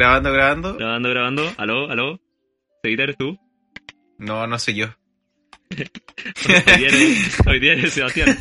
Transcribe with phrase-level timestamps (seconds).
[0.00, 0.76] Grabando, grabando.
[0.76, 1.52] Grabando, grabando.
[1.58, 2.20] Aló, aló.
[2.82, 3.38] ¿Seguita eres tú?
[4.16, 4.86] No, no soy yo.
[5.68, 8.38] Hoy día eres, hoy día eres Sebastián.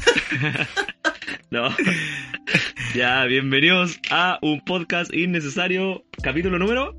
[1.52, 1.68] no.
[2.96, 6.06] Ya, bienvenidos a un podcast innecesario.
[6.24, 6.98] Capítulo número.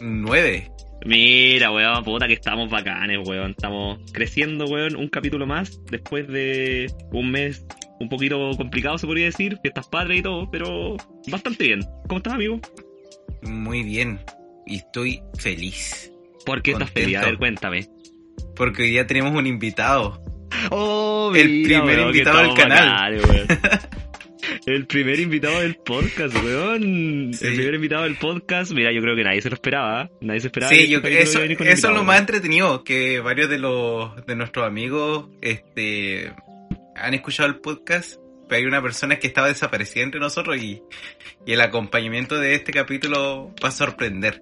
[0.00, 0.70] Nueve.
[1.04, 3.50] Mira, weón, puta que estamos bacanes, weón.
[3.50, 4.94] Estamos creciendo, weón.
[4.94, 7.66] Un capítulo más después de un mes
[7.98, 9.58] un poquito complicado, se podría decir.
[9.62, 10.96] Fiestas padres y todo, pero
[11.26, 11.80] bastante bien.
[12.06, 12.60] ¿Cómo estás, amigo?
[13.46, 14.20] Muy bien.
[14.66, 16.12] Y estoy feliz.
[16.44, 17.16] ¿Por qué estás feliz?
[17.16, 17.88] A ver, cuéntame.
[18.54, 20.22] Porque hoy día tenemos un invitado.
[20.70, 23.20] Oh, El mira, primer weón, que invitado del canal.
[24.66, 27.32] El primer invitado del podcast, weón.
[27.34, 27.46] Sí.
[27.46, 28.72] El primer invitado del podcast.
[28.72, 30.02] Mira, yo creo que nadie se lo esperaba.
[30.02, 30.10] ¿eh?
[30.20, 30.72] Nadie se esperaba.
[30.72, 34.66] Sí, yo, este eso, eso es lo más entretenido, que varios de los de nuestros
[34.66, 36.32] amigos este
[36.96, 38.16] han escuchado el podcast,
[38.50, 40.82] hay una persona que estaba desaparecida entre nosotros y,
[41.44, 44.40] y el acompañamiento de este capítulo va a sorprender.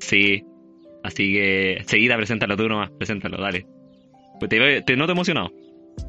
[0.00, 0.44] Sí.
[1.04, 2.90] Así que, seguida, preséntalo tú nomás.
[2.98, 3.66] Preséntalo, dale.
[4.38, 5.50] Pues te, te noto emocionado.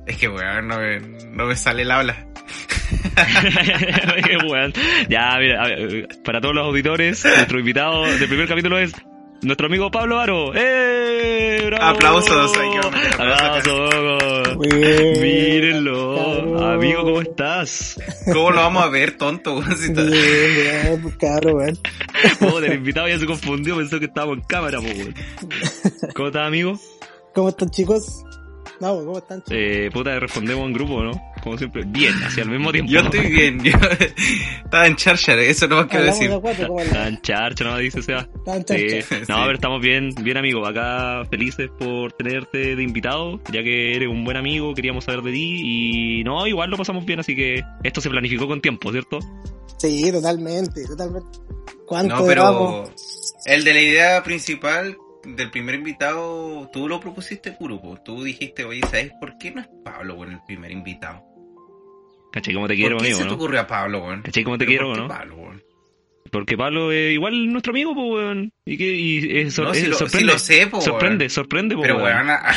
[0.05, 2.27] Es que weón, no, me- no me sale el habla.
[4.49, 4.73] Weón.
[5.09, 8.93] Ya, mira, ver, para todos los auditores, nuestro invitado del primer capítulo es
[9.41, 10.51] nuestro amigo Pablo Aro.
[10.55, 11.63] ¡Eh!
[11.65, 11.85] ¡Bravo!
[11.95, 14.57] Aplausos, hay que meter aplausos Aplausos.
[14.59, 16.63] Bien, Mírenlo.
[16.71, 17.99] Amigo, ¿cómo estás?
[18.31, 19.61] ¿Cómo lo vamos a ver, tonto?
[19.77, 20.13] Si está- Bien,
[20.55, 21.79] bien, pues, cabrón, weón.
[22.53, 25.13] Oh, el invitado ya se confundió, pensó que estábamos en cámara, po, weón.
[26.15, 26.79] ¿Cómo estás, amigo?
[27.33, 28.23] ¿Cómo están, chicos?
[28.79, 29.53] No, pues, ¿cómo están, chicos?
[29.57, 31.11] Eh, puta, respondemos en grupo, ¿no?
[31.43, 31.83] Como siempre.
[31.87, 32.91] Bien, hacia el mismo tiempo.
[32.91, 33.71] Yo estoy bien, yo
[34.65, 36.35] estaba en charchar, eso no más quiero Hablamos decir.
[36.35, 37.77] de cuatro, ¿cómo Está la- en charcha, ¿no?
[37.77, 38.27] Dice Seba.
[38.35, 38.87] Está en Sí.
[38.99, 39.19] charcha.
[39.19, 39.41] No, Sí.
[39.45, 40.65] pero estamos bien, bien amigo.
[40.67, 45.31] Acá felices por tenerte de invitado, ya que eres un buen amigo, queríamos saber de
[45.31, 45.61] ti
[46.19, 49.19] y no, igual lo pasamos bien, así que esto se planificó con tiempo, ¿cierto?
[49.77, 51.39] Sí, totalmente, totalmente.
[51.87, 52.91] ¿Cuánto No, pero
[53.45, 57.97] el de la idea principal del primer invitado, tú lo propusiste puro, po.
[58.03, 61.23] tú dijiste, oye, ¿sabes por qué no es Pablo, bueno, el primer invitado?
[62.31, 63.35] ¿Cachai cómo te quiero, ¿Por qué amigo, se te no?
[63.35, 64.21] ocurrió a Pablo, weón?
[64.21, 65.07] ¿Cachai cómo te quiero, ¿por qué no?
[65.07, 65.63] Pablo, weón?
[66.31, 68.53] Porque Pablo es igual nuestro amigo, pues, weón.
[68.65, 70.33] Y que y es, sor- No, es- si lo, si sorprende.
[70.33, 71.29] lo sé, po, sorprende, weón.
[71.31, 72.05] sorprende, po, Pero, weón.
[72.07, 72.53] weón, ah,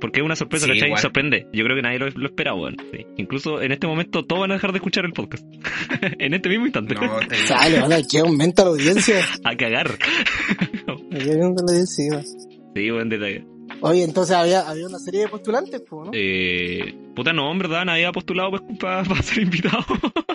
[0.00, 0.88] Porque es una sorpresa, Sí, ¿cachai?
[0.88, 1.02] igual.
[1.02, 1.46] Sorprende.
[1.52, 2.76] Yo creo que nadie lo, lo esperaba, weón.
[2.90, 3.04] Sí.
[3.18, 5.44] Incluso en este momento todos van a dejar de escuchar el podcast.
[6.18, 6.94] en este mismo instante.
[6.94, 7.34] no, te.
[7.36, 9.16] Sale, vale, que aumenta la audiencia.
[9.44, 9.98] a cagar.
[9.98, 12.22] Que aumenta la audiencia.
[12.74, 13.44] sí, buen detalle.
[13.82, 16.10] Oye, entonces había, había una serie de postulantes, pues, ¿no?
[16.12, 19.84] Eh, puta, no, en verdad, nadie ha postulado pues, para ser invitado.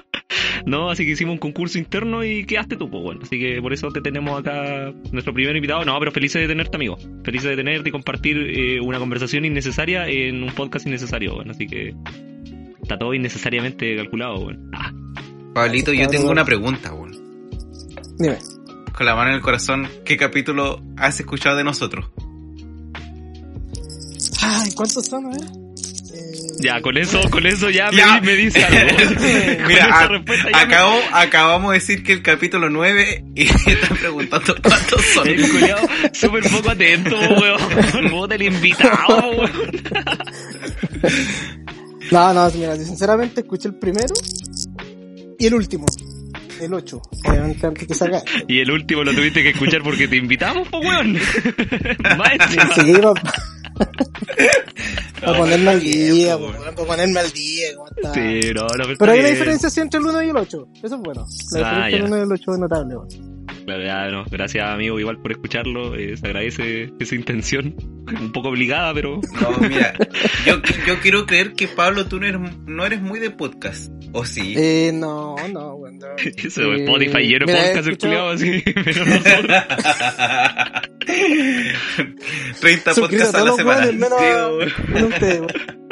[0.66, 3.22] no, así que hicimos un concurso interno y quedaste tú, pues bueno.
[3.24, 5.86] Así que por eso te tenemos acá, nuestro primer invitado.
[5.86, 6.98] No, pero felices de tenerte, amigo.
[7.24, 11.52] Felices de tenerte y compartir eh, una conversación innecesaria en un podcast innecesario, bueno.
[11.52, 11.94] Así que
[12.82, 14.60] está todo innecesariamente calculado, bueno.
[14.74, 14.92] Ah,
[15.54, 17.14] Pablito, yo tengo una pregunta, weón.
[18.18, 18.38] Dime.
[18.92, 22.06] Con la mano en el corazón, ¿qué capítulo has escuchado de nosotros?
[24.48, 25.42] Ay, ¿cuántos son, a ver?
[25.42, 28.20] Eh, ya, con eso, con eso ya, me Ya.
[28.20, 28.98] di- Me, dice algo.
[29.68, 30.24] Mira, a- me-
[30.54, 35.28] acabo, acabamos de decir que el capítulo 9 y están preguntando cuántos son.
[35.28, 35.80] El culiao
[36.14, 38.10] súper poco atento, weón.
[38.12, 39.52] Puta el invitado, weón.
[42.12, 44.14] No, no, mira, sinceramente escuché el primero
[45.40, 45.86] y el último.
[46.62, 47.02] El 8.
[47.26, 48.22] Obviamente antes que sacar.
[48.48, 51.14] Y el último lo tuviste que escuchar porque te invitamos, po weón.
[52.18, 52.32] Más
[55.22, 57.68] para ponerme al día, para ponerme al día.
[58.14, 60.68] Sí, no, no, pero, Pero hay una diferencia sí, entre el 1 y el 8.
[60.84, 61.26] Eso es bueno.
[61.52, 62.96] La Ah, diferencia entre el 1 y el 8 es notable.
[63.66, 65.96] Claro, ya, no, gracias, amigo, igual por escucharlo.
[65.96, 67.76] eh, se agradece esa intención.
[68.22, 69.20] Un poco obligada, pero.
[69.42, 69.94] No, mira,
[70.46, 73.92] yo, yo quiero creer que Pablo, tú no eres, no eres muy de podcast.
[74.16, 74.54] ¿O sí?
[74.58, 76.00] Eh, no, no, bueno.
[76.08, 76.16] no.
[76.18, 78.64] Eso, Eh, Spotify lleno podcast, escuchado- así.
[78.66, 79.62] Pero nosotros.
[82.62, 83.92] 30 Suscrito podcasts a la semana.
[83.92, 84.74] menos weón.
[84.94, 85.86] menos ustedes, weón.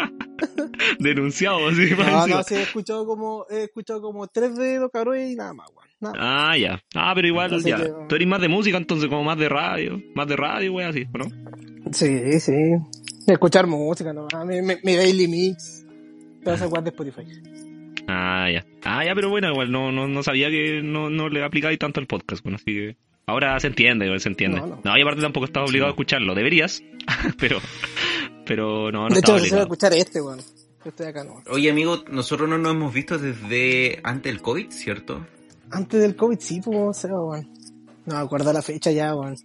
[0.99, 1.89] Denunciado, así.
[1.97, 5.53] No, no, sí, he escuchado como, he escuchado como tres de los cabrones y nada
[5.53, 5.67] más,
[6.01, 6.15] weón.
[6.19, 6.81] Ah, ya.
[6.95, 7.77] Ah, pero igual, Entonces ya.
[7.77, 10.01] que- Tú eres más de música, entonces, como más de radio.
[10.15, 11.25] Más de radio, weón, así, ¿no?
[11.93, 12.53] Sí, sí.
[13.27, 15.85] Escuchar música, no, mi, mi, mi daily mix.
[16.43, 17.21] Todas esas weas de Spotify.
[18.07, 18.65] Ah, ya.
[18.83, 21.99] Ah, ya, pero bueno, igual no, no, no sabía que no, no le aplicáis tanto
[21.99, 22.97] al podcast, bueno, así que.
[23.25, 24.59] Ahora se entiende, se entiende.
[24.59, 24.97] No, No, no.
[24.97, 26.35] y aparte tampoco estás obligado a escucharlo.
[26.35, 26.83] Deberías,
[27.39, 27.59] pero.
[28.45, 30.39] Pero no, no de hecho, se va a escuchar este, weón.
[30.39, 31.41] Yo estoy acá, no.
[31.49, 35.25] Oye, amigo, nosotros no nos hemos visto desde antes del COVID, ¿cierto?
[35.71, 37.49] Antes del COVID, sí, pues, o sea, weón.
[38.05, 39.35] No me acuerdo la fecha ya, weón.
[39.35, 39.39] Es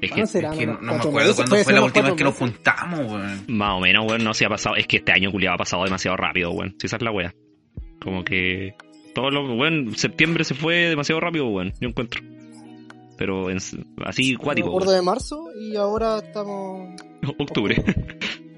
[0.00, 0.52] que ¿Cuándo será?
[0.52, 3.44] Es que no, me acuerdo meses, cuándo fue la última vez que nos juntamos, weón.
[3.48, 4.76] más o menos, weón, no se ha pasado.
[4.76, 6.74] Es que este año culiado ha pasado demasiado rápido, weón.
[6.80, 7.34] Si esa es la wea.
[8.04, 8.74] Como que.
[9.14, 9.54] Todo lo.
[9.56, 11.72] Weón, septiembre se fue demasiado rápido, weón.
[11.80, 12.20] Yo encuentro.
[13.16, 13.58] pero en-
[14.04, 17.00] así Me cuático, acuerdo de marzo y ahora estamos.
[17.38, 17.82] octubre.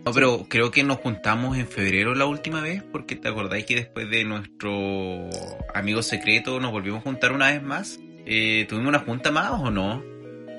[0.05, 3.75] No, pero creo que nos juntamos en febrero la última vez, porque te acordáis que
[3.75, 5.29] después de nuestro
[5.75, 7.99] amigo secreto nos volvimos a juntar una vez más.
[8.25, 10.03] Eh, ¿Tuvimos una junta más o no?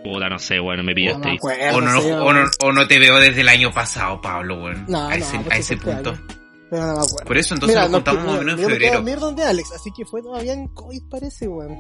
[0.03, 1.37] Puta, no sé, bueno, me No pillaste me ahí.
[1.37, 4.63] acuerdo, O no, sí, o, no, o no te veo desde el año pasado, Pablo,
[4.63, 4.85] weón.
[4.87, 6.15] No, a no, ese, a ese punto.
[6.69, 7.25] Pero no me acuerdo.
[7.25, 9.01] Por eso entonces nos no, juntamos más o mira, menos en febrero.
[9.03, 11.75] mierda donde Alex, así que fue todavía en COVID parece, weón.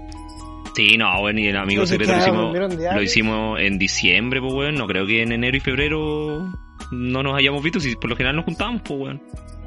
[0.75, 2.19] Sí, no, bueno, y el amigo Entonces, secreto lo
[2.63, 4.75] hicimos, lo hicimos en diciembre, pues, weón.
[4.75, 6.53] No creo que en enero y febrero
[6.91, 9.23] no nos hayamos visto, si por lo general nos juntamos, pues, weón.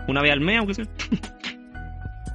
[0.09, 0.85] Una vez al mes, aunque sea.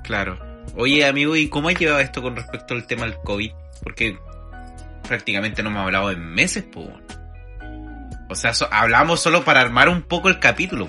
[0.03, 0.37] Claro.
[0.77, 3.51] Oye, amigo, ¿y cómo has llevado esto con respecto al tema del COVID?
[3.83, 4.19] Porque
[5.07, 6.87] prácticamente no hemos hablado en meses, pues.
[8.29, 10.87] O sea, so- hablamos solo para armar un poco el capítulo.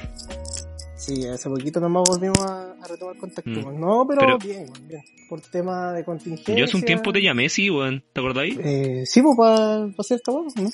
[0.97, 3.51] Sí, hace poquito nomás volvimos a, a retomar contacto.
[3.51, 3.79] Mm.
[3.81, 5.03] No, pero, Pero- bien, bien.
[5.29, 6.55] Por tema de contingencia.
[6.57, 8.03] Yo hace un tiempo te llamé, sí, weón.
[8.13, 8.57] ¿Te acordáis?
[8.63, 10.71] Eh, sí, pues para hacer esta weón, ¿no?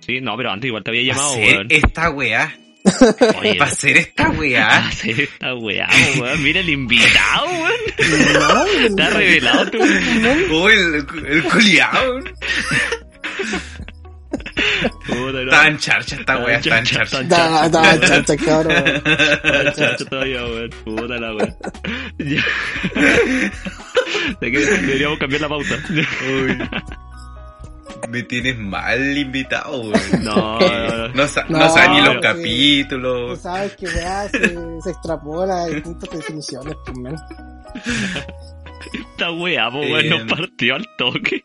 [0.00, 1.66] Sí, no, pero antes igual te había llamado, hacer weón.
[1.70, 2.54] esta weá.
[3.40, 4.78] Oye, Va a ser esta weá.
[4.88, 5.88] hacer esta weá,
[6.20, 6.42] weón.
[6.42, 7.72] Mira el invitado, weón.
[8.96, 9.78] No, has revelado, tú.
[10.52, 10.94] Oh, el,
[11.26, 12.20] el culiao.
[15.08, 17.22] En charcha esta está en charcha.
[17.24, 18.76] Da, chacha, cabrón.
[18.86, 20.70] Está chacho todavía, weón.
[20.84, 21.32] Puta la
[24.40, 25.76] que deberíamos cambiar la pauta.
[25.90, 26.58] Uy.
[28.08, 29.92] Me tienes mal invitado, weón.
[30.22, 31.08] No, no, no.
[31.08, 32.14] No, sa- no No, saben ni los sí.
[32.16, 33.40] Tú capítulos.
[33.40, 34.38] sabes que weá se,
[34.82, 37.16] se extrapola a distintas definiciones, pues, men.
[38.94, 41.42] Esta weá, weón, nos partió al toque.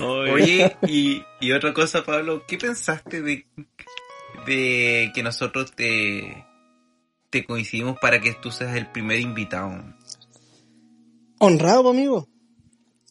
[0.00, 3.46] Oye, y, y otra cosa, Pablo, ¿qué pensaste de,
[4.46, 6.44] de que nosotros te,
[7.30, 9.82] te coincidimos para que tú seas el primer invitado?
[11.38, 12.28] Honrado, amigo.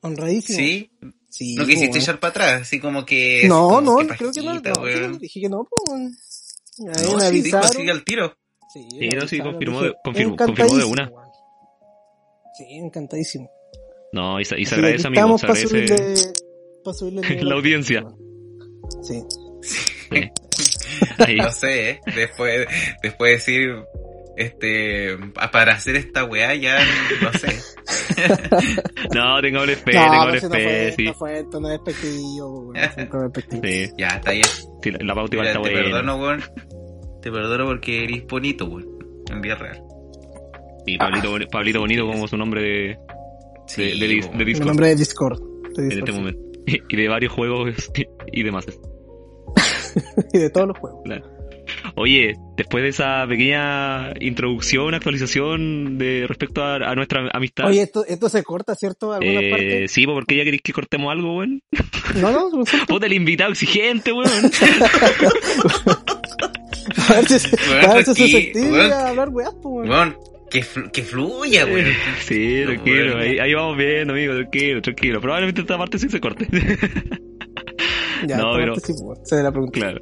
[0.01, 0.57] Honradísimo.
[0.59, 0.91] ¿Sí?
[1.29, 2.61] Sí, ¿No quisiste echar para atrás?
[2.61, 3.45] Así como que...
[3.47, 4.53] No, como no, que creo que no.
[4.61, 6.61] no, dije que no, pues.
[6.77, 8.37] No, me sí, dijo así al tiro.
[8.73, 8.87] Sí,
[9.27, 11.09] Sí, no, confirmó de- confirmó- confirmó de una.
[11.09, 11.29] weón.
[12.57, 13.49] Sí, encantadísimo.
[14.15, 15.35] No, y se, y se agradece, aquí amigo.
[15.35, 16.15] estamos Se para agradece.
[16.17, 16.33] subirle,
[16.93, 18.03] subirle el La audiencia.
[19.03, 19.21] Sí.
[19.61, 20.31] Sí.
[21.19, 21.35] Ahí.
[21.37, 21.99] No sé, ¿eh?
[22.15, 22.67] después,
[23.03, 23.75] después de decir,
[24.37, 26.79] este, pa- para hacer esta weá ya,
[27.21, 27.47] no sé.
[29.13, 31.03] No, tengámosle fe, No, tengámosle pero si no fue, sí.
[31.05, 33.61] no fue esto, no es despectivo, weón.
[33.63, 34.45] Sí, Ya, está bien.
[34.81, 35.83] sí, la- la pauta igual está te buena.
[35.83, 36.43] perdono, weón.
[37.21, 38.87] Te perdono porque eres bonito, weón.
[39.31, 39.81] En vida real.
[40.85, 42.97] Y Pablito, Boni- Pablito Bonito como su nombre de,
[43.67, 45.39] Sí, de, de, de Discord nombre es Discord.
[45.39, 46.17] de en Discord, este sí.
[46.17, 46.41] momento.
[46.89, 47.91] Y de varios juegos
[48.31, 48.65] y demás.
[50.33, 51.03] Y de todos los juegos.
[51.95, 57.67] Oye, después de esa pequeña introducción, actualización de respecto a, a nuestra amistad.
[57.67, 59.13] Oye, esto, esto se corta, ¿cierto?
[59.13, 59.87] ¿Alguna eh, parte?
[59.87, 61.61] sí, porque ya queréis que cortemos algo, weón.
[62.21, 62.77] No, no, no sé.
[62.87, 64.29] Puta, el invitado exigente, weón.
[67.09, 70.15] A ver si, Weón, a ver si a hablar weón.
[70.49, 71.87] Que, flu- que fluya, weón.
[72.19, 75.19] Sí, tranquilo, ahí, ahí vamos viendo, amigo, tranquilo, tranquilo.
[75.21, 76.47] Probablemente esta parte sí se corte.
[78.27, 78.93] Ya, no, pero- sí.
[79.23, 79.77] Se la pregunta.
[79.79, 80.01] Claro.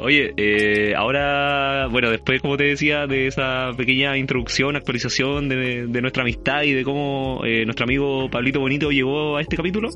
[0.00, 6.00] Oye, eh, ahora, bueno, después, como te decía, de esa pequeña introducción, actualización de, de
[6.02, 9.88] nuestra amistad y de cómo eh, nuestro amigo Pablito Bonito llegó a este capítulo,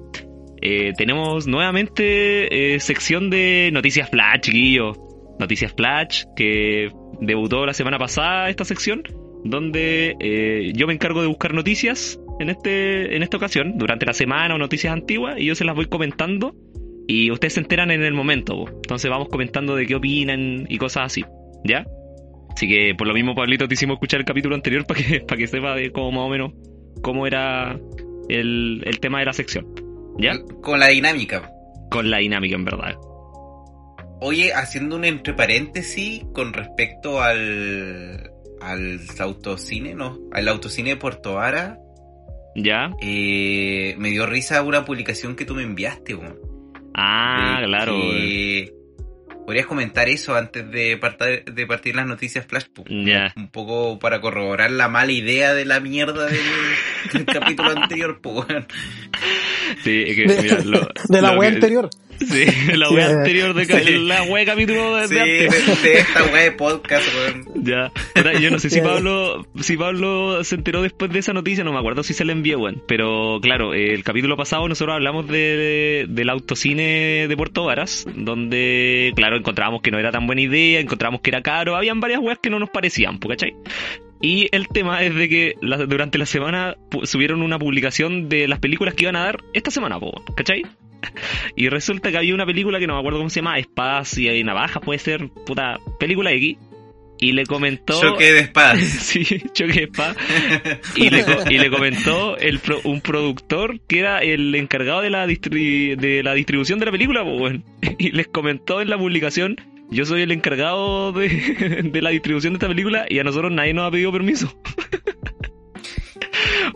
[0.63, 4.97] eh, tenemos nuevamente eh, sección de Noticias Flash, chiquillos.
[5.39, 6.89] Noticias Flash, que
[7.21, 9.03] debutó la semana pasada esta sección,
[9.45, 14.15] donde eh, yo me encargo de buscar noticias en, este, en esta ocasión, durante la
[14.15, 16.57] semana o noticias antiguas, y yo se las voy comentando
[17.07, 18.69] y ustedes se enteran en el momento, po.
[18.69, 21.25] entonces vamos comentando de qué opinan y cosas así,
[21.65, 21.87] ¿ya?
[22.51, 25.39] Así que por lo mismo, Pablito, te hicimos escuchar el capítulo anterior para que, para
[25.39, 26.53] que sepa de cómo más o menos
[27.03, 27.79] cómo era
[28.29, 29.67] el, el tema de la sección,
[30.19, 30.33] ¿ya?
[30.63, 31.51] Con la dinámica.
[31.91, 32.97] Con la dinámica, en verdad.
[34.21, 38.34] Oye, haciendo un entre paréntesis con respecto al
[38.65, 40.19] al autocine, ¿no?
[40.33, 41.79] Al autocine de Puerto Vara,
[42.57, 42.91] ¿Ya?
[43.03, 46.39] eh, me dio risa una publicación que tú me enviaste, weón.
[46.95, 47.93] Ah, Eh, claro.
[47.93, 48.75] que-
[49.45, 52.65] ¿Podrías comentar eso antes de partir, de partir las noticias Flash?
[52.75, 52.83] po?
[52.89, 53.31] Ya.
[53.37, 56.41] Un poco para corroborar la mala idea de la mierda del,
[57.13, 58.67] del capítulo anterior, pues, weón.
[59.83, 61.91] Sí, es que, De, mira, lo- de la que- anterior.
[62.19, 62.45] Sí,
[62.77, 63.99] la wea eh, anterior de sí.
[63.99, 65.83] la wea capítulo de, Sí, de de, antes.
[65.83, 67.65] de esta weá de podcast, weón.
[67.65, 67.91] Ya.
[68.15, 68.81] Puta, Yo no sé si.
[68.81, 72.33] Pablo, si Pablo se enteró después de esa noticia, no me acuerdo si se la
[72.33, 72.83] envió, weón.
[72.87, 79.37] Pero claro, el capítulo pasado nosotros hablamos de, del autocine de Puerto Varas, donde, claro,
[79.37, 82.51] encontrábamos que no era tan buena idea, encontramos que era caro, habían varias weas que
[82.51, 83.55] no nos parecían, po, ¿cachai?
[84.21, 88.59] Y el tema es de que la- durante la semana subieron una publicación de las
[88.59, 90.63] películas que iban a dar esta semana, po, ¿cachai?
[91.57, 94.43] y resulta que había una película que no me acuerdo cómo se llama, Espadas y
[94.45, 96.57] Navajas, puede ser, puta, película X.
[97.17, 98.01] Y le comentó.
[98.03, 98.81] Choque de espadas.
[98.83, 100.17] sí, choque de espadas.
[100.97, 105.25] Y le, y le comentó el pro- un productor que era el encargado de la,
[105.27, 107.61] distri- de la distribución de la película, pues.
[107.99, 109.57] Y les comentó en la publicación:
[109.91, 113.75] Yo soy el encargado de, de la distribución de esta película y a nosotros nadie
[113.75, 114.53] nos ha pedido permiso.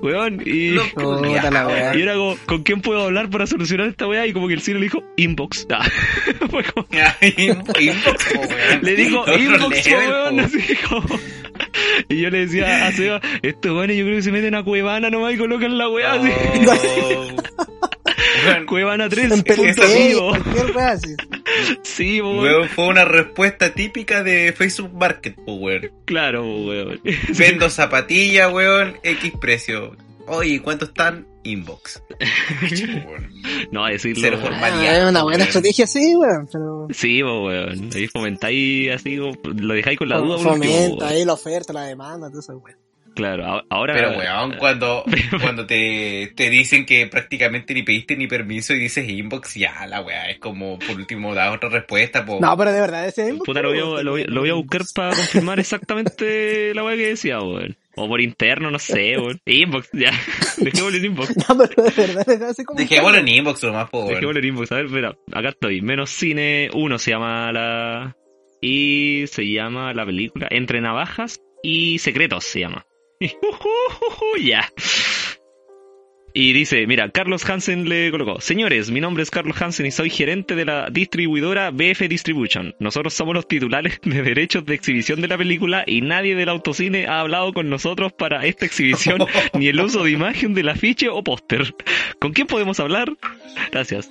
[0.02, 0.70] Weón, y.
[0.70, 1.96] Lo Puta la weá.
[1.96, 4.26] Y era como, ¿con quién puedo hablar para solucionar esta weá?
[4.26, 5.66] Y como que el cine le dijo, inbox.
[5.78, 5.84] Ah.
[6.50, 6.86] Fue como-
[7.36, 8.80] Inbox, po, weón.
[8.82, 10.42] le dijo, inbox, po, level, weón, po.
[10.42, 11.20] así como-
[12.08, 15.10] Y yo le decía a Seba, estos weones yo creo que se meten a Cuevana
[15.10, 16.30] nomás y colocan la weá así.
[18.46, 20.32] Weón, Cuevana 3, En punto vivo.
[21.82, 22.68] Sí, weón.
[22.68, 25.90] fue una respuesta típica de Facebook Market, weón.
[26.04, 27.00] Claro, weón.
[27.38, 29.96] Vendo zapatillas, weón, X precio.
[30.26, 31.26] Oye, ¿cuánto están?
[31.44, 32.02] Inbox.
[33.70, 34.22] No, a decirlo.
[34.22, 34.94] Cero formalidad.
[34.94, 35.40] Ah, es una buena weón.
[35.48, 36.48] estrategia, sí, weón.
[36.52, 37.90] Pero Sí, weón.
[37.94, 40.36] Ahí fomentáis así, lo dejáis con la duda.
[40.36, 41.12] por último, fomenta weón.
[41.16, 42.78] ahí la oferta, la demanda, todo eso, weón.
[43.18, 43.94] Claro, ahora.
[43.94, 45.04] Pero weón, cuando,
[45.42, 50.02] cuando te, te dicen que prácticamente ni pediste ni permiso y dices inbox, ya la
[50.02, 52.38] weá, es como por último da otra respuesta, po.
[52.40, 54.54] No, pero de verdad, ese inbox, Puta, lo voy, a, lo, voy, lo voy a
[54.54, 57.76] buscar para confirmar exactamente la weá que decía, weón.
[57.96, 59.40] O por interno, no sé, weón.
[59.44, 60.12] Inbox, ya.
[60.58, 61.36] Dejémosle en inbox.
[61.48, 62.78] No, pero de verdad, así como.
[62.78, 64.14] Dejémoslo en inbox nomás, po, weón.
[64.14, 64.70] Dejémosle en inbox.
[64.70, 65.82] A ver, espera, acá estoy.
[65.82, 68.16] Menos cine 1 se llama la.
[68.60, 72.86] Y se llama la película Entre Navajas y Secretos se llama.
[74.42, 74.68] ya.
[76.34, 80.10] Y dice, mira, Carlos Hansen le colocó, señores, mi nombre es Carlos Hansen y soy
[80.10, 82.76] gerente de la distribuidora BF Distribution.
[82.78, 87.06] Nosotros somos los titulares de derechos de exhibición de la película y nadie del autocine
[87.06, 91.24] ha hablado con nosotros para esta exhibición ni el uso de imagen del afiche o
[91.24, 91.74] póster.
[92.20, 93.16] ¿Con quién podemos hablar?
[93.72, 94.10] Gracias.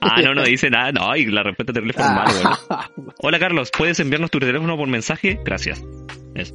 [0.00, 0.92] Ah, no, no dice nada.
[0.92, 3.12] No, y la respuesta terrible formal, weón.
[3.18, 5.40] Hola Carlos, ¿puedes enviarnos tu teléfono por mensaje?
[5.44, 5.82] Gracias.
[6.34, 6.54] Eso.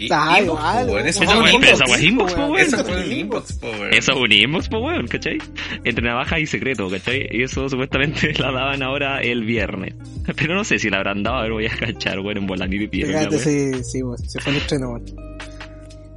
[0.00, 1.72] Y- Ah, inbox, igual, po, Eso Esa fue un weá- inbox.
[1.72, 2.60] esa weá es inbox, po, weón.
[2.60, 3.94] Eso fue un inbox, po, weón.
[3.94, 5.38] Eso es un inbox, pues, weón, ¿cachai?
[5.84, 7.28] Entre navajas y secreto, ¿cachai?
[7.30, 9.94] Y eso supuestamente la daban ahora el viernes.
[10.36, 12.82] Pero no sé si la habrán dado, a ver, voy a cachar, weón, en volanir
[12.82, 13.18] y piedra.
[13.18, 14.18] Fíjate, sí, sí, weón.
[14.18, 15.04] Se fue el estreno, weón.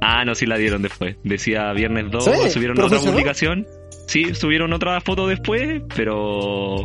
[0.00, 1.16] Ah, no, sí la dieron después.
[1.24, 2.50] Decía viernes 2, ¿Sí?
[2.50, 3.66] subieron ¿Pero otra publicación.
[4.06, 6.76] Sí, subieron otra foto después, pero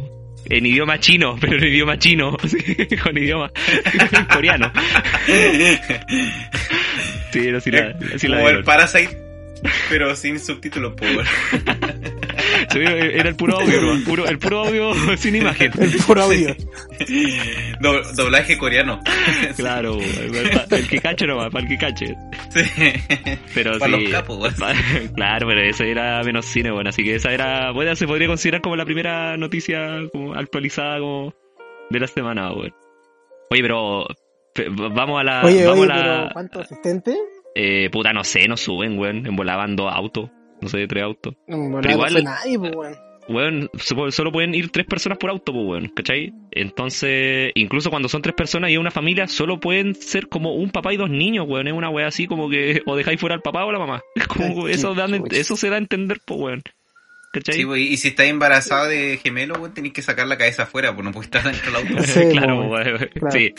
[0.46, 2.38] en idioma chino, pero en idioma chino,
[3.04, 3.52] con idioma
[4.34, 4.72] coreano.
[7.32, 8.64] Sí, no, sí la, sí la Como el.
[8.64, 9.18] Parasite,
[9.90, 11.26] pero sin subtítulos, po, weón.
[12.72, 14.04] Sí, era el puro audio, ¿no?
[14.06, 15.72] Puro, el puro audio sin imagen.
[15.80, 16.56] El puro audio.
[17.80, 19.00] Do- doblaje coreano.
[19.58, 20.36] Claro, el,
[20.72, 22.16] el que cache nomás, para el que cache.
[22.54, 22.62] Sí.
[23.54, 24.04] Pero Para sí.
[24.04, 24.74] los capos, weón.
[25.16, 28.62] Claro, pero eso era menos cine, bueno, así que esa era, bueno, se podría considerar
[28.62, 31.34] como la primera noticia como actualizada como
[31.90, 32.74] de la semana, weón.
[33.52, 34.06] Oye, pero
[34.92, 37.18] vamos a la, Oye, vamos oye, a la, pero ¿cuántos asistentes?
[37.56, 40.30] eh, puta, no sé, no suben, weón, en volaban dos autos,
[40.62, 41.34] no sé, tres autos.
[41.48, 42.96] No, no Pero igual- fue nadie, pues, weón.
[43.32, 43.70] Weón,
[44.10, 46.34] solo pueden ir tres personas por auto, pues, weón, ¿cachai?
[46.50, 50.72] Entonces, incluso cuando son tres personas y es una familia, solo pueden ser como un
[50.72, 51.68] papá y dos niños, weón.
[51.68, 54.02] Es una wea así como que o dejáis fuera al papá o la mamá.
[54.16, 55.36] Es como, eso, chucha.
[55.38, 56.62] eso se da a entender, pues, weón.
[57.32, 57.56] ¿Cachai?
[57.56, 60.94] Sí, pues, y si estás embarazada de gemelo, weón, tenés que sacar la cabeza afuera,
[60.94, 62.04] pues no puedes estar dentro del auto.
[62.04, 63.32] Sí, claro, pues, claro.
[63.32, 63.54] Sí.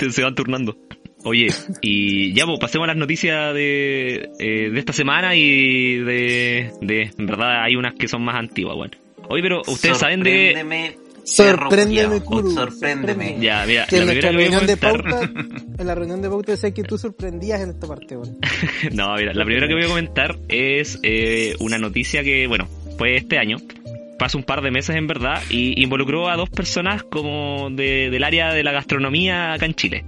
[0.10, 0.78] Se van turnando.
[1.24, 1.48] Oye,
[1.82, 7.10] y ya, pues pasemos a las noticias de, eh, de esta semana y de, de.
[7.16, 8.96] En verdad, hay unas que son más antiguas, weón.
[9.28, 10.96] Oye, pero ustedes saben de.
[11.24, 12.50] Sorpréndeme, Kuru.
[12.52, 13.36] Sorpréndeme.
[13.40, 15.10] Ya, mira, Que en la nuestra primera que voy a reunión de comentar.
[15.10, 18.36] pauta, en la reunión de pauta decía que tú sorprendías en esta parte, weón.
[18.92, 23.16] No, mira, la primera que voy a comentar es eh, una noticia que, bueno, fue
[23.16, 23.56] este año.
[24.18, 28.22] Pasó un par de meses en verdad y involucró a dos personas como de- del
[28.24, 30.04] área de la gastronomía acá en Chile.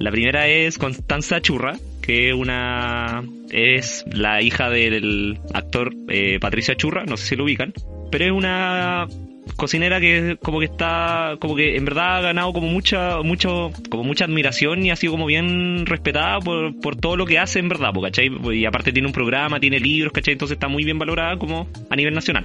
[0.00, 6.74] La primera es Constanza Churra, que es una es la hija del actor eh, Patricia
[6.76, 7.72] Churra, no sé si lo ubican,
[8.10, 9.06] pero es una
[9.54, 14.04] cocinera que como que está como que en verdad ha ganado como mucha mucho como
[14.04, 17.68] mucha admiración y ha sido como bien respetada por, por todo lo que hace en
[17.68, 18.30] verdad, ¿cachai?
[18.52, 20.32] Y aparte tiene un programa, tiene libros, ¿cachai?
[20.32, 22.44] Entonces está muy bien valorada como a nivel nacional.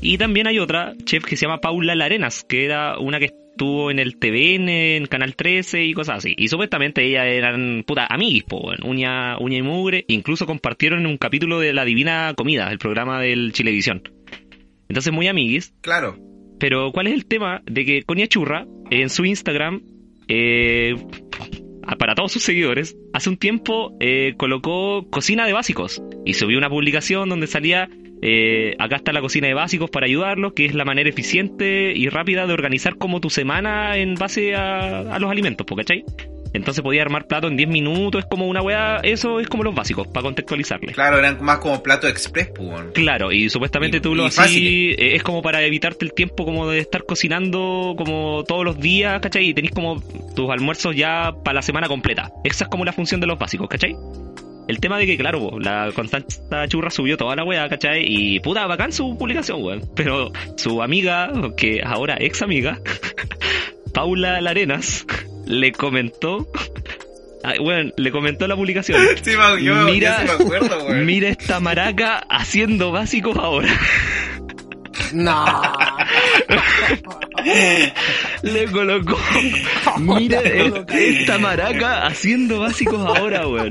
[0.00, 3.90] Y también hay otra chef que se llama Paula Larenas, que era una que estuvo
[3.90, 6.34] en el TVN, en Canal 13 y cosas así.
[6.36, 10.04] Y supuestamente ellas eran puta amiguis, po, uña, uña y mugre.
[10.08, 14.02] Incluso compartieron un capítulo de La Divina Comida, el programa del Chilevisión.
[14.92, 15.72] Entonces muy amiguis.
[15.80, 16.18] Claro.
[16.60, 17.62] Pero ¿cuál es el tema?
[17.64, 19.80] De que Conia Churra, en su Instagram,
[20.28, 20.94] eh,
[21.98, 26.68] para todos sus seguidores, hace un tiempo eh, colocó cocina de básicos y subió una
[26.68, 27.88] publicación donde salía
[28.20, 32.10] eh, acá está la cocina de básicos para ayudarlos, que es la manera eficiente y
[32.10, 36.04] rápida de organizar como tu semana en base a, a los alimentos, ¿po, ¿cachai?
[36.54, 39.74] Entonces podía armar plato en 10 minutos, es como una weá, eso es como los
[39.74, 40.94] básicos, para contextualizarles.
[40.94, 42.68] Claro, eran más como plato express, pues.
[42.68, 42.92] weón.
[42.92, 44.96] Claro, y supuestamente Y- tú lo fáciles.
[44.98, 49.20] eh, es como para evitarte el tiempo como de estar cocinando como todos los días,
[49.20, 49.48] ¿cachai?
[49.48, 50.02] Y tenés como
[50.36, 52.30] tus almuerzos ya para la semana completa.
[52.44, 53.96] Esa es como la función de los básicos, ¿cachai?
[54.68, 58.04] El tema de que, claro, po, la Constanza Churra subió toda la weá, ¿cachai?
[58.06, 59.82] Y puta, bacán su publicación, weón.
[59.96, 62.78] Pero su amiga, que ahora ex amiga,
[63.94, 65.04] Paula Larenas,
[65.46, 66.48] le comentó...
[67.60, 69.00] Weón, le comentó la publicación.
[69.20, 69.32] Sí,
[69.62, 70.88] yo, Mira- yo sí me acuerdo.
[70.94, 73.68] Mira esta maraca haciendo básicos ahora.
[75.12, 75.44] No.
[78.42, 79.18] Le colocó.
[79.98, 83.70] Mira esta maraca haciendo básicos ahora, weón.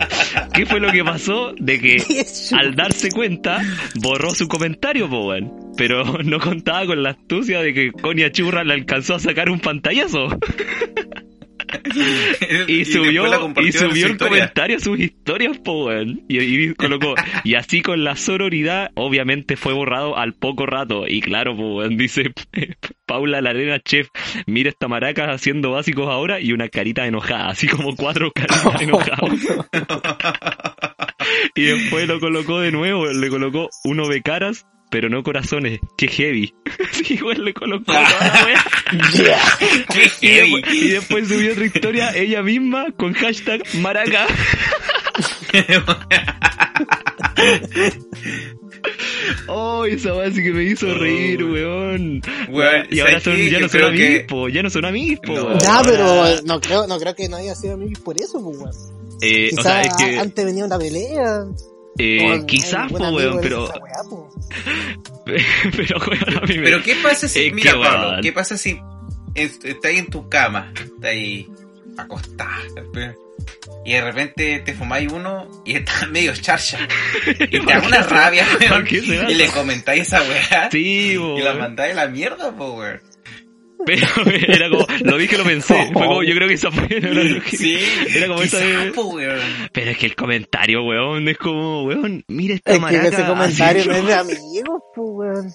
[0.53, 1.53] ¿Qué fue lo que pasó?
[1.57, 3.61] De que al darse cuenta,
[3.95, 5.51] borró su comentario, po, weón.
[5.77, 9.59] Pero no contaba con la astucia de que Conia Churra le alcanzó a sacar un
[9.61, 10.27] pantallazo.
[12.67, 13.25] Y subió,
[13.61, 14.17] y subió el historia.
[14.17, 16.23] comentario a sus historias, po, weón.
[16.27, 21.07] Y, y colocó, y así con la sororidad, obviamente fue borrado al poco rato.
[21.07, 22.31] Y claro, po, weón, dice
[23.05, 24.07] Paula Larena, chef,
[24.45, 29.29] mira esta maraca haciendo básicos ahora y una carita enojada, así como cuatro caritas enojadas.
[31.55, 35.79] Y después lo colocó de nuevo, le colocó uno de caras, pero no corazones.
[35.97, 36.53] Qué heavy.
[36.91, 38.63] Sí, weón, le colocó toda la wea.
[39.93, 40.51] Qué Y heavy.
[40.61, 44.27] después, y después subió otra historia ella misma con hashtag maraca.
[49.47, 51.53] Oh, esa weá sí que me hizo Oh, reír, weón.
[51.53, 52.21] weón.
[52.49, 53.49] Weón, y ahora ¿sabes son, qué?
[53.51, 55.33] ya no son amigos, que- po, ya no son amigos, po.
[55.33, 55.59] No.
[55.59, 58.71] Ya, pero no creo, no creo que no haya sido amigos por eso, pues, weón.
[59.21, 61.45] Eh, o sea, es que, antes venía una pelea.
[61.97, 64.29] Eh, quizás, po, weón, pero, esa weá, po.
[65.25, 68.57] pero, weón, a mí me- Pero ¿qué pasa si, Es mira que, Pablo, qué pasa
[68.57, 68.79] si
[69.35, 71.47] es- estás ahí en tu cama, estás ahí
[71.97, 72.57] acostada,
[73.83, 76.79] y de repente te fumáis uno y estás medio charcha,
[77.27, 81.17] y te da una rabia, ¿Por weón, qué se y le comentáis esa weá, Sí,
[81.17, 83.01] y la mandáis a la mierda, po, weón.
[83.85, 84.07] Pero
[84.47, 85.75] era como, lo dije, lo pensé.
[85.91, 87.41] Fue como, yo creo que esa fue la.
[87.45, 87.77] Sí,
[88.15, 88.91] Era como esa de-.
[89.71, 93.85] Pero es que el comentario, weón, es como, weón, mira esta Es que ese comentario
[93.85, 95.53] no es de amigos, pues, weón.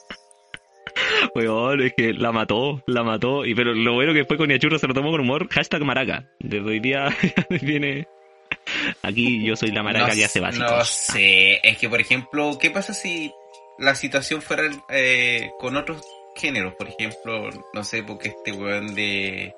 [1.34, 3.44] Weón, es que la mató, la mató.
[3.44, 5.48] Y pero lo bueno que fue con Iachurro se lo tomó con humor.
[5.50, 6.26] Hashtag maraca.
[6.40, 7.14] Desde hoy día
[7.62, 8.08] viene.
[9.02, 10.70] Aquí yo soy la maraca no, que hace básicos.
[10.70, 13.30] No sé, es que por ejemplo, ¿qué pasa si
[13.78, 16.00] la situación fuera eh, con otros
[16.36, 16.74] géneros?
[16.74, 19.54] Por ejemplo, no sé, porque este weón de...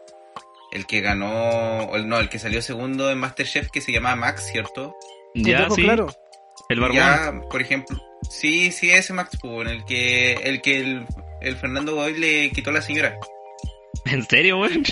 [0.71, 4.95] El que ganó, no, el que salió segundo en Masterchef que se llamaba Max, ¿cierto?
[5.35, 5.83] ya, Pues, sí.
[5.83, 6.09] claro.
[6.69, 6.97] El barbón.
[6.97, 11.07] Ya, por ejemplo, sí, sí, ese Max, pues, en el que el, que el,
[11.41, 13.17] el Fernando Godoy le quitó a la señora.
[14.05, 14.85] ¿En serio, weón?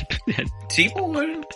[0.71, 1.47] Sí, pues, weón.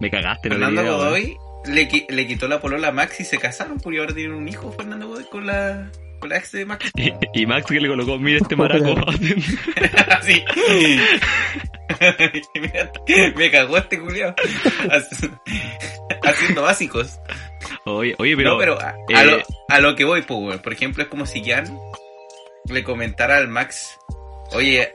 [0.00, 0.96] Me cagaste, Fernando weón.
[0.96, 1.36] Godoy
[1.66, 4.48] le, le quitó la polola a Max y se casaron, pues, y ahora tienen un
[4.48, 6.90] hijo, Fernando Godoy, con la, con la ex de Max.
[6.96, 8.94] Y, y Max que le colocó, mira este maraco.
[12.60, 12.92] Mira,
[13.34, 14.34] me cagó este culiao.
[16.22, 17.18] Haciendo básicos.
[17.86, 18.52] oye, oye, pero.
[18.52, 20.60] no, pero a, eh, a lo, a lo que voy, pues.
[20.60, 21.64] Por ejemplo, es como si Jan
[22.66, 23.96] le comentara al Max,
[24.52, 24.94] oye,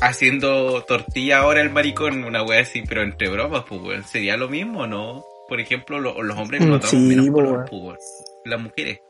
[0.00, 4.04] haciendo tortilla ahora el maricón, una wea así, pero entre bromas, pues.
[4.06, 5.24] ¿Sería lo mismo no?
[5.48, 7.98] Por ejemplo, lo- los hombres Mm, notamos sí, menos po, color, pues.
[8.44, 9.00] Las mujeres.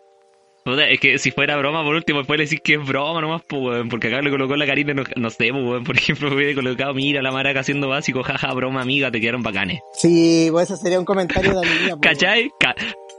[0.64, 3.42] Puta, es que si fuera broma, por último, después le decís que es broma nomás,
[3.46, 3.88] pues, weón.
[3.90, 5.84] Porque acá le colocó la carita, no, no sé, pues, weón.
[5.84, 9.80] Por ejemplo, hubiera colocado, mira la maraca haciendo básico, jaja, broma, amiga, te quedaron bacanes.
[9.92, 12.50] Sí, pues ese sería un comentario de amiga, pues, ¿Cachai?
[12.58, 12.74] Ca-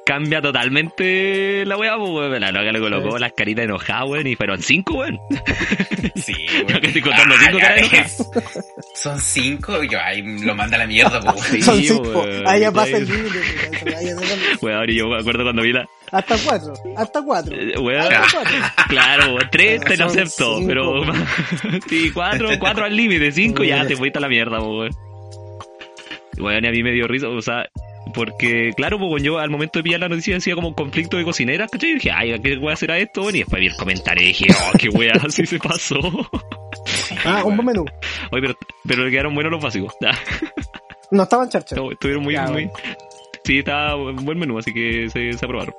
[0.08, 2.40] cambia totalmente la weá, pues, weón.
[2.42, 5.20] La loca le colocó las caritas enojadas, weón, y fueron cinco, weón.
[6.16, 6.34] Sí,
[6.68, 8.28] Yo que estoy contando cinco caras.
[8.96, 11.46] Son cinco, yo ahí lo manda a la mierda, pues, weón.
[11.52, 12.22] Sí, Son cinco.
[12.22, 13.40] weón, Ahí ya pasa el límite.
[14.62, 15.88] Weón, y yo me acuerdo cuando vi la.
[16.12, 16.74] Hasta cuatro.
[16.96, 17.56] Hasta cuatro.
[17.56, 18.54] eh, Hasta cuatro.
[18.90, 21.04] claro, tres te lo acepto, cinco, pero.
[21.90, 24.92] sí, cuatro, cuatro al límite, cinco ya te fuiste a la mierda, weón.
[26.38, 27.66] Y a mí me dio risa, o sea.
[28.14, 31.72] Porque, claro, pues yo al momento de pillar la noticia decía como conflicto de cocineras,
[31.72, 31.90] ¿cachai?
[31.90, 33.24] Y dije, ay, ¿qué weá será esto?
[33.24, 36.00] Bueno, y después vi el comentario y dije, oh, qué weá, así se pasó.
[37.26, 37.84] Ah, un buen menú.
[38.32, 38.56] Oye, pero,
[38.88, 39.94] pero le quedaron buenos los básicos.
[41.12, 41.78] No estaban charchas.
[41.78, 42.70] no, estuvieron muy, Ya, muy.
[43.46, 45.74] Sí, estaba buen buen menú, así que se, se aprobaron.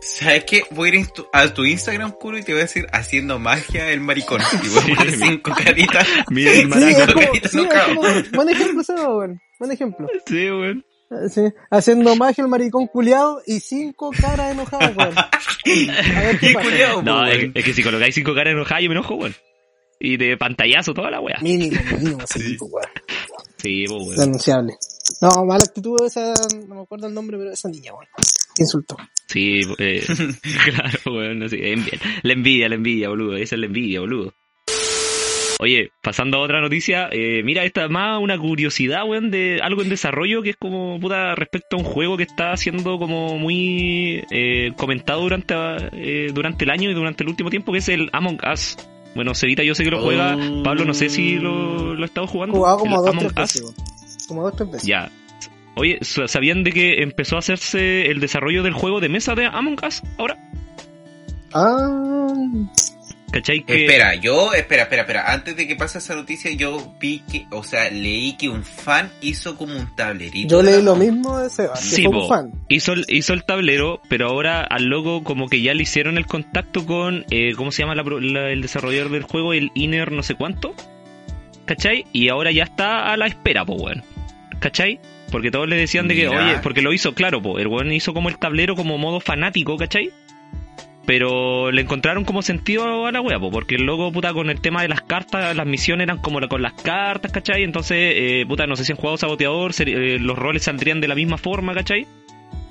[0.00, 0.62] ¿Sabes qué?
[0.70, 4.00] Voy a ir a tu Instagram, Kuro, y te voy a decir haciendo magia el
[4.00, 4.40] maricón.
[4.62, 5.20] Y voy a poner Sí.
[5.24, 6.06] cinco caritas.
[6.30, 6.88] Mira el Sí, maraco.
[6.90, 9.40] es como, Carita sí, es como- buen ejemplo, Seba, weón.
[9.58, 10.08] Buen ejemplo.
[10.26, 10.84] Sí, weón.
[11.30, 15.14] Sí, haciendo magia el maricón culiado y cinco caras enojadas, weón.
[15.18, 16.68] A ver qué Qué pasa.
[16.68, 17.52] culiao, No, po, es, weón.
[17.54, 19.34] es que si colocáis cinco caras enojadas yo me enojo, weón.
[20.00, 21.38] Y de pantallazo toda la wea.
[21.40, 22.86] Mínimo, mínimo, pues, weón.
[23.58, 24.16] Sí, pues, weón.
[24.16, 24.74] Denunciable.
[25.20, 26.32] No, mala actitud esa,
[26.68, 28.06] no me acuerdo el nombre, pero esa niña, weón.
[28.58, 28.96] Insultó.
[29.28, 30.04] Sí, eh,
[30.64, 31.42] claro, weón.
[31.42, 31.98] así, envidia.
[32.22, 33.36] La envidia, la envidia, boludo.
[33.36, 34.32] Esa es la envidia, boludo.
[35.60, 39.82] Oye, pasando a otra noticia, eh, mira, esta es más una curiosidad, weón, de algo
[39.82, 44.24] en desarrollo que es como, puta, respecto a un juego que está siendo como muy
[44.30, 45.54] eh, comentado durante,
[45.92, 48.76] eh, durante el año y durante el último tiempo, que es el Among Us.
[49.14, 50.36] Bueno, Cevita, yo sé que lo juega.
[50.36, 50.62] Oh.
[50.64, 52.56] Pablo, no sé si lo, lo ha estado jugando.
[52.56, 53.62] Jugado como El dos, Among tres Us.
[53.62, 53.93] veces.
[54.34, 54.86] Como dos, tres veces.
[54.88, 55.10] Ya.
[55.76, 59.78] Oye, ¿sabían de que empezó a hacerse el desarrollo del juego de mesa de Among
[59.86, 60.36] Us ahora?
[61.52, 62.32] Ah,
[63.32, 63.64] ¿Cachai?
[63.64, 63.84] Que...
[63.84, 65.32] Espera, yo, espera, espera, espera.
[65.32, 69.10] Antes de que pase esa noticia, yo vi que, o sea, leí que un fan
[69.20, 70.48] hizo como un tablerito.
[70.48, 72.52] yo leí la lo mismo de Seba, que Sí, fue un fan.
[72.68, 76.26] Hizo el, hizo el tablero, pero ahora al logo como que ya le hicieron el
[76.26, 79.52] contacto con, eh, ¿cómo se llama la pro- la- el desarrollador del juego?
[79.52, 80.72] El Inner no sé cuánto.
[81.66, 82.04] ¿Cachai?
[82.12, 84.04] Y ahora ya está a la espera, weón.
[84.64, 84.98] ¿Cachai?
[85.30, 86.42] Porque todos le decían de que, Mira.
[86.42, 89.76] oye, porque lo hizo, claro, po, el weón hizo como el tablero como modo fanático,
[89.76, 90.08] ¿cachai?
[91.06, 94.62] Pero le encontraron como sentido a la wea, po, porque el logo, puta, con el
[94.62, 97.62] tema de las cartas, las misiones eran como la- con las cartas, ¿cachai?
[97.62, 101.14] Entonces, eh, puta, no sé si han jugado saboteador, eh, los roles saldrían de la
[101.14, 102.06] misma forma, ¿cachai?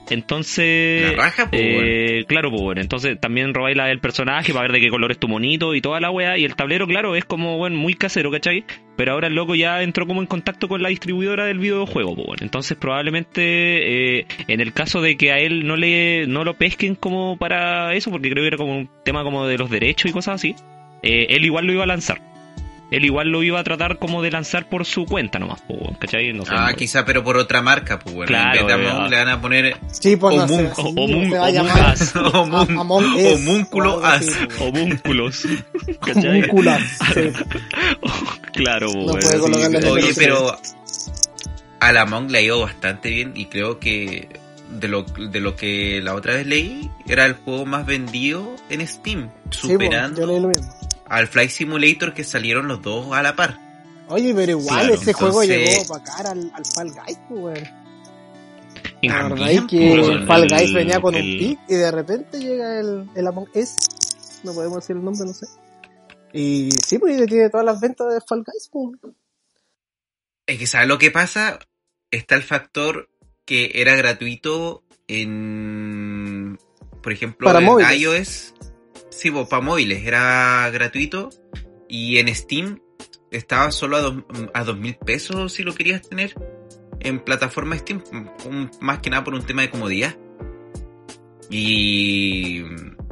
[0.10, 1.64] Entonces, La raja, weón.
[1.86, 5.12] eh, claro, pues bueno, entonces también robáis la del personaje para ver de qué color
[5.12, 6.38] es tu monito y toda la wea.
[6.38, 8.66] Y el tablero, claro, es como, bueno, muy casero, ¿cachai?
[8.96, 12.28] Pero ahora el loco ya entró como en contacto con la distribuidora del videojuego, pues
[12.28, 12.44] bueno.
[12.44, 16.96] Entonces probablemente eh, en el caso de que a él no le no lo pesquen
[16.96, 20.14] como para eso, porque creo que era como un tema como de los derechos y
[20.14, 20.56] cosas así,
[21.02, 22.22] eh, él igual lo iba a lanzar.
[22.92, 25.98] Él igual lo iba a tratar como de lanzar por su cuenta nomás, pues, bueno,
[26.00, 26.32] ¿cachai?
[26.34, 28.28] No sé, Ah, no- quizá, pero por otra marca, pues bueno.
[28.28, 30.36] Claro, en vez de Among le van a poner Sí, pues
[33.16, 34.26] Homúnculo As.
[34.26, 35.46] pues, homúnculos.
[36.16, 36.82] Homúnculas,
[37.14, 37.22] sí.
[38.54, 40.20] claro, No bueno, puede sí, Oye, sí.
[40.20, 40.58] pero
[41.80, 44.30] a la Among le ha ido bastante bien y creo que
[44.70, 48.86] de lo, de lo que la otra vez leí, era el juego más vendido en
[48.88, 50.74] Steam, Sí, pues, superando yo leí lo mismo.
[51.14, 53.60] Al Flight Simulator que salieron los dos a la par.
[54.10, 57.84] Oye, pero igual Claro, ese juego llegó para cara al, al Fall Guys, pues, weón.
[59.02, 61.74] La verdad es que pues, el Fall Guys el- venía con un el- pic y
[61.76, 63.70] de repente llega el, el Among Us.
[64.44, 65.46] No podemos decir el nombre, no sé.
[66.34, 69.14] Y sí, pues tiene todas las ventas de Fall Guys, pues.
[70.48, 71.60] Es que ¿sabes lo que pasa?
[72.12, 73.10] Está el factor
[73.46, 76.58] que era gratuito en,
[77.02, 78.00] por ejemplo, Para en móviles.
[78.02, 78.54] iOS.
[79.16, 81.30] Sí, pues, para móviles era gratuito
[81.88, 82.82] y en Steam
[83.32, 84.16] estaba solo a dos,
[84.54, 86.34] a dos mil pesos si lo querías tener
[87.00, 88.02] en plataforma Steam,
[88.82, 90.18] más que nada por un tema de comodidad.
[91.50, 92.64] Y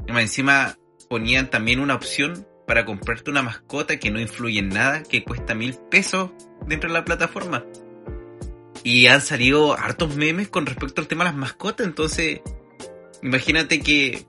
[0.08, 0.78] encima
[1.10, 5.54] ponían también una opción para comprarte una mascota que no influye en nada, que cuesta
[5.54, 6.32] mil pesos
[6.68, 7.66] dentro de la plataforma.
[8.84, 12.42] Y han salido hartos memes con respecto al tema de las mascotas, entonces
[13.22, 14.26] imagínate que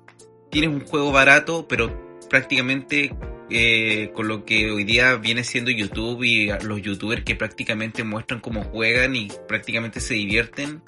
[0.53, 3.15] tienes un juego barato, pero prácticamente
[3.51, 8.41] eh, con lo que hoy día viene siendo YouTube y los youtubers que prácticamente muestran
[8.41, 10.83] cómo juegan y prácticamente se divierten,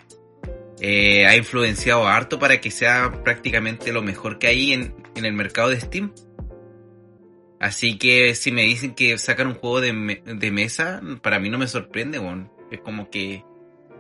[0.81, 5.71] eh, ha influenciado harto para que sea prácticamente lo mejor que hay en, el mercado
[5.71, 6.13] de Steam.
[7.59, 11.49] Así que si me dicen que sacan un juego de, me- de mesa, para mí
[11.49, 12.21] no me sorprende.
[12.71, 13.43] Es como que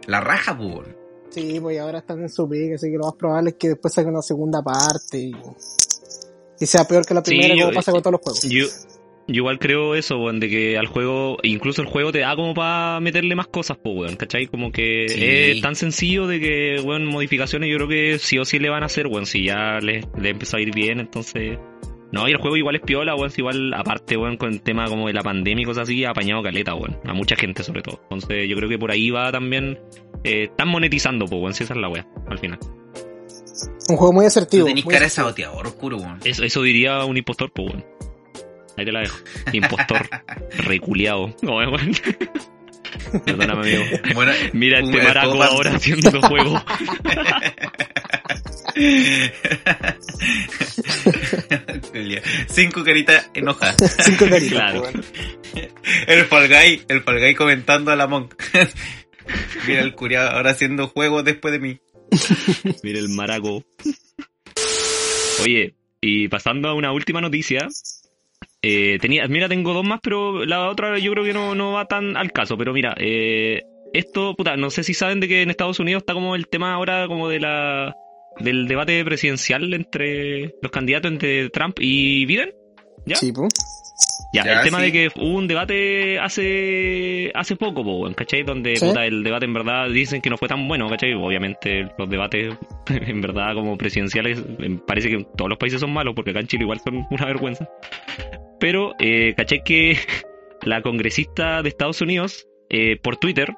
[0.06, 1.03] la raja, pues, weón.
[1.34, 3.92] Sí, pues ahora están en su pique, así que lo más probable es que después
[3.92, 5.32] saquen una segunda parte y,
[6.60, 8.42] y sea peor que la Sí, primera, yo- como pasa con todos los juegos.
[8.42, 8.66] Yo,
[9.26, 12.54] yo igual creo eso, weón, de que al juego, incluso el juego te da como
[12.54, 14.46] para meterle más cosas, pues, weón, ¿cachai?
[14.46, 15.56] Como que Sí.
[15.56, 18.82] es tan sencillo de que, weón, modificaciones yo creo que sí o sí le van
[18.82, 21.58] a hacer, weón, si ya le, le empezó a ir bien, entonces...
[22.14, 24.86] No, y el juego igual es piola, weón, si igual, aparte, weón, con el tema
[24.86, 27.82] como de la pandemia y cosas así, ha apañado caleta, weón, a mucha gente sobre
[27.82, 27.98] todo.
[28.04, 29.80] Entonces yo creo que por ahí va también,
[30.22, 32.60] eh, están monetizando, pues, weón, si esa es la weá, al final.
[33.88, 34.66] Un juego muy asertivo.
[34.66, 36.20] tenés muy cara de saboteador oscuro, weón.
[36.22, 37.84] Eso, eso diría un impostor, pues, weón.
[38.76, 39.18] Ahí te la dejo.
[39.52, 40.08] Impostor.
[40.58, 41.34] reculeado.
[41.42, 41.74] No, weón.
[43.26, 43.82] Perdóname, amigo.
[44.14, 46.62] Bueno, Mira este maraco ahora haciendo juego.
[52.48, 53.76] Cinco caritas enojadas.
[54.00, 54.82] Cinco caritas, Claro.
[54.82, 55.04] weón.
[56.08, 58.34] El Fall Guy, el Fall Guy comentando a la Monk.
[59.66, 61.78] Mira el curiado ahora haciendo juegos después de mí.
[62.82, 63.64] Mira el maraco.
[65.42, 67.68] Oye, y pasando a una última noticia.
[68.62, 71.86] eh, tenía, mira, tengo dos más, pero la otra yo creo que no, no va
[71.86, 72.56] tan al caso.
[72.58, 73.62] Pero mira, eh,
[73.92, 76.74] esto, puta, no sé si saben de que en Estados Unidos está como el tema
[76.74, 77.94] ahora como de la
[78.40, 82.50] del debate presidencial entre los candidatos entre Trump y Biden.
[83.06, 83.16] ¿Ya?
[83.16, 83.52] Sí, pues.
[84.32, 84.86] Ya, Ya, el tema sí.
[84.86, 88.42] de que hubo un debate hace hace poco, po, ¿cachai?
[88.42, 88.84] Donde Sí.
[88.86, 91.12] puta, el debate en verdad dicen que no fue tan bueno, ¿cachai?
[91.14, 92.52] Obviamente los debates
[92.88, 96.40] en verdad como presidenciales em, parece que en todos los países son malos, porque acá
[96.40, 97.68] en Chile igual son una vergüenza.
[98.58, 99.62] Pero, eh, ¿cachai?
[99.64, 99.96] Que
[100.62, 103.54] la congresista de Estados Unidos, eh, por Twitter,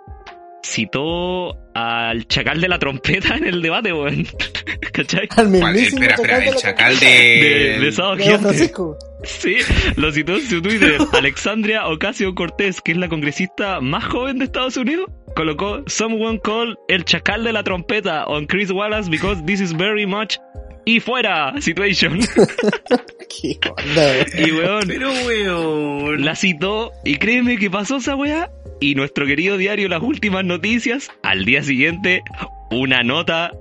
[0.63, 4.27] citó al chacal de la trompeta en el debate, weón.
[4.93, 5.29] ¿Cachai?
[5.37, 6.99] Al mismísimo Espera, espera, el chacal.
[6.99, 7.79] De, de...
[7.81, 8.49] de Sábado De Don Gigante.
[8.49, 8.99] Francisco.
[9.25, 9.57] Sí,
[9.97, 10.99] lo citó en su Twitter.
[11.13, 16.77] Alexandria Ocasio Cortés, que es la congresista más joven de Estados Unidos, colocó Someone called
[16.89, 20.39] el chacal de la trompeta on Chris Wallace because this is very much
[20.87, 22.19] y fuera situation.
[23.29, 26.25] Qué onda, Y weón, Pero, weón.
[26.25, 28.51] la citó y créeme que pasó esa weá.
[28.81, 32.23] Y nuestro querido diario Las Últimas Noticias, al día siguiente,
[32.71, 33.53] una nota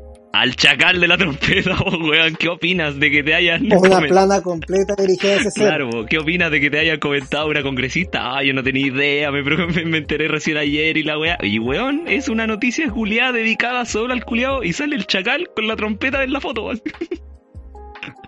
[0.42, 1.76] al chacal de la trompeta.
[1.86, 5.68] Oh, weón, ¿qué opinas de que te hayan Una plana completa dirigida a ese ser.
[5.68, 6.06] Claro.
[6.10, 8.38] ¿qué opinas de que te haya comentado una congresista?
[8.38, 11.38] Ah, yo no tenía idea, me, me, me enteré recién ayer y la weá.
[11.42, 15.68] Y weón, es una noticia culiada dedicada solo al culiado y sale el chacal con
[15.68, 16.72] la trompeta en la foto.
[16.72, 16.82] así.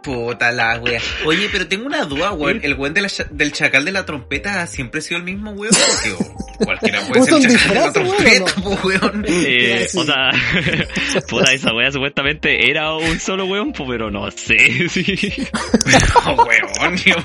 [0.04, 1.02] Puta la wea.
[1.26, 2.60] Oye, pero tengo una duda, weón.
[2.64, 5.52] ¿El weón de la cha- del chacal de la trompeta siempre ha sido el mismo
[5.52, 5.74] weón?
[5.74, 9.26] Porque oh, cualquiera puede ser ¿Usa un chacal de la trompeta, po, weón.
[9.28, 9.98] Eh, Sí.
[10.00, 10.32] O sea,
[11.30, 14.58] puta, esa weá supuestamente era un solo weón, pero no sé
[14.90, 15.34] si.
[16.26, 16.98] No, weón.
[16.98, 17.16] Yo,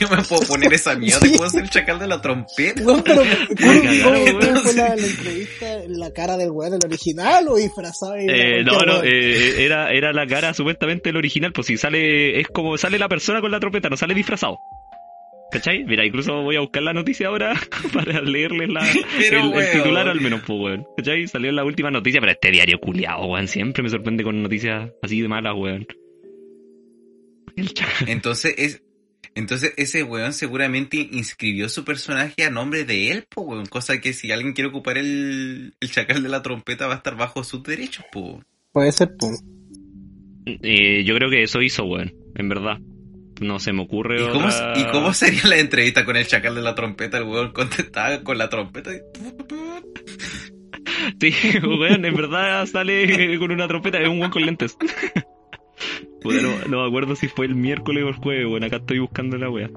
[0.00, 2.82] yo me puedo poner esa mierda y puedo ser el chacal de la trompeta.
[2.82, 4.62] Weón, pero ¿cómo, cagaron, cómo weón.
[4.62, 8.14] fue la, la entrevista, la cara del weón, el original o disfrazado?
[8.16, 12.48] Eh, no, no, eh, era, era la cara supuestamente el original, pues si sale, es
[12.48, 14.58] como sale la persona con la trompeta, no sale disfrazado.
[15.50, 15.84] ¿Cachai?
[15.84, 17.58] Mira, incluso voy a buscar la noticia ahora
[17.92, 18.86] para leerles la,
[19.18, 20.86] Pero, el, titular al menos, pues, weón.
[20.96, 21.26] ¿Cachai?
[21.26, 24.90] Salió en la última noticia, pero este diario culiado, weón, siempre me sorprende con noticias
[25.02, 25.86] así de malas, weón.
[28.06, 28.82] Entonces es.
[29.34, 33.66] Entonces ese weón seguramente inscribió su personaje a nombre de él, po, weón.
[33.66, 37.16] Cosa que si alguien quiere ocupar el, el chacal de la trompeta va a estar
[37.16, 38.42] bajo sus derechos, po.
[38.72, 39.42] Puede ser, pues.
[40.62, 42.78] Eh, yo creo que eso hizo, weón, en verdad.
[43.40, 46.56] No se me ocurre ¿Y cómo, otra- ¿Y cómo sería la entrevista con el chacal
[46.56, 47.18] de la trompeta?
[47.18, 48.98] El weón contestaba con la trompeta y...
[51.20, 51.32] Sí,
[51.62, 54.76] weón, en verdad sale con una trompeta, es un weón con lentes.
[56.20, 58.98] Puta, no, no me acuerdo si fue el miércoles o el jueves, weón, acá estoy
[58.98, 59.70] buscando la wea.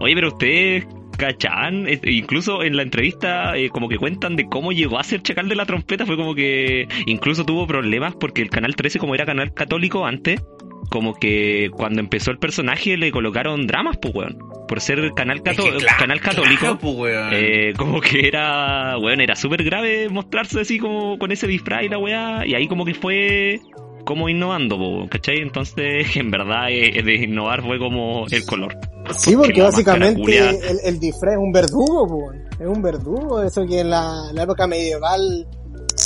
[0.00, 0.86] Oye, pero ustedes
[1.18, 5.20] cachan, Es- incluso en la entrevista eh, como que cuentan de cómo llegó a ser
[5.22, 9.14] chacal de la trompeta, fue como que incluso tuvo problemas porque el canal 13 como
[9.14, 10.42] era canal católico antes,
[10.88, 15.42] como que cuando empezó el personaje le colocaron dramas, pues weón, por ser canal, Es
[15.42, 16.78] cató- que claro, canal católico.
[16.78, 17.28] claro, weón.
[17.32, 21.88] Eh, como que era, bueno, era súper grave mostrarse así como con ese disfraz y
[21.90, 23.60] la weá, y ahí como que fue
[24.06, 25.38] como innovando, po, ¿cachai?
[25.38, 28.74] Entonces, en verdad, eh, de innovar fue como el color.
[29.16, 32.40] Sí, porque básicamente el, el disfraz es un verdugo, pues.
[32.60, 35.46] Es un verdugo, eso que en la, la época medieval,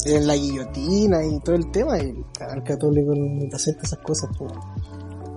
[0.06, 4.30] en la guillotina y todo el tema, y el católico no te acepta esas cosas,
[4.38, 4.52] pues.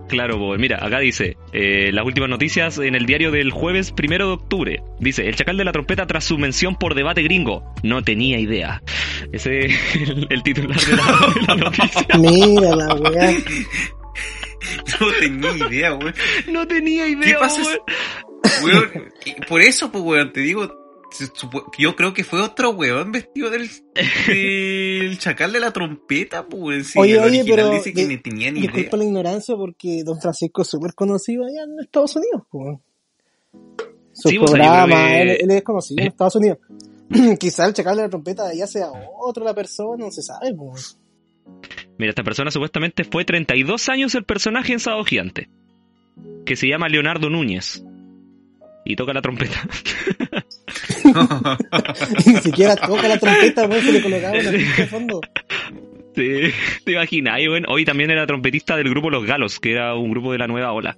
[0.07, 4.27] Claro, po, mira, acá dice, eh, las últimas noticias en el diario del jueves primero
[4.27, 4.83] de octubre.
[4.99, 7.63] Dice, el chacal de la trompeta tras su mención por debate gringo.
[7.81, 8.83] No tenía idea.
[9.31, 12.07] Ese es el, el titular de la, de la noticia.
[12.19, 13.33] Mira la weá.
[14.99, 16.13] No tenía idea, weón.
[16.51, 17.61] No tenía idea, ¿Qué pasa?
[18.63, 18.91] weón.
[19.47, 20.67] Por eso, pues, weón, te digo,
[21.77, 23.69] yo creo que fue otro weón vestido del,
[24.27, 26.87] del chacal de la trompeta, pues.
[26.91, 28.71] Sí, Oye, oye, pero dice que ni tenía ni idea.
[28.71, 32.77] Disculpa la ignorancia porque Don Francisco es súper conocido allá en Estados Unidos, pues.
[34.13, 36.57] Su Sí, pues, programa, que- él, él es conocido en Estados Unidos.
[37.39, 38.87] Quizá el chacal de la trompeta de allá sea
[39.19, 40.97] otro la persona, no se sabe, pues.
[41.97, 45.49] Mira, esta persona supuestamente fue 32 años el personaje en Sábado Gigante.
[46.45, 47.83] Que se llama Leonardo Núñez.
[48.85, 49.67] Y toca la trompeta.
[52.25, 55.21] Ni siquiera toca la trompeta, pues, se le colocaba una de fondo.
[56.15, 56.41] Sí,
[56.85, 60.31] te imaginas, bueno, hoy también era trompetista del grupo Los Galos, que era un grupo
[60.31, 60.97] de la nueva ola.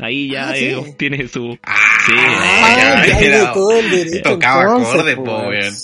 [0.00, 0.64] Ahí ya Ah, sí.
[0.66, 1.58] eh, obtiene su...
[1.62, 1.76] Ah,
[2.06, 4.22] Sí, Ah, ya, ya hay de era- todo el derecho.
[4.22, 5.28] tocaba entonces, acorde, pues.
[5.28, 5.74] po, weón.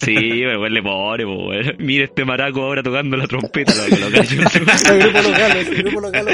[0.00, 1.76] Sí, le pone, weón.
[1.78, 3.72] Mira este maraco ahora tocando la trompeta.
[3.88, 4.48] Lo, lo cacho en
[4.78, 6.26] su- El grupo local, el grupo local.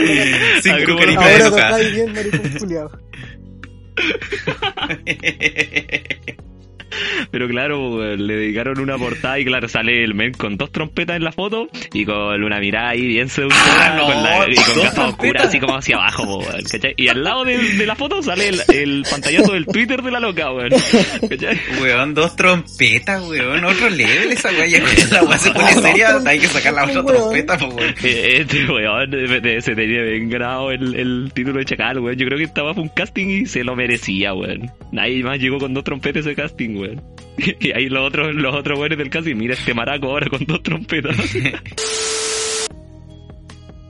[0.63, 1.69] Cinco Al grupo caritas de Ahora loca.
[1.69, 2.91] tocáis bien, maricón culiao.
[7.31, 11.17] Pero claro, weón, le dedicaron una portada y claro, sale el men con dos trompetas
[11.17, 14.55] en la foto y con una mirada ahí bien seductora Ah, no, con la, y
[14.55, 16.95] con gafas oscuras así como hacia abajo, po, weón, ¿cachai?
[16.97, 20.21] Y al lado de, de la foto sale el, el pantallazo del Twitter de la
[20.21, 20.71] loca, weón.
[21.29, 21.61] ¿cachai?
[21.81, 26.47] Weón, dos trompetas, weón, otro level esa cuando la weá se pone seria, hay que
[26.49, 27.17] sacar la otra Weón.
[27.17, 27.95] trompeta, weón.
[28.03, 29.11] Este weón
[29.63, 32.17] se tenía bien ganado el, el título de Chacal, weón.
[32.17, 34.71] Yo creo que estaba fue un casting y se lo merecía, weón.
[34.93, 36.84] Nadie más llegó con dos trompetas ese casting, weón.
[37.61, 40.63] Y ahí los otros, los otros weones del casting, mira este maraco ahora con dos
[40.63, 41.17] trompetas.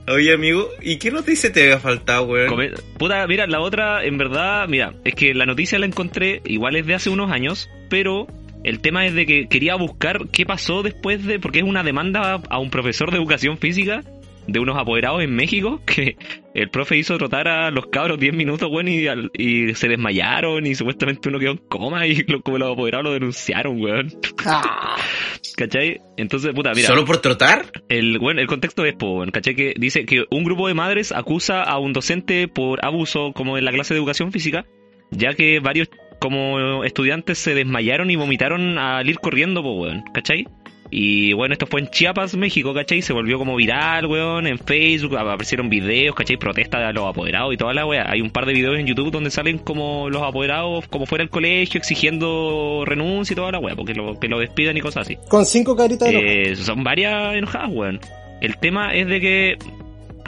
[0.07, 2.47] Oye, amigo, ¿y qué noticia te había faltado, weón?
[2.47, 6.75] Come- Puta, mira, la otra, en verdad, mira, es que la noticia la encontré, igual
[6.75, 8.27] es de hace unos años, pero
[8.63, 12.39] el tema es de que quería buscar qué pasó después de, porque es una demanda
[12.49, 14.03] a un profesor de educación física
[14.47, 16.17] de unos apoderados en México, que
[16.53, 20.65] el profe hizo trotar a los cabros 10 minutos, weón, y, al- y se desmayaron
[20.65, 24.11] y supuestamente uno quedó en coma y lo- como los apoderados lo denunciaron, weón.
[24.45, 24.95] Ah,
[25.57, 26.01] ¿Cachai?
[26.17, 26.87] Entonces, puta, mira.
[26.87, 27.65] ¿Solo por trotar?
[27.89, 29.55] El, bueno, el contexto es, po, weón, ¿cachai?
[29.55, 33.65] Que dice que un grupo de madres acusa a un docente por abuso como en
[33.65, 34.65] la clase de educación física,
[35.11, 40.45] ya que varios como estudiantes se desmayaron y vomitaron al ir corriendo, po, weón, ¿cachai?
[40.91, 43.01] Y bueno, esto fue en Chiapas, México, ¿cachai?
[43.01, 46.37] Se volvió como viral, weón, en Facebook, aparecieron videos, ¿cachai?
[46.37, 48.05] Protestas de los apoderados y toda la weá.
[48.09, 51.31] Hay un par de videos en YouTube donde salen como los apoderados, como fuera del
[51.31, 55.17] colegio, exigiendo renuncia y toda la weá, porque lo, que lo despidan y cosas así.
[55.27, 56.51] con cinco caritas de.
[56.51, 57.99] Eh, son varias enojadas, weón.
[58.41, 59.57] El tema es de que,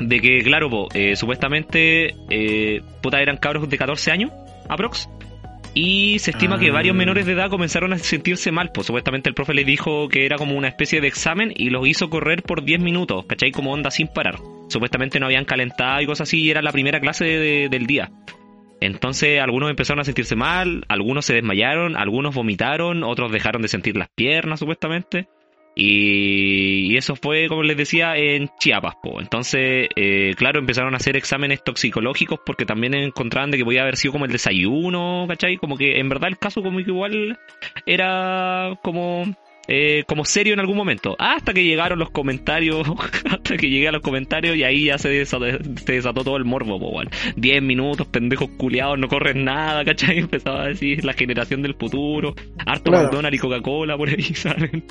[0.01, 4.31] de que claro, po, eh, supuestamente, eh, puta, eran cabros de 14 años,
[4.67, 5.07] aprox.
[5.79, 6.73] Y se estima que Ah.
[6.73, 10.25] varios menores de edad comenzaron a sentirse mal, pues supuestamente el profe les dijo que
[10.25, 13.51] era como una especie de examen y los hizo correr por 10 minutos, ¿cachai?
[13.51, 14.39] Como onda sin parar.
[14.69, 18.09] Supuestamente no habían calentado y cosas así, y era la primera clase de- del día.
[18.81, 23.97] Entonces algunos empezaron a sentirse mal, algunos se desmayaron, algunos vomitaron, otros dejaron de sentir
[23.97, 25.27] las piernas supuestamente.
[25.79, 28.95] Y, y eso fue, como les decía, en Chiapas.
[29.01, 29.21] Po.
[29.21, 33.95] Entonces, eh, claro, empezaron a hacer exámenes toxicológicos porque también encontraban de que podía haber
[33.95, 35.57] sido como el desayuno, ¿cachai?
[35.57, 37.37] Como que en verdad el caso como que igual
[37.85, 39.25] era como...
[39.67, 42.87] eh, como serio en algún momento, hasta que llegaron los comentarios,
[43.29, 46.45] hasta que llegué a los comentarios y ahí ya se desató, se desató todo el
[46.45, 47.09] morbo, po, weón.
[47.35, 50.17] 10 minutos, pendejos culiados, no corren nada, ¿cachai?
[50.21, 52.33] Empezaba a decir la generación del futuro,
[52.65, 53.05] harto Claro.
[53.05, 54.83] McDonald's y Coca-Cola por ahí, ¿saben?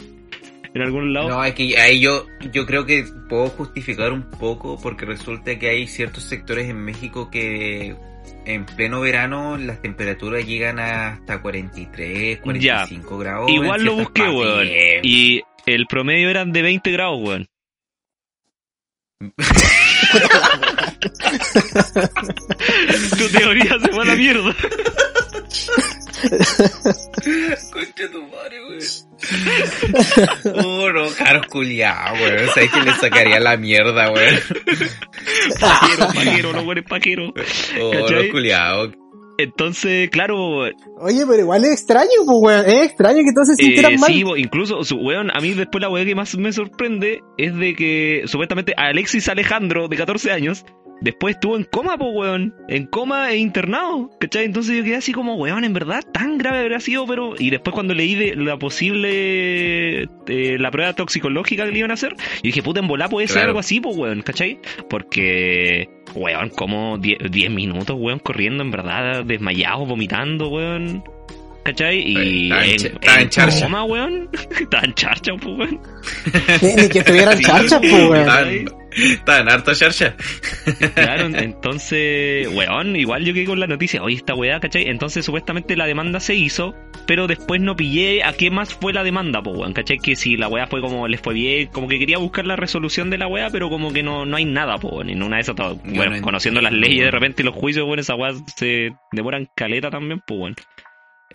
[0.75, 1.29] En algún lado.
[1.29, 5.69] No, es que ahí yo, yo creo que puedo justificar un poco porque resulta que
[5.69, 7.97] hay ciertos sectores en México que
[8.45, 13.51] en pleno verano las temperaturas llegan hasta 43, 45 grados.
[13.51, 14.39] Igual lo busqué, partes.
[14.39, 14.69] weón.
[15.03, 17.47] Y el promedio eran de 20 grados, weón.
[23.19, 24.55] tu teoría se fue a la mierda.
[27.73, 28.81] Concha tu madre, weón.
[30.65, 32.49] Oh, no, caros culiados, weón.
[32.55, 34.35] Sabes que le sacaría la mierda, weón.
[35.61, 37.33] Pajero, pajero, los weones pajeros.
[37.81, 37.93] Oh,
[38.31, 38.93] culiados.
[39.39, 40.61] Entonces, claro,
[40.99, 42.67] Oye, pero igual es extraño, pues, weón.
[42.67, 44.11] Es extraño que todos se sintieran Eh, mal.
[44.13, 47.75] sí, incluso, su, weón, a mí después la weá que más me sorprende es de
[47.75, 50.65] que supuestamente Alexis Alejandro, de 14 años,
[51.01, 52.55] después estuvo en coma, po, weón.
[52.69, 54.45] En coma e internado, ¿cachai?
[54.45, 57.35] Entonces yo quedé así como, weón, en verdad, tan grave habría sido, pero...
[57.39, 60.03] Y después cuando leí de la posible...
[60.29, 63.27] eh, la prueba toxicológica que le iban a hacer, yo dije, puta, en volá puede
[63.29, 63.49] ser Claro.
[63.49, 64.59] algo así, po, weón, ¿cachai?
[64.89, 65.89] Porque...
[66.15, 71.03] Weón, como 10 10 minutos, weón, corriendo, en verdad, desmayados, vomitando, weón.
[71.67, 71.99] ¿Cachai?
[72.01, 72.71] Y Estaba en
[73.19, 73.65] en, en charcha.
[73.65, 74.29] coma, weón.
[74.61, 75.81] Estaba en charcha, pues, weón.
[76.63, 78.17] Ni, ni que estuvieran Sí, charchas, pues, weón.
[78.17, 78.65] Estaban,
[78.97, 80.15] estaban harto charcha.
[80.95, 84.89] Claro, entonces, weón, igual yo quedé con la noticia, oye, esta weá, ¿cachai?
[84.89, 86.75] Entonces, supuestamente la demanda se hizo,
[87.07, 89.99] pero después no pillé a qué más fue la demanda, pues, weón, ¿cachai?
[89.99, 93.11] Que si la weá fue como, les fue bien, como que quería buscar la resolución
[93.11, 95.11] de la weá, pero como que no, no hay nada, pues, weón.
[95.11, 97.99] En una de esas, bueno, no conociendo las leyes de repente y los juicios, weón,
[97.99, 100.57] esas weas se demoran caleta también, pues, weón.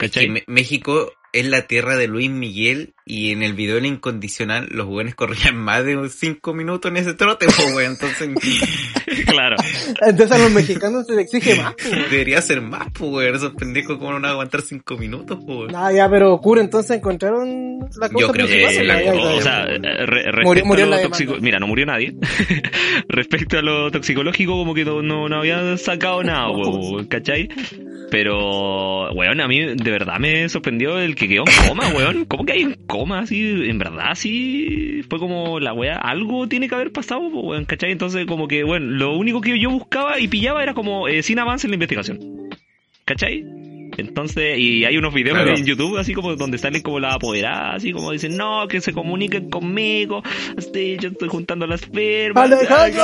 [0.02, 0.34] ¿Cachai?
[0.34, 4.86] que México es la tierra de Luis Miguel y en el video El Incondicional los
[4.88, 7.88] jóvenes corrían más de 5 minutos en ese trote, pues.
[7.88, 8.30] Entonces
[9.28, 9.56] claro.
[10.02, 13.36] Entonces a los mexicanos se les exige más, pues, debería ser más, pues, weón.
[13.36, 15.76] Esos pendejos como no van a aguantar 5 minutos, pues, weón.
[15.76, 19.64] Ah, ya, pero cura, entonces encontraron la cosa Yo creo que pues, la- o sea,
[19.66, 22.16] eh, re- respecto Murió- la toxico- mira, no murió nadie.
[23.08, 27.50] respecto a lo toxicológico, como que no, no, no había sacado nada, weón, ¿cachai?
[28.10, 32.26] Pero, weón, a mí de verdad me sorprendió el que quedó en coma, weón.
[32.26, 33.20] ¿Cómo que hay en coma?
[33.20, 35.02] Así, en verdad, sí.
[35.10, 37.92] Fue como la weá, algo tiene que haber pasado, weón, ¿cachai?
[37.92, 41.40] Entonces, como que, bueno, lo único que yo buscaba y pillaba era como eh, sin
[41.40, 42.20] avance en la investigación.
[43.06, 43.44] ¿Cachai?
[43.98, 45.56] Entonces, y hay unos videos Claro.
[45.56, 48.94] en YouTube así como donde salen como las apoderadas, así como dicen, no, que se
[48.94, 50.24] comuniquen conmigo,
[50.58, 52.52] así, yo estoy juntando las firmas.
[52.52, 53.04] Alejandro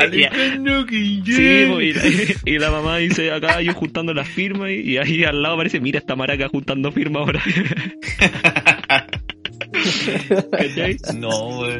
[0.00, 1.36] Alejandro Guillén.
[1.36, 2.02] Sí, po, y, la,
[2.44, 5.80] y la mamá dice acá yo juntando las firmas y, y ahí al lado aparece,
[5.80, 7.42] mira esta maraca juntando firmas ahora.
[10.50, 10.96] ¿Cachai?
[11.16, 11.78] No, weón.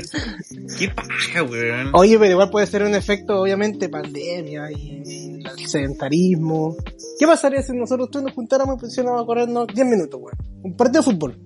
[0.79, 1.91] Qué paja, weón.
[1.95, 5.03] Oye, pero igual puede ser un efecto, obviamente, pandemia y
[5.45, 6.77] el sedentarismo.
[7.19, 10.37] ¿Qué pasaría si nosotros tres nos juntáramos y pusiéramos a corrernos 10 minutos, weón?
[10.63, 11.39] Un partido de fútbol.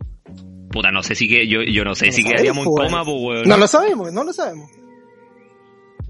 [0.71, 3.49] Puta, no sé si que, yo, yo no sé No si quedaríamos en coma, weón.
[3.49, 4.71] No lo sabemos, no lo sabemos.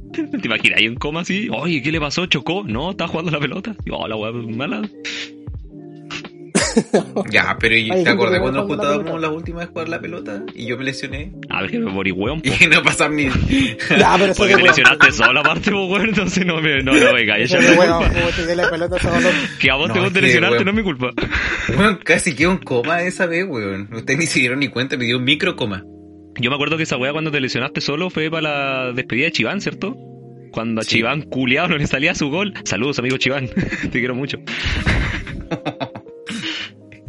[0.12, 1.49] ¿Te imaginas ahí en coma así?
[1.53, 2.26] Oye, ¿qué le pasó?
[2.26, 2.62] ¿Chocó?
[2.64, 3.76] No, está jugando la pelota.
[3.84, 4.82] Y, Oh, la weá mala.
[7.30, 9.20] Ya, pero ¿y Ay, ¿te acordás cuando nos la juntábamos pelota.
[9.20, 10.42] la última vez jugar la pelota?
[10.54, 11.32] Y yo me lesioné.
[11.50, 12.42] A ver, que me morí weón.
[12.60, 13.24] Y no pasan ni.
[13.98, 16.08] Ya, pero Porque te lesionaste solo aparte, weón.
[16.08, 19.28] Entonces no me, no, no me de weón, como te la pelota solo.
[19.60, 20.64] Que a vos No, te guste lesionarte weón.
[20.64, 21.10] no es mi culpa.
[21.76, 23.88] Weón, casi quedó en coma esa vez, weón.
[23.92, 25.84] Ustedes ni se dieron ni cuenta, me dio un micro coma.
[26.36, 28.42] Yo me acuerdo que esa weá cuando te lesionaste solo fue para
[28.88, 29.96] la despedida de Chiván, ¿cierto?
[30.50, 30.96] Cuando a Sí.
[30.96, 32.54] Chiván culiado no le salía su gol.
[32.64, 33.48] Saludos, amigo Chiván.
[33.48, 34.38] Te quiero mucho.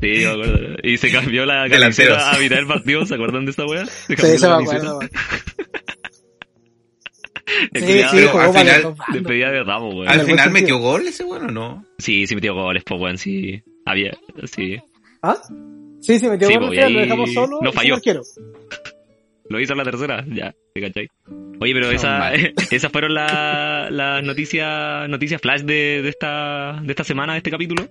[0.06, 0.76] Sí, me acuerdo.
[0.84, 3.86] Y se cambió la camiseta a mitad del partido, ¿se acuerdan de esta weá?
[3.86, 4.99] Se Sí, se la me acuerdo.
[7.74, 8.95] Sí, sí, al final-.
[9.14, 10.10] Despedida de Ramos, weón.
[10.10, 11.86] Al final metió gol ese weón o no?
[11.99, 13.62] Sí, sí metió goles, pues weón, sí.
[13.86, 14.78] Había, sí.
[15.22, 15.38] ¿Ah?
[16.01, 17.60] Sí, sí, metió Sí, gol, pues, lo dejamos solo.
[17.62, 17.97] no falló.
[19.47, 21.08] Lo hizo en la tercera, ya, ¿te cachai?
[21.62, 22.34] Oye, pero esa,
[22.72, 27.51] esas fueron la- las noticias noticias flash de, de esta de esta semana, de este
[27.51, 27.88] capítulo.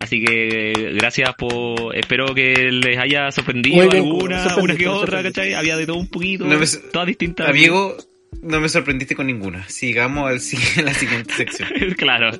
[0.00, 1.94] Así que gracias por...
[1.96, 5.22] Espero que les haya sorprendido bien, alguna, una que otra.
[5.22, 5.54] ¿cachai?
[5.54, 7.48] Había de todo un poquito, No me- todas distintas.
[7.48, 7.96] Amigo,
[8.42, 9.68] no me sorprendiste con ninguna.
[9.68, 10.32] Sigamos a
[10.82, 11.68] la siguiente sección.
[11.96, 12.30] claro,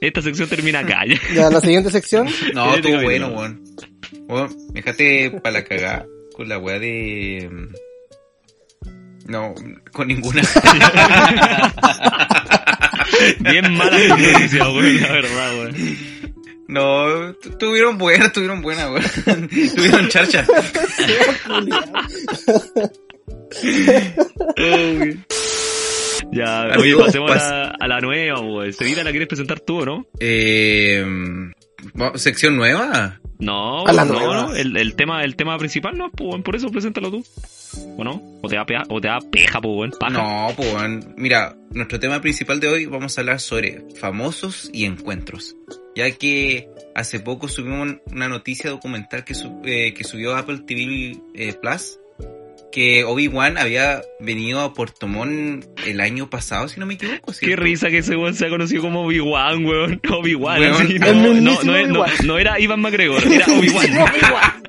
[0.00, 1.00] esta sección termina acá.
[1.34, 1.50] ya.
[1.50, 2.28] La siguiente sección.
[2.54, 3.64] No, estuvo bueno, weón.
[4.28, 7.48] Weón, déjate para la cagada con la weá de.
[7.50, 9.52] mm, No,
[9.92, 10.42] con ninguna.
[13.40, 16.19] Bien mala noticia, weón, la verdad, weón.
[16.70, 19.48] No, tu- tuvieron buenas, tuvieron buenas, weón.
[19.48, 20.46] tuvieron charcha.
[26.32, 28.72] Ya, oye, pasemos a pas- la, a la nueva, weón.
[28.72, 30.06] Sevita, ¿la quieres presentar tú o no?
[30.20, 31.04] Eh,
[32.14, 33.20] ¿Sección nueva?
[33.38, 34.42] No, A la no, nueva.
[34.42, 37.24] no, el, el tema, el tema principal no, pues, por eso preséntalo tú.
[37.96, 38.20] ¿O no?
[38.42, 39.90] ¿O te da, pea- o te da peja, pues, weón?
[39.98, 40.12] Paja.
[40.48, 41.14] No, pues weón.
[41.16, 45.54] Mira, nuestro tema principal de hoy vamos a hablar sobre famosos y encuentros.
[45.94, 50.60] Ya que hace poco subimos un- una noticia documental que, sub- eh, que subió Apple
[50.66, 51.99] TV eh, Plus.
[52.72, 57.32] Que Obi-Wan había venido a Puerto Montt el año pasado, si no me equivoco.
[57.32, 57.64] Qué ¿cierto?
[57.64, 60.00] risa que ese weón se ha conocido como Obi-Wan, weón.
[60.08, 62.10] Obi-Wan, no, no, no, no, Obi-Wan.
[62.24, 63.90] no era Ivan McGregor, era Obi-Wan.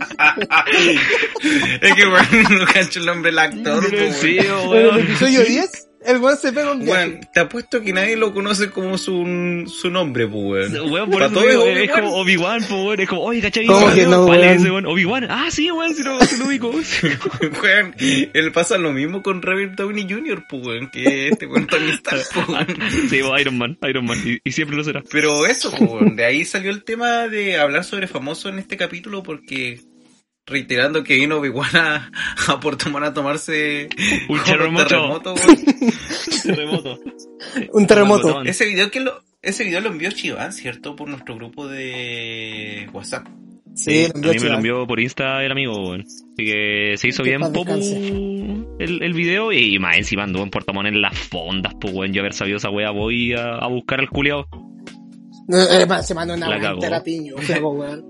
[1.81, 3.89] es que weón, no cacho el nombre del actor.
[3.89, 4.13] po, weón.
[4.13, 7.07] Sí, En el episodio 10, el weón se pega un viaje.
[7.07, 10.91] Weón, te apuesto que nadie lo conoce como su, su nombre, pues, weón.
[10.91, 12.99] Weón, por Pa' eso todo digo, es como Obi-Wan, pues, weón.
[12.99, 13.65] Es como, oye, ¿cachai?
[13.65, 14.59] ¿Cómo que no, ¿Cuál es weón?
[14.59, 14.85] ese weón?
[14.87, 15.27] ¿Obi-Wan?
[15.29, 16.71] Ah, sí, weón, si lo, si lo ubico.
[17.61, 21.91] Weón, él pasa lo mismo con Robert Downey Jr., pues, weón, que este weón Tony
[21.91, 22.67] Stark, pues, weón.
[23.09, 24.17] Sí, Iron Man, Iron Man.
[24.25, 25.03] Y, y siempre lo será.
[25.11, 28.77] Pero eso, pues, weón, de ahí salió el tema de hablar sobre famosos en este
[28.77, 29.79] capítulo porque
[30.45, 32.11] reiterando que vino Obi-Wan a,
[32.47, 33.89] a Puerto Montt a tomarse
[34.29, 35.21] Un terremoto.
[37.73, 38.41] Un terremoto.
[38.43, 40.95] Ese video que lo, ese video lo envió Chiván, ¿cierto?
[40.95, 43.27] Por nuestro grupo de WhatsApp.
[43.73, 46.01] Sí, a lo mí me lo envió por Insta el amigo, weón.
[46.01, 47.73] Así que se hizo bien popu
[48.79, 52.11] el, el video y más encima anduvo en Puerto Montt en las fondas, pues weón.
[52.11, 54.45] Yo haber sabido esa wea voy a, a buscar al culiao.
[55.47, 58.05] No, eh, se mandó una La entera piño, weón.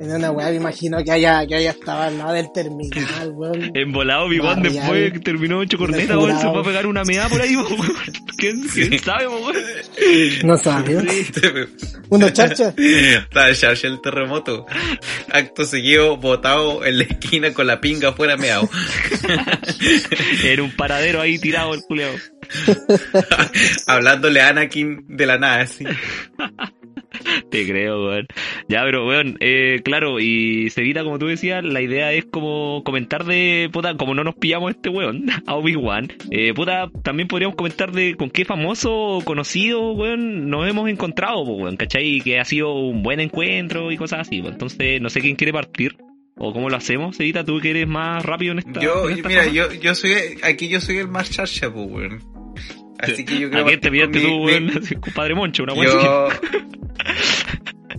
[0.00, 3.72] En una weá me imagino que haya, que haya estado al lado del terminal, weón.
[3.76, 4.62] Obi-Wan Barrial.
[4.62, 7.78] después que terminó hecho corneta, weón, se fue a pegar una meada por ahí, weón.
[8.36, 9.54] ¿Quién, quién sabe, weón?
[10.44, 11.02] No sabía.
[12.08, 12.74] Unos charchas.
[12.76, 14.66] Estaba el Charge el terremoto.
[15.30, 18.68] Acto seguido, botado en la esquina con la pinga afuera meado.
[20.44, 22.14] Era un paradero ahí tirado el culiao.
[23.86, 25.84] Hablándole a Anakin de la nada, así.
[27.50, 28.26] Te creo, weón.
[28.68, 33.24] Ya, pero weón, eh, claro, y Sevita, como tú decías, la idea es como comentar
[33.24, 37.92] de, puta, como no nos pillamos este weón, a Obi-Wan, eh, puta, también podríamos comentar
[37.92, 42.20] de con qué famoso conocido, weón, nos hemos encontrado, weón, ¿cachai?
[42.20, 44.52] Que ha sido un buen encuentro y cosas así, pues.
[44.52, 45.96] Entonces, no sé quién quiere partir.
[46.36, 47.44] ¿O cómo lo hacemos, Sevita?
[47.44, 50.12] ¿Tú que eres más rápido en esta Yo, en esta mira, yo, yo soy,
[50.42, 52.33] aquí yo soy el más charcha, pues, weón.
[52.98, 54.66] Así que yo creo ¿A quién te pillaste tú, weón?
[54.66, 55.82] mi- Compadre Moncho, una así.
[55.82, 56.28] Yo.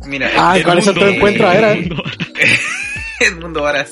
[0.07, 1.47] Mira, Ah, el, ¿cuál es mundo, otro encuentro?
[1.47, 1.77] A ver, a ver.
[1.79, 2.03] El mundo-
[3.19, 3.91] el mundo varas.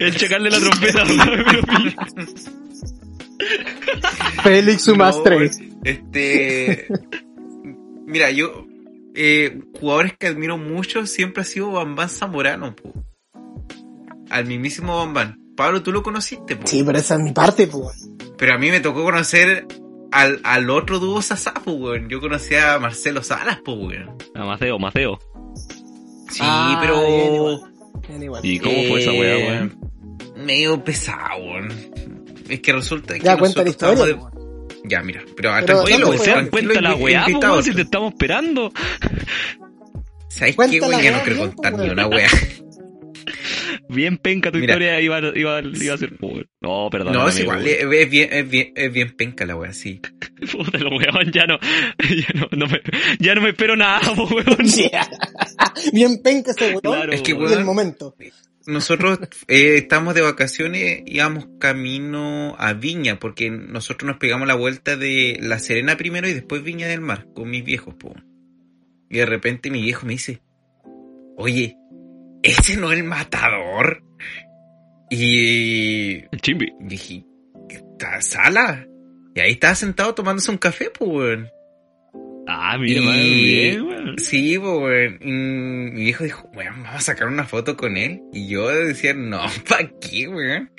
[0.00, 1.04] El chacal de la trompeta.
[1.04, 1.94] weón.
[4.42, 5.36] Félix Sumastre.
[5.50, 6.86] No, este.
[8.06, 8.66] Mira, yo.
[9.16, 12.92] Eh, jugadores que admiro mucho siempre ha sido Bambán Zamorano, po.
[14.30, 15.38] Al mismísimo Bambán.
[15.56, 16.66] Pablo, tú lo conociste, po.
[16.66, 18.10] Sí, pero esa es mi parte, pues.
[18.36, 19.66] Pero a mí me tocó conocer
[20.14, 22.08] al, al otro dúo Sasá, po, weón.
[22.08, 24.16] Yo conocí a Marcelo Salas, po, weón.
[24.34, 25.18] Ah, Mateo, Mateo.
[26.30, 27.06] Sí, Ah, pero.
[27.06, 27.60] bien, igual.
[28.08, 28.40] Bien, igual.
[28.44, 29.78] ¿Y cómo fue esa weá, Eh, weón?
[30.46, 31.68] Medio pesado, weón.
[32.48, 33.20] Es que resulta que.
[33.20, 34.16] Ya cuenta la nosotros historia.
[34.20, 34.32] pues.
[34.34, 35.22] de- Ya, mira.
[35.36, 37.62] Pero, Pero, tranquilo, no, pues, ¿se dan cuenta la weá, weón?
[37.62, 38.72] Si te estamos esperando.
[40.28, 41.02] ¿Sabes Cuenta qué, la weón?
[41.02, 42.28] Ya no quiero contar pues, ni una weá.
[43.94, 44.72] Bien penca tu Mira.
[44.74, 46.18] historia iba, iba, iba a ser.
[46.60, 47.12] No, perdón.
[47.12, 50.00] No, es amigo, igual, es, es bien, es bien, es bien penca la weá, sí.
[50.52, 51.58] Puta, lo weón, ya no,
[51.98, 52.80] ya no, no me,
[53.18, 54.66] ya no me espero nada, po, weón.
[54.66, 55.08] Yeah.
[55.92, 56.80] Bien penca ese weón.
[56.80, 57.52] Claro, Es que, weón.
[57.58, 58.16] el momento.
[58.66, 64.96] Nosotros eh, estamos de vacaciones, íbamos camino a Viña, porque nosotros nos pegamos la vuelta
[64.96, 68.14] de La Serena primero y después Viña del Mar, con mis viejos, po.
[69.10, 70.40] Y de repente mi viejo me dice,
[71.36, 71.76] oye,
[72.44, 74.02] ¿ese no es el matador?
[75.10, 76.72] Y El chimbi.
[76.80, 77.24] dije,
[77.68, 78.86] ¿está sala?
[79.34, 81.48] Y ahí estaba sentado tomándose un café, pues, weón.
[82.46, 84.18] Ah, mira, Y- man, bien, weón.
[84.18, 85.18] Sí, pues, weón.
[85.22, 85.32] Y
[85.94, 88.20] mi viejo dijo, weón, vamos a sacar una foto con él.
[88.32, 90.70] Y yo decía, no, ¿para qué, weón?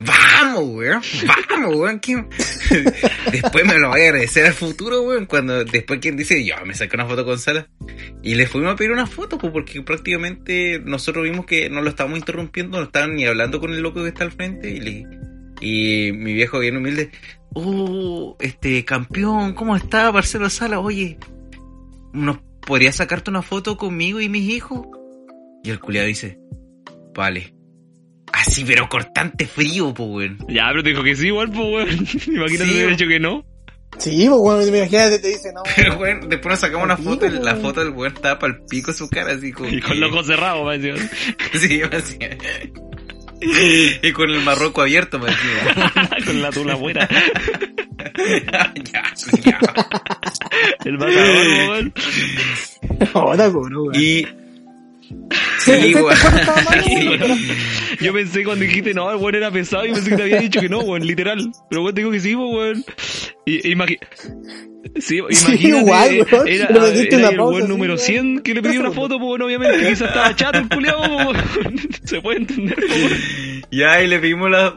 [0.00, 1.02] Vamos, weón,
[1.50, 1.98] vamos, weón.
[1.98, 2.24] ¿qué-
[3.32, 5.26] después me lo voy a agradecer al futuro, weón.
[5.26, 7.66] Cuando después quien dice, yo me saqué una foto con Sala.
[8.22, 11.90] Y le fuimos a pedir una foto, pues, porque prácticamente nosotros vimos que no lo
[11.90, 14.70] estábamos interrumpiendo, no estaban ni hablando con el loco que está al frente.
[14.70, 15.06] Y, le,
[15.60, 17.10] y mi viejo bien humilde,
[17.54, 20.80] oh, este, campeón, ¿cómo está Marcelo Sala?
[20.80, 21.18] Oye,
[22.12, 24.86] ¿nos podrías sacarte una foto conmigo y mis hijos?
[25.64, 26.38] Y el culiado dice,
[27.14, 27.54] vale.
[28.32, 30.38] Así, pero cortante frío, pues, weón.
[30.48, 31.88] Ya, pero te dijo que sí, igual, pues, weón.
[32.26, 32.96] Imagínate Sí, si hubiera weón.
[32.96, 33.44] dicho que no.
[33.98, 35.62] Sí, pues weón, imagínate, te dice, no.
[35.74, 37.60] Pero, weón, después nos sacamos una foto y la weón.
[37.62, 39.68] foto del weón estaba para el pico su cara, así como.
[39.72, 41.10] Y con que- los ojos cerrados, me decía.
[41.54, 42.18] Sí, así.
[44.02, 45.92] Y con el marroco abierto, me decía.
[46.26, 47.08] con la tula afuera.
[48.52, 48.74] ya,
[49.44, 49.60] ya.
[50.84, 51.94] El matador, weón.
[53.14, 53.94] Ahora, cobro, weón.
[53.94, 54.26] Y.
[55.58, 57.18] Sí, Sí, estaba mal, Sí.
[58.00, 60.60] Yo pensé cuando dijiste, no, el weón era pesado, y pensé que te había dicho
[60.60, 61.50] que no, weón, literal.
[61.68, 62.84] Pero weón, te digo que sí, pues, weón.
[63.46, 63.98] Y, imagi
[65.00, 66.48] Sí, imagínate, igual, weón.
[66.48, 68.04] era, era una el pausa weón número weón.
[68.04, 71.56] 100 que le pidió una foto, pues, bueno, obviamente, quizás estaba chato el culiao, pues,
[71.56, 71.78] weón.
[72.04, 73.62] Se puede entender, pues, weón.
[73.70, 74.74] Ya, y le pedimos la.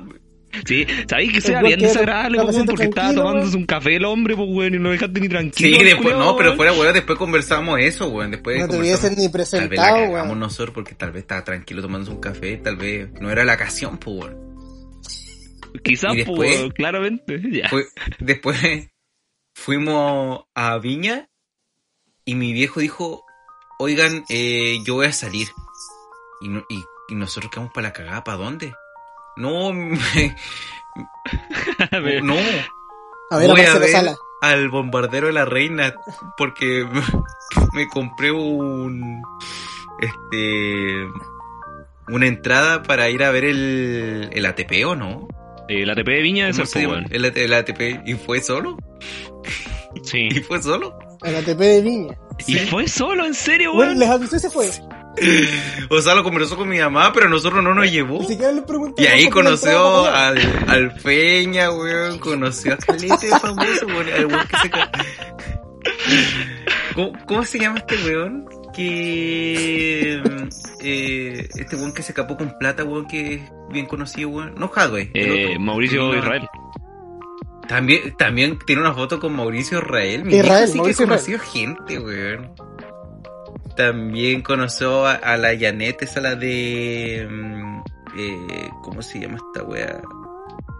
[0.65, 4.35] Sí, sabéis que sea bien desagradable, weón, paciente porque estaba tomándose un café el hombre,
[4.35, 5.77] pues, weón, y no dejaste ni tranquilo.
[5.77, 8.31] Sí, después, no, pero fuera, weón, después conversamos eso, weón.
[8.31, 10.39] Después No te hubiesen ni Tal vez la presentado, weón.
[10.39, 13.97] nosotros porque tal vez estaba tranquilo tomándose un café, tal vez no era la ocasión,
[13.97, 14.51] pues, weón.
[15.83, 17.69] Quizás, pues, claramente, ya.
[17.69, 17.87] Fue-
[18.19, 18.89] después
[19.55, 21.29] fuimos a Viña
[22.25, 23.23] y mi viejo dijo,
[23.79, 25.47] oigan, eh, yo voy a salir.
[26.41, 28.73] Y, no- y, y nosotros quedamos para la cagada, ¿para dónde?
[29.41, 29.97] No, me-
[32.21, 32.35] no,
[33.31, 34.15] A ver, voy a ver Sala.
[34.41, 35.93] al bombardero de la reina
[36.37, 36.85] porque
[37.73, 39.21] me compré un
[40.01, 41.07] este
[42.07, 45.27] una entrada para ir a ver el, el ATP o no
[45.69, 48.41] Eh, la TP de Viña de ¿Cómo ser, se pues, el, el ATP y fue
[48.41, 48.77] solo
[50.03, 50.27] Sí.
[50.31, 52.17] y fue solo En la TP de Viña.
[52.47, 53.99] Y fue solo, en serio, Bueno, weón.
[53.99, 54.69] les avisó y se fue.
[55.89, 58.35] O sea lo conversó con mi mamá pero a nosotros no nos llevó le
[58.97, 62.19] y ahí ¿cuánto conoció al, al Peña, weón.
[62.19, 64.07] Conoció a Calete famoso, weón.
[64.13, 64.91] Al weón que se ca-
[66.95, 68.45] ¿Cómo, cómo se llama este weón?
[68.73, 70.21] Que.
[70.81, 73.41] eh, este weón que se escapó con plata, weón, que es
[73.71, 74.55] bien conocido, weón.
[74.57, 75.11] No Hadway.
[75.13, 75.57] Eh.
[75.59, 76.15] Mauricio.
[76.15, 76.47] Israel.
[77.67, 80.25] También, también tiene una foto con Mauricio Israel.
[80.25, 82.51] Mi Israel, sí Mauricio que conoció gente, weón.
[83.81, 87.27] También conoció a, a la Janet, esa la de...
[87.27, 87.81] mm,
[88.15, 90.01] eh, ¿Cómo se llama esta wea?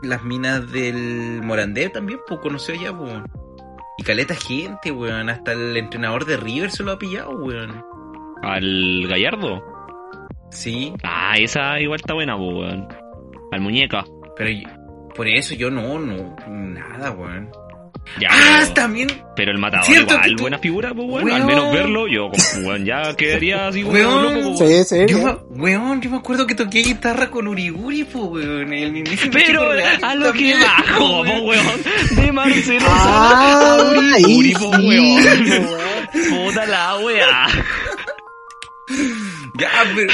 [0.03, 3.25] Las minas del Morandé también, pues conoció allá, weón.
[3.97, 5.29] Y caleta gente, weón.
[5.31, 7.83] Hasta el entrenador de River se lo ha pillado, weón.
[8.43, 9.63] Al Gallardo.
[10.51, 12.87] Sí, Ah, esa igual está buena, pues, weón.
[13.51, 14.03] Al muñeca.
[14.37, 14.51] pero
[15.15, 17.49] por eso yo no, no, nada, weón.
[18.19, 19.23] Ya, Ah, pero, también.
[19.37, 21.47] pero el matador Cierto igual, tú- buena figura, pues bueno, al Weón.
[21.47, 24.23] menos verlo, yo como, weón, ya quedaría así Weón.
[24.43, 25.05] loco, pues, Sí, sí.
[25.07, 28.73] Yo weón, yo me acuerdo que toqué guitarra con Uriguri, po, weón.
[28.73, 31.45] El mismísimo Pero Real a lo que bajo, po, weón.
[31.47, 31.83] weón.
[32.15, 35.49] De Marcelo Ah, Sala a Uri, ahí Uri, po, sí, weón.
[35.49, 36.45] weón.
[36.47, 37.47] Puta la wea.
[39.57, 40.13] Ya, pero.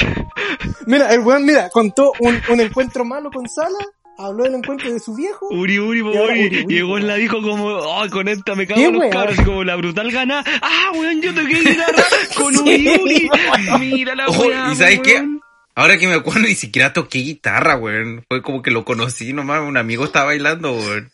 [0.86, 3.78] Mira, el weón, mira, contó un, un encuentro malo con Sala,
[4.18, 5.48] habló del encuentro de su viejo.
[5.50, 6.46] Uri, Uri, Y Uri.
[6.46, 9.34] Uri, Llegó en la dijo como, oh, con esta me cago ¿Qué en los cabros,
[9.34, 10.44] así como la brutal gana.
[10.60, 12.02] Ah, weón, yo toqué guitarra
[12.36, 13.30] con Sí, Uri, Uri.
[13.30, 13.80] weón.
[13.80, 14.70] Mira la Ojo, wea.
[14.72, 15.14] ¿y sabes qué?
[15.14, 15.40] weón.
[15.74, 18.24] Ahora que me acuerdo, ni siquiera toqué guitarra, weón.
[18.28, 21.10] Fue como que lo conocí nomás, un amigo estaba bailando, weón.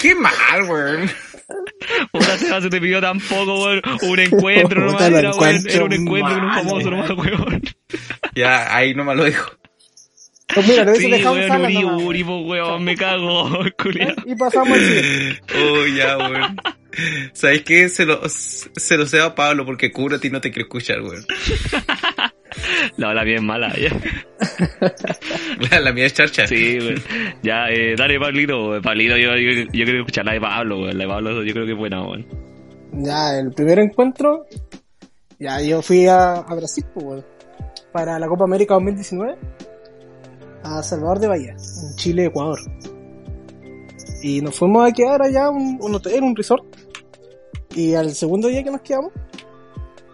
[0.00, 1.10] Qué mal, weón.
[2.10, 3.82] Puta, Seba, se te pidió tampoco, weón.
[4.02, 5.34] Un encuentro nomás, era, weón.
[5.34, 7.08] encuentro Era un encuentro con un famoso weón.
[7.08, 7.62] nomás, weón.
[8.34, 9.50] Ya, ahí nomás lo dejo.
[10.54, 13.48] Pues mira, lo Sí, en weón, Uri, nomás, Uri, po, weón, me cago,
[13.82, 14.14] culiao.
[14.24, 15.42] Y pasamos al siguiente.
[15.56, 16.56] Oh, ya, weón.
[17.32, 17.88] ¿Sabes qué?
[17.88, 21.02] Se lo, se lo sé a Pablo porque Cura a ti no te quiere escuchar,
[21.02, 21.24] weón.
[22.96, 23.90] La ola bien mala, ya.
[25.70, 26.46] La, la mía es charcha.
[26.46, 27.02] Sí, weón.
[27.42, 28.80] Ya, eh, dale, Pablito.
[28.82, 30.96] Pablito, yo, yo, yo quiero escuchar la de Pablo, weón.
[30.96, 32.26] La de Pablo yo creo que es buena, weón.
[32.92, 34.46] Ya, el primer encuentro,
[35.38, 37.24] ya yo fui a, a Brasil, pues, weón,
[37.92, 39.36] para la Copa América 2019,
[40.62, 42.58] a Salvador de Bahía, en Chile, Ecuador.
[44.22, 46.64] Y nos fuimos a quedar allá a un, un hotel, un resort.
[47.74, 49.12] Y al segundo día que nos quedamos,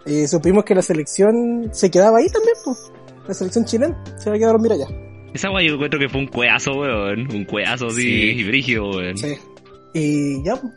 [0.07, 2.93] eh, supimos que la selección se quedaba ahí también, pues.
[3.27, 4.87] La selección chilena se va a quedar a dormir allá.
[5.33, 7.21] Esa weón yo encuentro que fue un cueazo, weón.
[7.35, 8.45] Un cueazo así, Sí.
[8.45, 9.17] brígido, weón.
[9.17, 9.35] Sí.
[9.95, 10.73] Y ya, pues,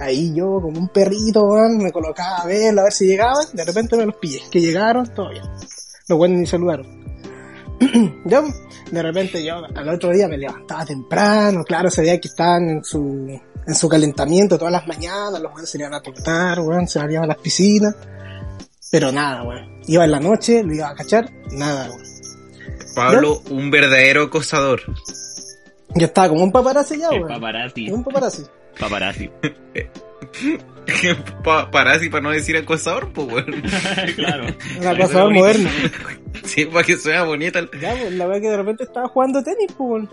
[0.00, 3.64] ahí yo como un perrito, weón, me colocaba a ver, a ver si llegaban, de
[3.64, 5.42] repente me los pillé, que llegaron, todo bien.
[6.08, 7.01] Los buenos ni saludaron.
[8.24, 8.44] pues,
[8.90, 12.84] de repente yo al otro día me levantaba temprano, claro, ese día que estaban en
[12.84, 16.98] su, en su calentamiento todas las mañanas, los buenos se iban a trotar, weón, se
[16.98, 17.94] salían a las piscinas,
[18.90, 19.80] pero nada, weón.
[19.86, 22.02] Iba en la noche, lo iba a cachar, nada, weón.
[22.94, 24.82] Pablo, un verdadero acosador.
[25.94, 27.28] Yo estaba como un paparazzi ya, weón.
[27.28, 27.90] paparazzi.
[27.90, 28.42] Un paparazzi.
[28.78, 29.30] Paparazzi.
[31.44, 33.62] Pa- para así, para no decir acosador, pues, weón.
[34.16, 34.46] claro.
[34.80, 35.70] Un acosador moderno.
[36.44, 37.58] Sí, para que suene bonita.
[37.60, 40.04] el- Ya, pues la verdad que de repente estaba jugando tenis, pues.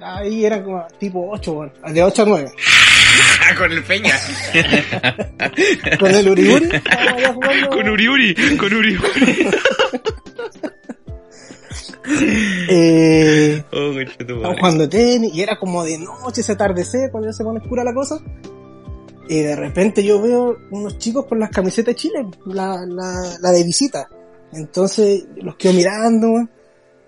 [0.00, 1.72] Ahí eran como tipo 8, weón.
[1.92, 2.52] De 8 a 9.
[3.58, 4.14] Con el Peña.
[6.00, 7.70] Con el allá jugando.
[7.70, 9.48] Con Uri Uri, con Uri Uri.
[12.68, 14.58] Eh, Oh, madre.
[14.58, 17.94] jugando tenis y era como de noche, se atardecer, cuando ya se pone oscura la
[17.94, 18.18] cosa.
[19.28, 23.50] Y de repente yo veo unos chicos con las camisetas de Chile, la, la, la
[23.52, 24.08] de visita.
[24.54, 26.50] Entonces los quedo mirando, weón,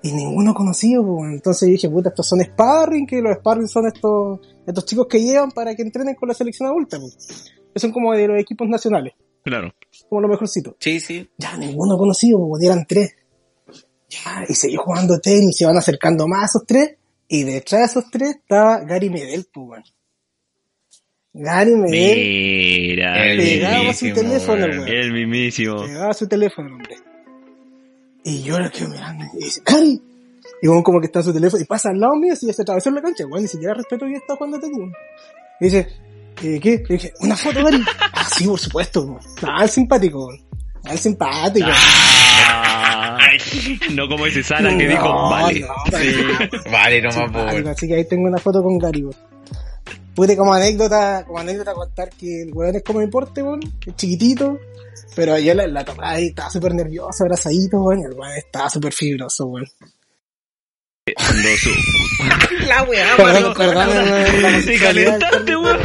[0.02, 1.32] y ninguno conocido, pues, weón.
[1.32, 5.20] Entonces yo dije, puta, estos son sparring, que los sparring son estos, estos chicos que
[5.20, 7.52] llevan para que entrenen con la selección adulta, pues.
[7.72, 9.72] Que son como de los equipos nacionales, Claro.
[10.08, 10.76] como lo mejorcito.
[10.80, 11.28] Sí, sí.
[11.38, 13.14] Ya, ninguno conocido, pues, eran tres.
[14.08, 16.96] Ya, y seguí jugando tenis, se van acercando más a esos tres,
[17.28, 19.82] y detrás de esos tres estaba Gary Medel, pues, weón.
[21.38, 23.30] Gary Medel Mira.
[23.30, 24.78] El pegaba su teléfono, weón.
[24.78, 24.88] weón.
[24.88, 25.82] El mismísimo.
[25.84, 26.96] pegaba su teléfono, hombre.
[28.28, 30.02] Y yo lo quedo mirando, y dice, Gary,
[30.60, 32.60] y weón como que está en su teléfono, y pasa al lado mío, y se
[32.62, 34.92] atravesó la cancha, weón, ni siquiera respeto que está jugando weón.
[35.60, 35.86] Y dice,
[36.42, 36.82] eh, ¿qué?
[36.88, 37.80] Le dije, ¿una foto, Gary?
[38.12, 39.20] ah, sí, por supuesto, weón.
[39.46, 40.40] Ah, es simpático, weón.
[40.84, 41.68] Ah, es simpático.
[41.70, 43.18] Ah,
[43.92, 45.60] no como ese Sala que No, dijo, vale.
[45.60, 46.48] no, nada.
[46.72, 47.68] Vale, Simpático, po, weón.
[47.68, 49.06] así que ahí tengo una foto con Gary.
[50.16, 53.96] Pude como anécdota, como anécdota contar que el weón es como deporte, weón, que es
[53.96, 54.58] chiquitito,
[55.14, 58.92] pero yo la, la ahí, estaba súper nervioso, abrazadito, weón, y el weón estaba súper
[58.94, 59.66] fibroso, weón.
[61.14, 61.70] Cuando su-
[62.66, 65.78] La weá, Perdón, perdón, weón, la Te calentaste, weón.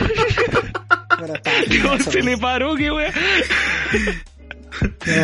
[1.20, 3.12] Pero estaba fibroso, se le paró, qué weón.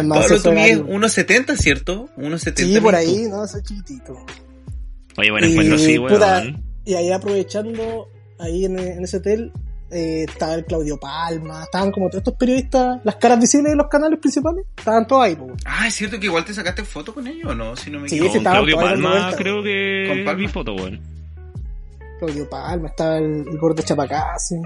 [0.10, 0.93] Pablo, tú era mides algo.
[0.93, 2.10] 1.70, ¿cierto?
[2.18, 2.55] 1.70.
[2.74, 4.18] Sí, por ahí, no, soy chiquitito.
[5.18, 6.64] Oye, bueno, Y, encuentro sí, puta, weón.
[6.86, 9.51] Y ahí aprovechando, ahí en, en ese hotel,
[9.89, 13.88] eh, estaba el Claudio Palma, estaban como todos estos periodistas, las caras visibles de los
[13.88, 15.47] canales principales, estaban todos ahí, po.
[15.65, 17.75] Ah, es cierto que igual te sacaste foto con ellos, ¿o no?
[17.75, 20.33] Si no me Sí, Claudio Palma, creo que Con Palma.
[20.39, 20.99] vi foto, weón.
[22.19, 24.59] Claudio Palma, estaba el, el gordo Chapacase,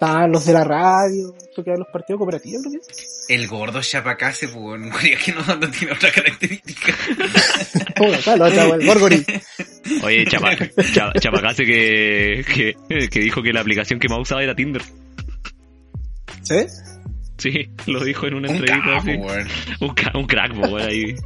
[0.00, 3.34] estaban los de la radio, creo que los partidos cooperativos, que.
[3.34, 4.80] El gordo chapacase, pues,
[5.24, 6.94] que no, no tiene otra característica.
[7.98, 8.46] Bueno, claro,
[8.76, 9.24] el Gorgori.
[10.04, 10.56] Oye, Chapa,
[10.94, 12.44] Cha- Chapacase que,
[12.88, 14.82] que, que dijo que la aplicación que más usaba era Tinder.
[16.44, 16.54] ¿Sí?
[17.38, 19.10] Sí, lo dijo en una Un entrevista así.
[19.16, 19.48] weón.
[19.80, 21.16] Un, ca- un crack, weón, ahí.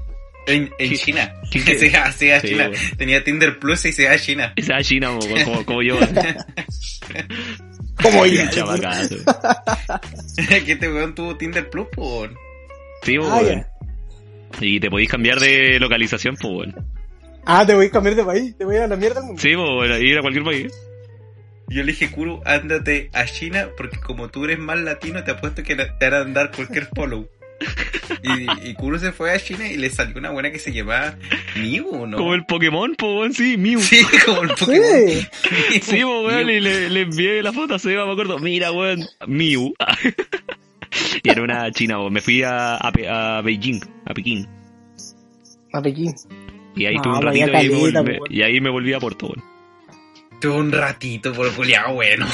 [0.47, 1.35] En, en ¿Qué- China.
[1.51, 1.79] qué- qué?
[1.79, 2.70] Se va, se va a Sí, China.
[2.97, 4.53] Tenía Tinder Plus y se va a China.
[4.57, 5.99] Esa es China, po, weón, como, como yo.
[8.03, 8.50] ¿Cómo ya?
[8.50, 9.16] Chavacazo.
[10.64, 12.34] que este weón tuvo Tinder Plus, po, weón.
[13.03, 13.46] Sí, pues, Ah, weón.
[13.61, 13.68] ya.
[14.61, 16.86] Y te podéis cambiar de localización, pues, weón.
[17.44, 19.40] Ah, te voy a cambiar de país, te voy a ir a la mierda mundo.
[19.40, 20.72] Sí, weón, ir a cualquier país.
[21.68, 25.62] Yo le dije, Kuru, ándate a China porque como tú eres más latino, te apuesto
[25.62, 27.28] que te harán dar cualquier follow.
[28.22, 31.16] Y, y Kuru se fue a China y le salió una buena que se llamaba
[31.56, 32.16] Mew, ¿no?
[32.16, 33.80] Como el Pokémon, pues, weón, sí, Mew.
[33.80, 34.80] Sí, como el Pokémon.
[34.82, 35.80] Sí.
[35.80, 38.38] Sí, pues, weón, y le, le envié la foto a Seba, me acuerdo.
[38.38, 39.74] Mira, weón, Mew.
[41.24, 42.12] y era una china, weón.
[42.12, 44.46] Me fui a, a, Beijing, a Pekín.
[45.72, 46.14] A Pekín.
[46.76, 48.32] Y ahí No, tuve un vaya ratito y, ahí me po, weón.
[48.32, 49.51] y ahí me volví a Puerto, weón.
[50.43, 52.26] Tuve un ratito por culiado bueno.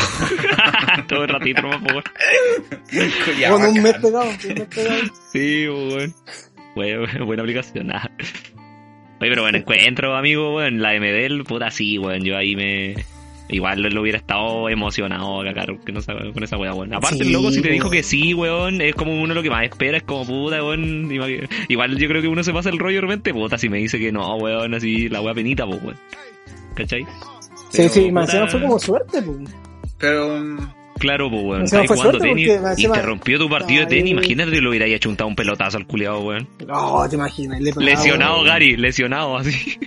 [1.08, 2.02] Todo el ratito nomás, po, weón.
[3.24, 5.00] Culiao Con un mes pegado, un mes pegado.
[5.30, 6.14] Sí, po, weón.
[6.74, 8.10] Buena, buena aplicación, nada.
[9.20, 12.94] Oye, pero bueno, encuentro, amigo, weón, la MDL, puta, sí, weón, yo ahí me...
[13.50, 16.92] Igual lo hubiera estado emocionado cagar que no sabe- con esa weá, weón.
[16.94, 19.50] Aparte, Sí, el loco, si te dijo que sí, weón, es como uno lo que
[19.50, 21.10] más espera, es como puta, weón.
[21.68, 23.98] Igual yo creo que uno se pasa el rollo de repente, puta, si me dice
[23.98, 25.96] que no, weón, así, la weá penita, pues, weón.
[26.74, 27.06] ¿Cachai?
[27.70, 29.38] Sí, Pero, sí, más encima fue como suerte, pues.
[29.98, 30.42] Pero
[30.98, 31.68] Claro, pues, weón.
[31.68, 34.12] Fue jugando tenis y te rompió tu partido de tenis.
[34.12, 36.48] Imagínate que lo hubiera hecho un pelotazo al culiado, weón.
[36.66, 37.60] No, te imaginas.
[37.60, 38.46] Le pegaba, Lesionado weón.
[38.46, 39.78] Gary, lesionado así.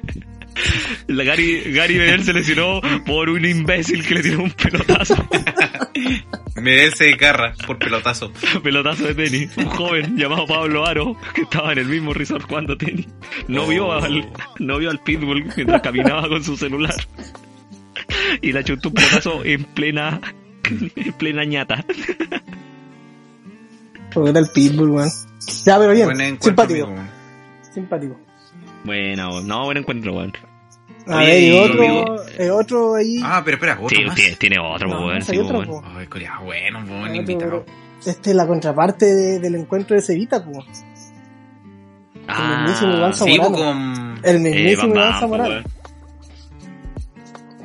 [1.07, 5.15] La Gary, Gary Medel se lesionó por un imbécil que le tiró un pelotazo,
[6.55, 8.31] Medel se desgarra por pelotazo.
[8.63, 9.57] pelotazo de tenis.
[9.57, 13.07] Un joven llamado Pablo Aro, que estaba en el mismo resort jugando tenis.
[13.47, 14.29] No vio al,
[14.59, 16.93] no vio al Pitbull mientras caminaba con su celular.
[18.41, 20.19] Y le chutó un pelotazo en plena,
[20.95, 21.85] en plena ñata.
[24.13, 25.09] Porque era el pitbull, weón.
[25.65, 26.37] Ya, pero bien.
[26.41, 26.85] Simpático.
[26.87, 27.01] amigo.
[27.73, 28.19] Simpático.
[28.83, 30.33] Bueno, no, buen encuentro, weón.
[31.07, 33.19] A ver, y otro, eh, otro ahí.
[33.23, 34.15] Ah, pero espera, otro Sí, más.
[34.15, 35.15] tiene, tiene otro, No, weón.
[35.15, 35.83] hay sí, otro, weón.
[35.97, 37.65] Ay, culiao, bueno, buen invitado.
[38.05, 40.65] Este es la contraparte de- del encuentro de Cevita, pues.
[42.27, 43.51] Ah, mismísimo Iván Sí, Zamorano.
[43.57, 44.19] con...
[44.23, 45.63] El eh, mismísimo Bam Iván Zamorano.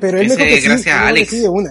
[0.01, 1.31] Pero él Ese me dijo que sí, gracias a que Alex.
[1.31, 1.71] sí de una.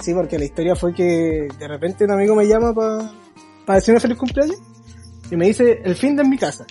[0.00, 4.16] Sí, porque la historia fue que de repente un amigo me llama para decirme feliz
[4.18, 4.56] cumpleaños
[5.30, 6.64] y me dice, el fin de en mi casa.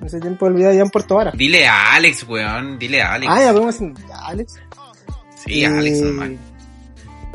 [0.00, 1.32] En ese tiempo olvidé allá en Puerto Vara.
[1.34, 2.78] Dile a Alex, weón.
[2.78, 3.32] Dile a Alex.
[3.34, 3.94] Ah, ya podemos decir,
[4.26, 4.54] Alex.
[5.44, 6.30] Sí, Alex nomás.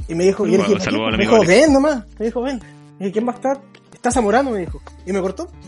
[0.07, 1.47] Y me dijo, y Bueno, dije, me dijo, Alex.
[1.47, 2.03] ven nomás.
[2.19, 2.61] Me dijo, ven.
[2.99, 3.59] Y dije, ¿quién va a estar?
[3.93, 4.81] Está Zamorano, me dijo.
[5.05, 5.49] Y me cortó.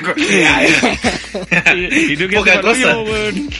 [0.16, 2.60] ¿Y, y tú qué cosa.
[2.62, 3.50] rollo, weón?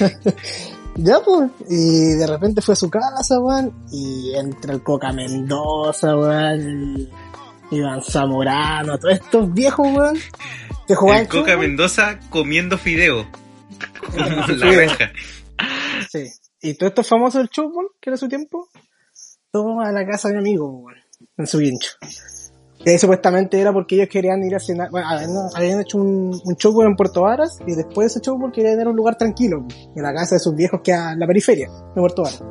[0.96, 1.50] Ya, pues.
[1.68, 3.72] Y de repente fue a su casa, weón.
[3.90, 7.08] Y entre el Coca Mendoza, weón.
[7.70, 10.18] Iván Zamorano, todos estos viejos, weón.
[10.86, 11.56] Que jugaban El Coca.
[11.56, 13.26] Mendoza comiendo fideo.
[14.12, 14.76] Como Sí, la sí.
[14.76, 15.10] reja.
[16.10, 16.24] Sí.
[16.62, 18.68] Y todos estos famosos del fútbol, que era su tiempo,
[19.50, 20.98] todos a la casa de mi amigo, weón.
[21.36, 21.90] En su guincho.
[22.84, 24.90] Y ahí supuestamente era porque ellos querían ir a cenar.
[24.90, 25.06] Bueno,
[25.54, 28.86] habían, hecho un, un show en Puerto Varas y después de ese show querían ir
[28.86, 32.00] a un lugar tranquilo, en la casa de sus viejos que a la periferia de
[32.00, 32.42] Puerto Varas.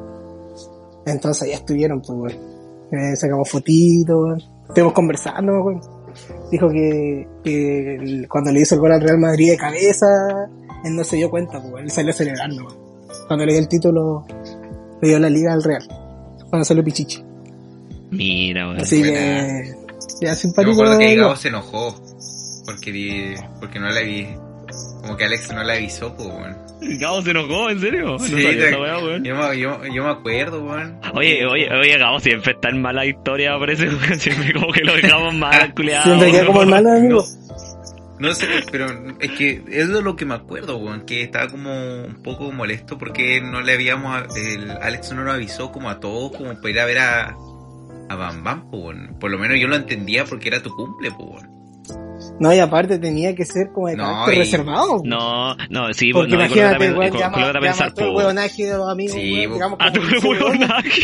[1.06, 2.60] Entonces allá estuvieron, pues, weón.
[2.92, 4.50] Eh, sacamos fotitos.
[4.68, 5.82] Estuvimos conversando, weón.
[6.52, 10.08] Dijo que, cuando le hizo el gol al Real Madrid de cabeza,
[10.84, 12.68] él no se dio cuenta, pues, él salió celebrando.
[13.28, 14.26] Cuando le dio el título,
[15.02, 15.84] le dio la liga al Real.
[16.50, 17.24] Cuando salió Pichichi.
[18.12, 18.82] Mira, weón.
[18.82, 19.18] Así buena.
[19.18, 19.79] que,
[20.22, 20.72] ya Yo me simpático.
[20.74, 21.16] acuerdo que.
[21.16, 22.02] Gabo se enojó.
[22.66, 24.28] Porque, di- porque no le vi.
[25.02, 26.58] Como que Alex no le avisó, pues, weón.
[27.00, 28.06] Gabo se enojó, ¿en serio?
[28.06, 29.24] No Sí, sabía te- esa weá, weón.
[29.24, 31.00] yo, me, yo, yo me acuerdo, weón.
[31.14, 33.90] Oye, oye, oye, Gabo siempre está en mala historia, parece.
[34.20, 36.04] Siempre como que lo dejamos mal, culiado.
[36.04, 37.26] Siempre queda como el malo amigo.
[38.20, 38.86] No sé, pero
[39.22, 41.72] es que es de lo que me acuerdo, weón, que estaba como
[42.04, 46.34] un poco molesto porque no le habíamos, el Alex no nos avisó como a todos
[46.36, 47.38] como para ir a ver a,
[48.10, 49.16] a Bam Bam, weón.
[49.20, 51.50] Por lo menos yo lo entendía porque era tu cumple, weón.
[52.40, 55.02] No, y aparte tenía que ser como de No, carácter y- reservado.
[55.04, 58.90] No, no, sí, Porque no, imagínate, llama, coloca a pensar, todo el huevonaje de los
[58.90, 59.78] amigos, Sí, weón, po.
[59.80, 61.02] llegamos como tu 15 huevones, huevonaje.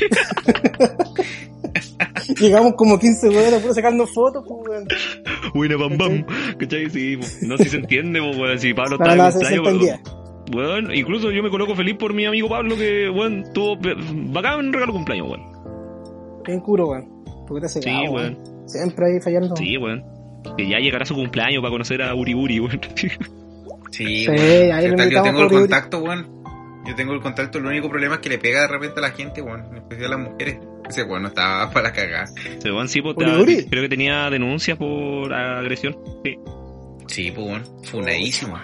[2.39, 4.87] llegamos como 15 huevones puro sacando fotos, pues, weón.
[5.53, 6.25] Buena, bam, bam.
[6.59, 6.89] ¿Cachai?
[6.89, 8.59] Sí, no, si se entiende, po, weón.
[8.59, 9.99] Si Pablo está de se entendía.
[10.53, 13.77] weón, incluso yo me coloco feliz por mi amigo Pablo que, weón, tuvo
[14.31, 15.54] bacán regalo de cumpleaños, weón.
[16.45, 17.09] Bien curo, weón.
[17.47, 18.37] Porque te hace Sí, cagado, weón.
[18.65, 19.55] Siempre ahí fallando.
[19.55, 20.03] Sí, weón.
[20.57, 22.79] Que ya llegará su cumpleaños para conocer a Uri Uri, weón.
[22.95, 23.09] Sí,
[23.91, 24.39] Sí, weón.
[24.71, 25.61] ahí lo yo invitamos tengo el por Uri.
[25.63, 26.35] contacto, weón.
[26.87, 29.11] Yo tengo el contacto, el único problema es que le pega de repente a la
[29.11, 29.65] gente, weón.
[29.71, 30.57] En especial a las mujeres.
[30.87, 32.27] Ese weón no estaba para cagar.
[32.57, 33.65] Ese weón sí, pues, Uri Uri.
[33.65, 35.97] creo que tenía denuncias por agresión.
[36.23, 36.37] Sí.
[37.07, 37.63] Sí, pues, weón.
[37.83, 38.55] Funadísimo.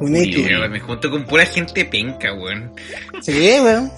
[0.00, 0.48] Un Uri, X.
[0.70, 2.72] Me junto con pura gente penca, weón.
[3.20, 3.90] Sí, weón.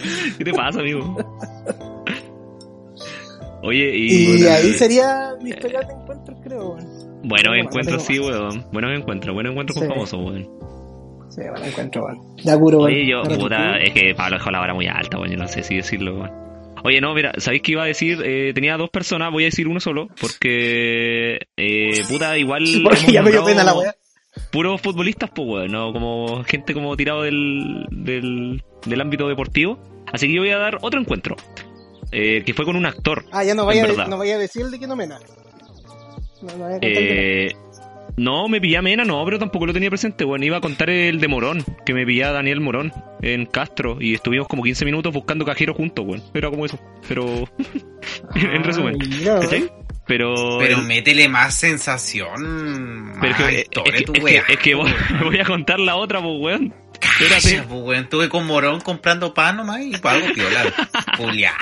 [0.38, 1.16] ¿Qué te pasa, amigo?
[3.62, 4.12] Oye, y...
[4.12, 6.86] Y bueno, ahí sería mi historia de encuentros, creo, weón.
[7.22, 8.64] Buenos Bueno, encuentros, sí, weón.
[8.72, 9.92] Buenos encuentros, buenos encuentros con Sí.
[9.92, 10.48] famosos, weón.
[11.28, 12.58] Sí, buen encuentro, weón.
[12.58, 12.90] Curo, weón.
[12.90, 15.30] Oye, yo, puta, es que Pablo dejó la vara muy alta, weón.
[15.32, 16.30] Yo no sé si decirlo, weón.
[16.82, 18.22] Oye, no, mira, ¿sabéis qué iba a decir?
[18.24, 22.64] Eh, tenía dos personas, voy a decir uno solo, porque, eh, puta, igual.
[22.82, 23.94] Porque ya me dio pena la weá.
[24.50, 25.92] Puros futbolistas, pues, weón, ¿no?
[25.92, 29.78] Como gente como tirado del, del, del ámbito deportivo.
[30.12, 31.36] Así que yo voy a dar otro encuentro,
[32.10, 33.24] eh, que fue con un actor.
[33.30, 34.08] Ah, ya no vaya, verdad.
[34.08, 35.18] no vaya a decir el de que no mena.
[36.42, 37.52] No, no de Eh,
[38.16, 40.24] no, me pillé a Mena, no, pero tampoco lo tenía presente.
[40.24, 43.98] Bueno, iba a contar el de Morón, que me pillé a Daniel Morón en Castro
[44.00, 46.22] y estuvimos como 15 minutos buscando cajeros juntos, weón.
[46.34, 46.78] Era como eso,
[47.08, 47.24] pero
[48.34, 48.96] en resumen.
[49.00, 49.42] Ah, mira, weón.
[49.42, 49.70] ¿cachai?
[50.10, 53.12] Pero, Pero el- métele más sensación.
[53.20, 54.92] pero que, es que- tu es que- es que voy,
[55.24, 56.74] voy a contar la otra, pues, weón.
[57.00, 57.62] Espérate.
[57.68, 58.04] pues, weón.
[58.04, 60.64] Estuve con Morón comprando pan nomás y para algo piola.
[61.16, 61.52] Julia.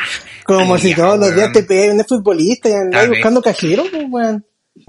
[0.45, 4.45] Como si todos los días te pegan de futbolista y andáis buscando cajero, pues, weón.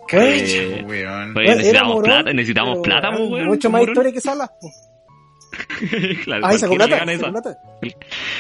[0.08, 1.34] Calla, Eh, weón.
[1.34, 3.48] pues, necesitamos Morón, plata, necesitamos pero, plata, pues, weón, weón.
[3.48, 3.94] Mucho más Morón.
[3.94, 4.50] historia que Salas.
[4.62, 4.74] pues.
[6.24, 6.98] claro, Ah, sacó plata.
[7.00, 7.58] gana sacó plata.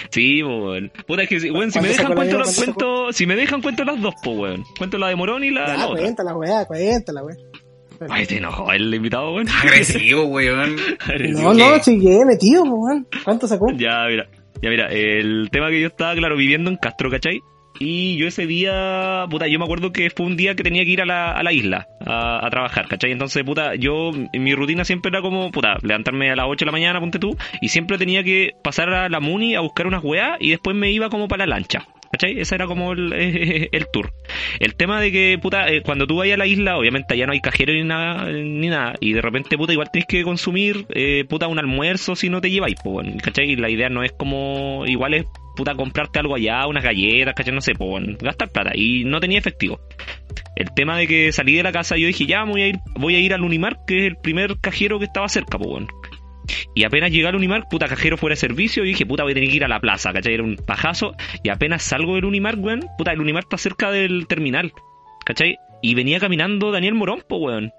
[0.09, 0.91] Sí, weón.
[1.07, 3.61] Puta, es que, si- weón, si me ¿Cuánto dejan cuento, la- cuento, si me dejan
[3.61, 4.63] cuento las dos, pues, weón.
[4.77, 6.01] Cuento la de Morón y la, otra.
[6.01, 7.37] cuéntala, weá, cuéntala, weón.
[8.09, 9.47] Ay, te enojó el invitado, weón.
[9.63, 10.75] Agresivo, weón.
[11.31, 13.07] No, no, sigue metido, weón.
[13.23, 13.71] ¿Cuánto sacó?
[13.73, 14.27] Ya, mira.
[14.61, 17.39] Ya, mira, el tema que yo estaba, claro, viviendo en Castro, ¿cachai?
[17.79, 20.91] Y yo ese día, puta, yo me acuerdo que fue un día que tenía que
[20.91, 23.11] ir a la, a la isla a, a trabajar, ¿cachai?
[23.11, 26.71] Entonces, puta, yo, mi rutina siempre era como, puta, levantarme a las 8 de la
[26.73, 30.37] mañana, ponte tú, y siempre tenía que pasar a la Muni a buscar unas weas
[30.41, 31.87] y después me iba como para la lancha.
[32.11, 32.39] ¿Cachai?
[32.39, 33.13] Ese era como el,
[33.71, 34.11] el tour.
[34.59, 37.33] El tema de que, puta, eh, cuando tú vayas a la isla, obviamente allá no
[37.33, 41.25] hay cajero ni nada, ni nada, y de repente, puta, igual tienes que consumir, eh,
[41.29, 42.77] puta, un almuerzo si no te lleváis,
[43.21, 43.55] ¿cachai?
[43.55, 45.25] La idea no es como, igual es,
[45.59, 47.53] puta, comprarte algo allá, unas galletas, ¿cachai?
[47.53, 49.81] No sé, pues, gastar plata, y no tenía efectivo.
[50.55, 53.15] El tema de que salí de la casa, yo dije, ya, voy a ir, voy
[53.15, 55.85] a ir al Unimar, que es el primer cajero que estaba cerca, pues.
[56.73, 59.35] Y apenas llegué al Unimar, puta, cajero fuera de servicio, y dije, puta, voy a
[59.35, 60.35] tener que ir a la plaza, ¿cachai?
[60.35, 61.13] Era un pajazo.
[61.43, 64.71] Y apenas salgo del Unimar, weón, puta, el Unimar está cerca del terminal,
[65.25, 65.57] ¿cachai?
[65.81, 67.71] Y venía caminando Daniel Morón, pues, weón.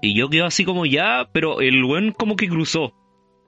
[0.00, 2.94] Y yo quedo así como ya, pero el weón como que cruzó.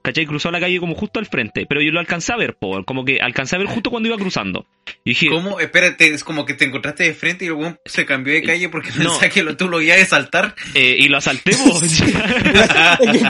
[0.01, 0.25] ¿Cachai?
[0.25, 1.65] Cruzó la calle como justo al frente.
[1.67, 4.17] Pero yo lo alcancé a ver, po, como que alcancé a ver justo cuando iba
[4.17, 4.65] cruzando.
[5.03, 5.59] Y dije, ¿Cómo?
[5.59, 8.89] Espérate, es como que te encontraste de frente y weón se cambió de calle porque
[8.91, 8.95] No.
[9.09, 10.55] pensaba que lo, tú lo ibas a saltar.
[10.75, 11.79] eh, y lo asalté, po.
[11.81, 13.21] que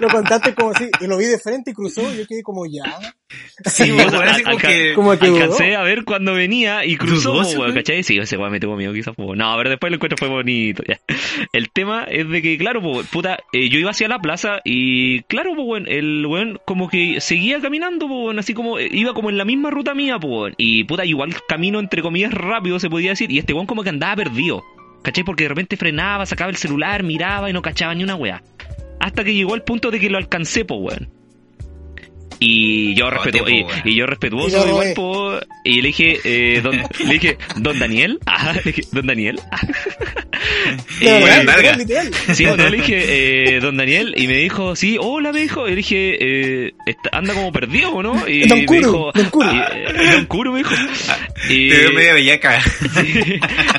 [0.00, 2.64] lo contaste como así, y lo vi de frente y cruzó, y yo quedé como
[2.66, 2.98] ya.
[3.64, 4.92] Sí, Sí, weón, o sea, así como alca- que...
[4.94, 5.36] Como que dudó.
[5.42, 7.74] Alcancé a ver cuando venía y cruzó, weón, weón.
[7.74, 8.02] ¿cachai?
[8.02, 9.34] Sí, ese weón me tuvo miedo quizás, po.
[9.34, 10.98] No, pero después el encuentro fue bonito, ya.
[11.52, 15.22] El tema es de que, claro, po, puta, eh, yo iba hacia la plaza y,
[15.24, 19.30] claro, pues, weón, el weón como que seguía caminando, weón, así como, eh, iba como
[19.30, 20.54] en la misma ruta mía, po, weón.
[20.56, 23.90] Y, puta, igual camino entre comillas rápido, se podía decir, y este weón como que
[23.90, 24.62] andaba perdido,
[25.02, 25.24] ¿cachai?
[25.24, 28.42] Porque de repente frenaba, sacaba el celular, miraba y no cachaba ni una weá.
[29.00, 31.21] Hasta que llegó el punto de que lo alcancé, po, weón.
[32.44, 33.48] Y yo, Oh, respetu-
[33.84, 35.32] y, y yo Y respetuoso lo igual, po,
[35.64, 36.76] y le dije, eh, don,
[37.06, 38.18] le dije, don Daniel,
[38.64, 39.38] le dije, don Daniel,
[41.00, 41.76] Eh, larga.
[42.34, 45.70] Sí, no, le dije, eh, don Daniel, y me dijo, sí, hola, me dijo, y
[45.70, 46.16] le dije,
[46.66, 48.26] eh, está- anda como perdido, ¿o ¿no?
[48.28, 49.48] Y Don me Curu, dijo, Don Curu.
[49.52, 50.74] y, eh, don me dijo,
[51.48, 52.60] y, Te veo medio bellaca.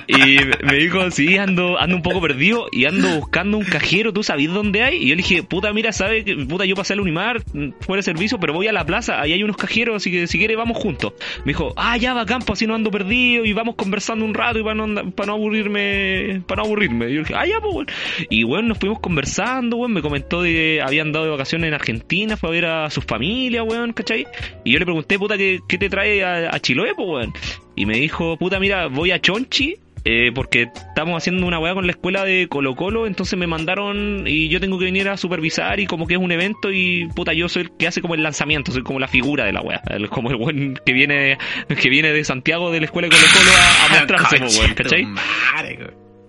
[0.08, 4.24] y me dijo, sí, ando, ando un poco perdido y ando buscando un cajero, ¿tú
[4.24, 4.98] sabes dónde hay?
[4.98, 6.24] Y yo le dije, puta, mira, ¿sabes?
[6.24, 7.42] que Puta, yo pasé al Unimar,
[7.82, 10.38] fuera de servicio, pero voy a la plaza, ahí hay unos cajeros, así que si
[10.38, 11.14] quieres vamos juntos.
[11.40, 14.60] Me dijo, ah, ya va campo, así no ando perdido y vamos conversando un rato
[14.60, 17.10] y para no, no aburrirme, para no aburrirme.
[17.10, 17.88] Y yo dije, ah, ya, pues.
[18.30, 22.38] Y bueno, nos fuimos conversando, weón, me comentó de habían dado de vacaciones en Argentina,
[22.38, 24.28] fue a ver a sus familias, weón, ¿cachai?
[24.64, 27.34] Y yo le pregunté, puta, ¿qué, qué te trae a, a Chiloé, pues, weón?
[27.76, 31.86] Y me dijo, puta, mira, voy a Chonchi, eh, porque estamos haciendo una weá con
[31.86, 35.80] la escuela de Colo Colo, entonces me mandaron y yo tengo que venir a supervisar
[35.80, 38.24] y como que es un evento y puta, yo soy el que hace como el
[38.24, 41.38] lanzamiento, soy como la figura de la weá, como el buen que viene,
[41.82, 44.74] que viene de Santiago de la escuela de Colo Colo a, a mostrarse, pues, weón,
[44.74, 45.08] ¿cachai?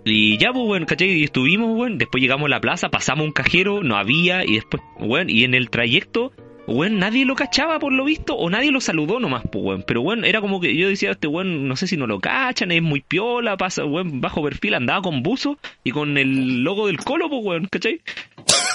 [0.04, 1.10] Y ya, pues, weón, ¿cachai?
[1.10, 1.98] Y estuvimos, weón.
[1.98, 4.44] Después llegamos a la plaza, pasamos un cajero, no había.
[4.44, 6.32] Y después, weón, y en el trayecto,
[6.66, 9.84] weón, nadie lo cachaba por lo visto, o nadie lo saludó nomás, pues, weón.
[9.86, 12.72] Pero, weón, era como que yo decía, este weón, no sé si no lo cachan,
[12.72, 16.98] es muy piola, pasa, weón, bajo perfil, andaba con buzo y con el logo del
[16.98, 18.00] colo, pues, weón, ¿cachai?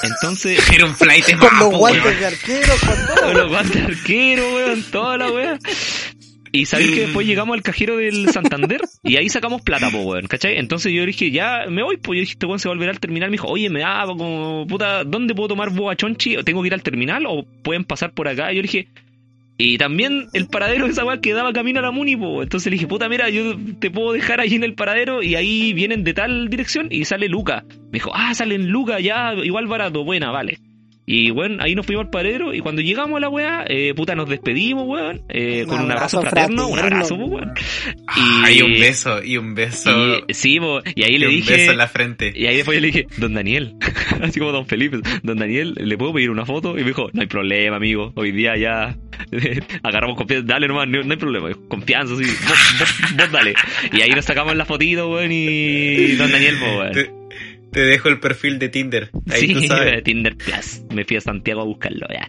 [0.04, 2.20] Entonces, Era un flight de Con los papo, guantes weón.
[2.20, 3.26] de arquero, con todo.
[3.26, 5.60] con los guantes arqueros, weón, toda la weá.
[6.52, 10.28] Y sabéis que después llegamos al cajero del Santander y ahí sacamos plata, po, weón,
[10.28, 10.58] ¿cachai?
[10.58, 12.90] Entonces yo dije, ya me voy, pues yo dije, este weón se va a volver
[12.90, 13.30] al terminal.
[13.30, 16.38] Me dijo, oye, me da como, puta, ¿dónde puedo tomar boa chonchi?
[16.38, 18.52] ¿O ¿Tengo que ir al terminal o pueden pasar por acá?
[18.52, 18.88] Y yo dije,
[19.62, 22.42] Y también el paradero de esa weá quedaba camino a la Muni, po.
[22.42, 25.74] Entonces le dije, puta, mira, yo te puedo dejar ahí en el paradero y ahí
[25.74, 27.66] vienen de tal dirección y sale Luca.
[27.92, 30.60] Me dijo, ah, salen Luca, ya, igual barato, buena, vale.
[31.12, 34.14] Y bueno, ahí nos fuimos al paradero y cuando llegamos a la weá, eh, puta,
[34.14, 37.52] nos despedimos, weón, eh, Un con un abrazo fraterno, un abrazo, po, weón.
[38.08, 39.90] Ah, y un beso, y un beso.
[40.28, 41.52] y- sí, po, y ahí y le un dije...
[41.58, 42.32] beso en la frente.
[42.36, 43.74] Y ahí después yo le dije, don Daniel,
[44.22, 46.78] así como don Felipe, don Daniel, ¿le puedo pedir una foto?
[46.78, 48.96] Y me dijo, no hay problema, amigo, hoy día ya
[49.82, 53.56] agarramos confianza, dale nomás, no, no hay problema, confianza, sí, vos, vos- vos dale.
[53.94, 57.19] Y ahí nos sacamos la fotito, weón, y don Daniel, pues, weón.
[57.72, 59.12] Te, dejo el perfil de Tinder.
[59.30, 60.04] Ahí sí, tú sabes.
[60.04, 60.82] Tinder Plus.
[60.94, 62.28] Me fui a Santiago a buscarlo, ya.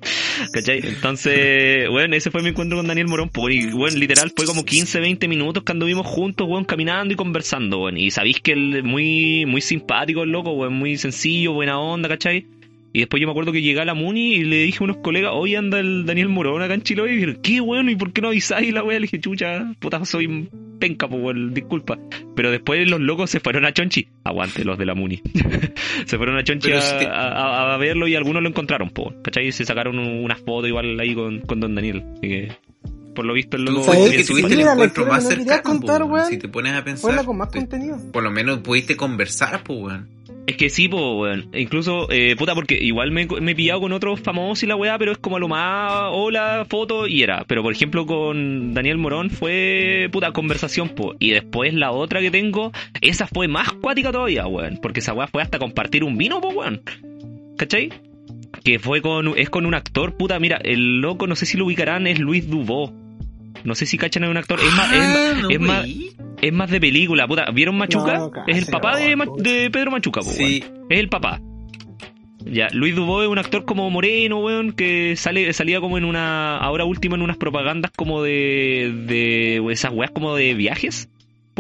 [0.53, 0.81] ¿Cachai?
[0.85, 3.31] Entonces, bueno, ese fue mi encuentro con Daniel Morón.
[3.31, 7.17] Pues, y, bueno, literal, fue como 15, 20 minutos que anduvimos juntos, weón, caminando y
[7.17, 7.97] conversando, weón.
[7.97, 12.09] Y sabéis que él es muy, muy simpático, el loco, weón, muy sencillo, buena onda,
[12.09, 12.47] ¿cachai?
[12.93, 14.97] Y después yo me acuerdo que llegué a la Muni y le dije a unos
[14.99, 17.13] colegas, hoy anda el Daniel Morón acá en Chiloé.
[17.13, 18.99] Y dijeron, qué bueno, ¿y por qué no avisáis la wea?
[18.99, 20.49] Le dije, chucha, puta, soy
[20.81, 21.99] penca, pues, disculpa.
[22.35, 24.09] Pero después los locos se fueron a Chonchi.
[24.25, 25.21] Aguante, los de la Muni.
[26.07, 28.91] se fueron a Chonchi a, si te- a- a- a verlo y algunos lo encontraron,
[28.91, 29.47] po, ¿cachai?
[29.49, 32.03] Y se sacaron un- unas fotos igual ahí con, con Don Daniel.
[32.15, 32.49] Así que,
[33.15, 33.83] por lo visto, el loco...
[33.93, 36.25] Tuviste Sí, el encuentro más no cercano, contar, po.
[36.25, 37.25] Si te pones a pensar.
[37.25, 37.99] Con más te- contenido.
[38.13, 40.09] por lo menos pudiste conversar, pues, weón.
[40.47, 41.49] Es que sí, po, weón.
[41.55, 44.99] Incluso, eh, puta, porque igual me, me he pillado con otros famosos y la weá,
[44.99, 47.45] pero es como lo más, hola, foto y era.
[47.47, 51.15] Pero por ejemplo, con Daniel Morón fue, puta, conversación, po.
[51.19, 54.79] Y después la otra que tengo, esa fue más cuática todavía, weón.
[54.83, 56.83] Porque esa weá fue hasta compartir un vino, po, weón.
[57.57, 57.91] ¿Cachai?
[58.65, 61.65] Que fue con, es con un actor, puta, mira, el loco, no sé si lo
[61.67, 62.93] ubicarán, es Luis Dubó.
[63.65, 65.87] No sé si cachan a un actor, es más, es más- Ah, no, es más-
[66.43, 67.51] es más de película, puta.
[67.53, 68.15] ¿Vieron Machuca?
[68.19, 70.87] No, no es el papá de, de Pedro Machuca, po, Sí, weón.
[70.91, 71.41] Es el papá.
[72.43, 76.57] Ya, Luis Dubó es un actor como moreno, weón, que sale, salía como en una,
[76.57, 81.11] ahora último en unas propagandas como de, de esas weas como de viajes.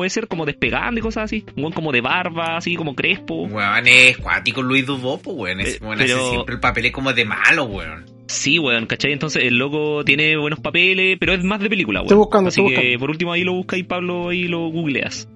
[0.00, 1.44] Puede ser como despegando y cosas así.
[1.56, 3.42] Un weón como de barba, así como crespo.
[3.44, 5.60] weón, es cuático Luis Dubó, pues, weón.
[5.60, 8.06] Es, Eh, weón, pero- hace siempre el papel es como de malo, weón.
[8.26, 9.12] Sí, weón, ¿cachai?
[9.12, 12.06] Entonces el loco tiene buenos papeles, pero es más de película, weón.
[12.06, 12.98] Estoy buscando, Así estoy que buscando.
[13.00, 15.28] por último ahí lo buscáis, Pablo, ahí lo googleas.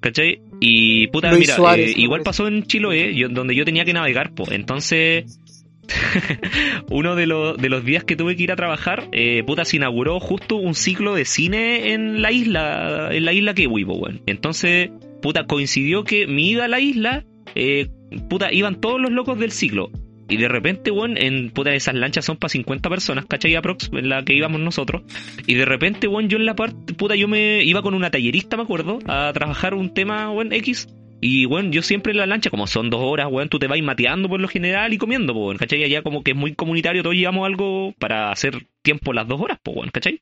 [0.00, 0.40] ¿Cachai?
[0.60, 3.92] Y puta, Luis mira, Suárez, eh, igual pasó en Chiloé, yo- donde yo tenía que
[3.92, 4.52] navegar, pues.
[4.52, 5.40] Entonces,
[6.90, 9.76] uno de los, de los días que tuve que ir a trabajar, eh, puta, se
[9.76, 14.22] inauguró justo un ciclo de cine en la isla, en la isla Kiwi, po, weón.
[14.26, 14.90] Entonces,
[15.22, 17.24] puta, coincidió que mi ida a la isla,
[17.54, 17.88] eh,
[18.28, 19.90] puta, iban todos los locos del ciclo.
[20.30, 23.54] Y de repente, weón, en puta, esas lanchas son para 50 personas, ¿cachai?
[23.54, 25.02] Aprox, en la que íbamos nosotros.
[25.46, 28.58] Y de repente, weón, yo en la parte, puta, yo me iba con una tallerista,
[28.58, 30.88] me acuerdo, a trabajar un tema, weón, X.
[31.20, 33.80] Y, weón, yo siempre en la lancha, como son dos horas, weón, tú te vas
[33.82, 35.82] mateando por lo general y comiendo, po, ¿cachai?
[35.82, 39.58] Allá como que es muy comunitario, todos llevamos algo para hacer tiempo las dos horas,
[39.66, 40.20] weón, ¿cachai?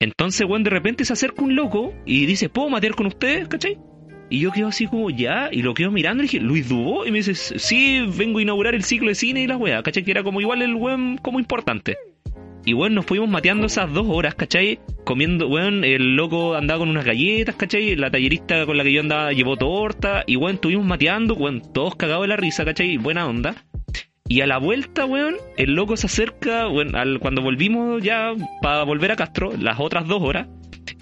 [0.00, 3.78] Entonces, weón, de repente se acerca un loco y dice, ¿puedo matear con ustedes, cachai?
[4.28, 7.06] Y yo quedo así como, ya, y lo quedo mirando y dije, ¿Luis Dubó?
[7.06, 10.04] Y me dice, sí, vengo a inaugurar el ciclo de cine y la weá, ¿cachai?
[10.04, 11.96] Que era como igual el weón como importante.
[12.64, 14.78] Y weón, nos fuimos mateando esas dos horas, ¿cachai?
[15.04, 17.96] Comiendo, weón, el loco andaba con unas galletas, ¿cachai?
[17.96, 21.96] La tallerista con la que yo andaba llevó torta, y weón, estuvimos mateando, weón, todos
[21.96, 22.96] cagados de la risa, ¿cachai?
[22.98, 23.56] Buena onda.
[24.28, 28.32] Y a la vuelta, weón, el loco se acerca, weón, al, cuando volvimos ya
[28.62, 30.46] para volver a Castro, las otras dos horas,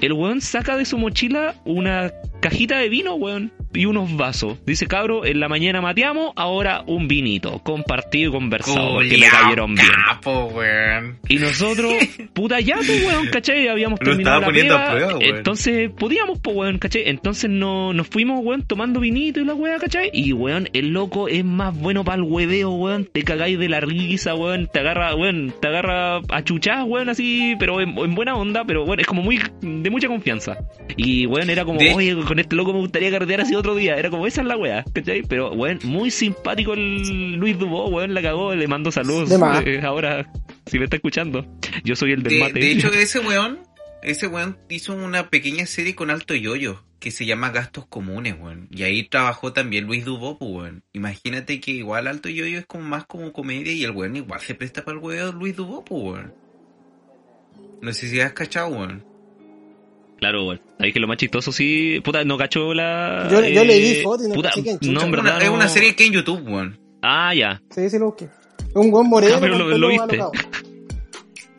[0.01, 4.59] el weón saca de su mochila una cajita de vino, weón, y unos vasos.
[4.67, 9.43] Dice, cabro, en la mañana mateamos, ahora un vinito, compartido y conversado, porque me Culeao
[9.43, 9.87] cayeron bien.
[10.09, 11.19] capo, weón.
[11.29, 11.93] Y nosotros,
[12.33, 13.69] puta ya, pues, weón, ¿cachai?
[13.69, 15.37] Habíamos Lo terminado la poniendo pega, a prueba, weón.
[15.37, 17.03] Entonces, podíamos, pues, weón, ¿cachai?
[17.07, 20.11] Entonces no, nos fuimos, weón, tomando vinito y la weá, ¿cachai?
[20.13, 23.09] Y, weón, el loco es más bueno para el hueveo, weón.
[23.13, 24.69] Te cagáis de la risa, weón.
[24.73, 28.85] Te agarra, weón, te agarra a chuchás, weón, así, pero en, en buena onda, pero,
[28.85, 30.57] weón, es como muy, de mucha confianza.
[30.97, 33.97] Y, weón, era como, De- oye, con este loco me gustaría carretear así otro día.
[33.97, 35.23] Era como, esa es la weá, ¿cachai?
[35.23, 39.29] Pero, weón, muy simpático el Luis Dubó, weón, la cagó, le mando saludos.
[39.31, 39.67] De más.
[39.67, 40.31] eh, ahora,
[40.67, 41.45] si me está escuchando.
[41.83, 42.61] Yo soy el del De, mate.
[42.61, 43.59] de hecho, ese weón,
[44.05, 48.69] ese weón hizo una pequeña serie con Alto Yoyo que se llama Gastos Comunes, weón.
[48.71, 50.85] Y ahí trabajó también Luis Dubó, pues, weón.
[50.93, 54.55] Imagínate que igual Alto Yoyo es como más como comedia y el weón igual se
[54.55, 56.35] presta para el weón Luis Dubó, pues, weón.
[57.83, 59.10] No sé si has cachado, weón.
[60.21, 60.61] Claro, weón.
[60.79, 62.01] Ahí que lo más chistoso sí.
[62.05, 63.27] Puta, no cacho la.
[63.31, 64.93] Yo- yo le vi eh, fotos y no puta, caché quién chucha.
[64.93, 65.35] No, en Es verdad.
[65.37, 65.55] una, es no.
[65.57, 66.79] una serie que hay en YouTube, weón.
[67.03, 67.63] Ah, ya.
[67.71, 68.27] Sí, sí lo busqué.
[68.27, 69.35] Es un buen moreno.
[69.37, 70.21] Ah, pero lo- lo viste.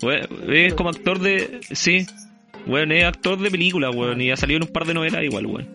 [0.04, 1.60] Weón, es como actor de.
[1.72, 2.06] Sí.
[2.68, 4.22] Weón, es actor de película, weón.
[4.22, 5.68] Y ha salido en un par de novelas igual, weón.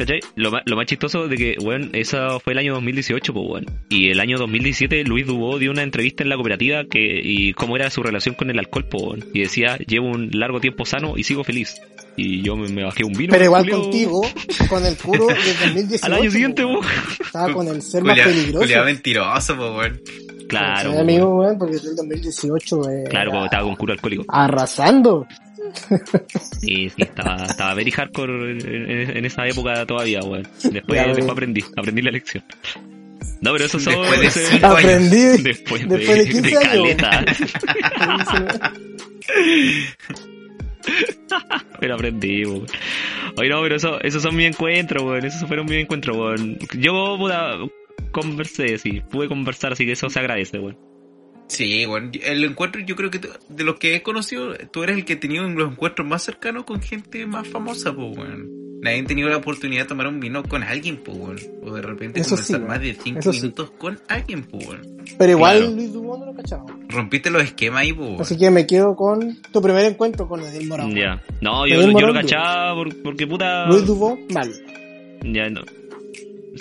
[0.00, 0.20] ¿Cachai?
[0.34, 3.66] Lo más, lo más chistoso de que, weón, eso fue el año 2018, pues, weón.
[3.88, 7.76] Y el año 2017 Luis Dubó dio una entrevista en la cooperativa que, y cómo
[7.76, 9.24] era su relación con el alcohol, pues, weón.
[9.34, 11.80] Y decía, llevo un largo tiempo sano y sigo feliz.
[12.16, 13.30] Y yo me, me bajé un vino.
[13.30, 14.22] Pero igual Julio, contigo,
[14.68, 16.06] con el curo de 2018.
[16.06, 16.80] Al año siguiente, po.
[17.24, 18.58] Estaba con el ser más peligroso.
[18.60, 20.00] culeado mentiroso, po, weón.
[20.48, 24.24] Claro, Sí, amigo, weón, porque el 2018 eh, Claro, porque estaba con cura alcohólico.
[24.28, 25.26] arrasando.
[26.60, 28.52] Sí, sí, estaba, estaba very hardcore
[29.18, 30.46] en, esa época todavía, weón.
[30.62, 32.44] Después, Ya, después aprendí, aprendí la lección.
[33.40, 33.94] No, pero eso son...
[33.94, 34.78] Después de ese- cinco años.
[34.84, 36.96] Aprendí Después, después de 15 años.
[36.96, 37.24] caleta.
[41.78, 42.66] Pero aprendí, weón.
[43.36, 45.24] Oye, no, pero eso, esos son mis encuentros, weón.
[45.24, 46.58] Esos fueron mis encuentros, weón.
[46.78, 47.56] Yo, puta,
[48.10, 49.00] conversé, sí.
[49.10, 50.76] Pude conversar, así que eso se agradece, weón.
[51.50, 52.12] Sí, weón.
[52.22, 55.20] El encuentro, yo creo que de los que he conocido, tú eres el que ha
[55.20, 58.48] tenido los encuentros más cercanos con gente más famosa, pues, weón.
[58.82, 61.36] Nadie ha tenido la oportunidad de tomar un vino con alguien, pues, weón.
[61.62, 63.40] O de repente Eso conversar más de 5 Eso sí.
[63.42, 64.80] minutos con alguien, pues, weón.
[65.18, 65.74] Pero igual Claro.
[65.74, 66.64] Luis Dubón no lo cachaba.
[66.88, 68.20] Rompiste los esquemas ahí, pues.
[68.20, 70.94] Así que me quedo con tu primer encuentro con Edil Morán.
[70.94, 71.20] Ya.
[71.40, 73.66] No, yo, yo lo cachaba por- porque, puta...
[73.66, 74.50] Luis Dubón, mal.
[75.24, 75.62] Ya no.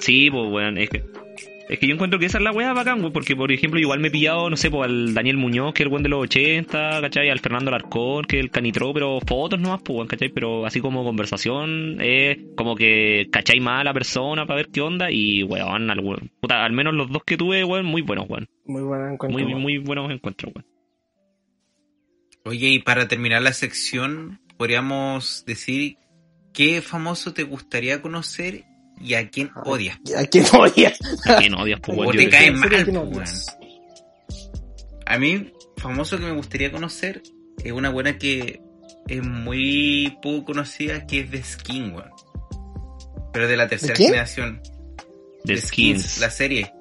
[0.02, 1.04] Sí, pues weón, es que.
[1.70, 4.00] Es que yo encuentro que esa es la weá bacán, weón, porque por ejemplo igual
[4.00, 6.24] me he pillado, no sé, pues al Daniel Muñoz, que es el weón de los
[6.24, 7.30] 80, ¿cachai?
[7.30, 10.30] Al Fernando Larcón, que es el canitró, pero fotos nomás, pues weón, ¿cachai?
[10.30, 14.82] Pero así como conversación, es como que cachai más a la persona para ver qué
[14.82, 18.28] onda y weón, al, weón, puta, al menos los dos que tuve, weón, muy buenos,
[18.28, 18.50] weón.
[18.66, 19.30] Muy buen encuentro.
[19.30, 19.62] Muy, weón.
[19.62, 20.66] muy buenos encuentros, weón.
[22.46, 25.98] Oye, y para terminar la sección, podríamos decir
[26.52, 28.64] qué famoso te gustaría conocer
[29.02, 29.98] y a quién odias.
[30.18, 31.00] ¿A quién odias?
[31.26, 33.58] ¿A quién odias, pues O te cae ¿En serio mal, a quién pues, odias?
[35.06, 37.22] A mí, famoso que me gustaría conocer
[37.64, 38.62] es una buena que
[39.08, 42.12] es muy poco conocida, que es de Skin, weón.
[43.34, 44.62] Pero de la tercera generación.
[45.44, 46.20] de The skins.
[46.20, 46.74] la serie.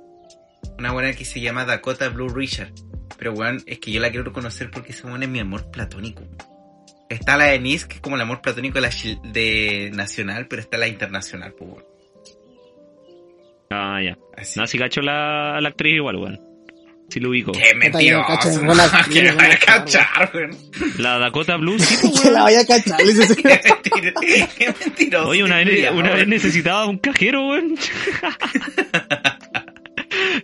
[0.79, 2.73] Una buena que se llama Dakota Blue Richard.
[3.19, 6.23] Pero weón, es que yo la quiero conocer porque esa buena es mi amor platónico.
[7.09, 8.91] Está la de Nice, que es como el amor platónico de, la
[9.33, 11.98] de nacional, pero está la internacional, pues weón.
[13.71, 14.17] Ah, ya.
[14.37, 14.59] Así.
[14.59, 16.41] No, si cacho la, la actriz igual, weón.
[17.11, 17.53] Si lo ubico.
[17.53, 18.27] ¡Qué mentiroso!
[19.13, 20.51] ¡Que no van a cachar, weón!
[20.99, 22.45] La Dakota Blue, sí, pues, Que la weón.
[22.45, 22.99] vaya a cachar.
[23.03, 25.29] dice, ¡Qué mentira- qué mentiroso!
[25.29, 27.75] Oye, una vez, una vez necesitaba un cajero, weón.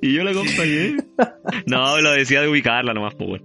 [0.00, 0.96] y yo la acompañé.
[1.66, 3.44] No, lo decía de ubicarla nomás, pues, weón.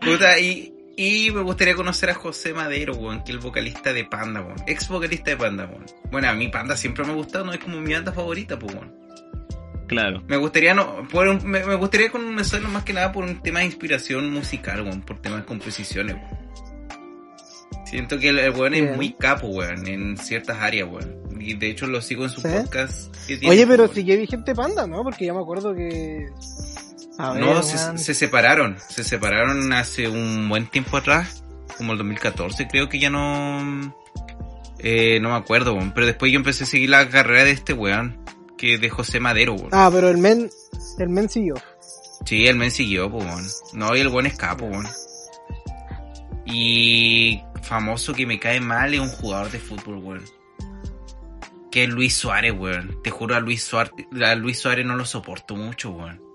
[0.00, 4.04] Puta, y, y me gustaría conocer a José Madero, weón, que es el vocalista de
[4.04, 4.56] Panda, weón.
[4.66, 5.84] Ex vocalista de Panda, weón.
[6.10, 8.74] Bueno, a mí Panda siempre me ha gustado, no es como mi banda favorita, pues,
[8.74, 8.94] weón.
[9.88, 10.22] Claro.
[10.26, 13.60] Me gustaría, no, por un- me, me gustaría conocerlo más que nada por un tema
[13.60, 16.46] de inspiración musical, weón, por temas de composiciones, weón.
[17.86, 21.22] Siento que el, el weón es muy capo, weón, en ciertas áreas, weón.
[21.40, 22.48] Y de hecho lo sigo en su ¿Sí?
[22.48, 23.14] podcast.
[23.28, 23.94] que tiene, Oye, pero weón.
[23.94, 25.04] sigue vigente Panda, ¿no?
[25.04, 26.26] Porque yo me acuerdo que...
[27.18, 28.76] A No, se, se separaron.
[28.88, 31.42] Se separaron hace un buen tiempo atrás.
[31.76, 33.94] Como el 2014, creo que ya no.
[34.78, 35.92] Eh, no me acuerdo, weón.
[35.92, 38.24] Pero después yo empecé a seguir la carrera de este weón.
[38.56, 39.70] Que es de José Madero, weón.
[39.72, 40.50] Ah, pero el men...
[40.98, 41.54] El men siguió.
[42.24, 43.44] Sí, el men siguió, weón.
[43.72, 44.86] No, y el weón es capo, weón.
[46.46, 50.24] Y famoso que me cae mal es un jugador de fútbol, weón.
[51.70, 53.00] Que es Luis Suárez, weón.
[53.02, 53.92] Te juro, a Luis Suárez,
[54.24, 56.25] a Luis Suárez no lo soporto mucho, weón.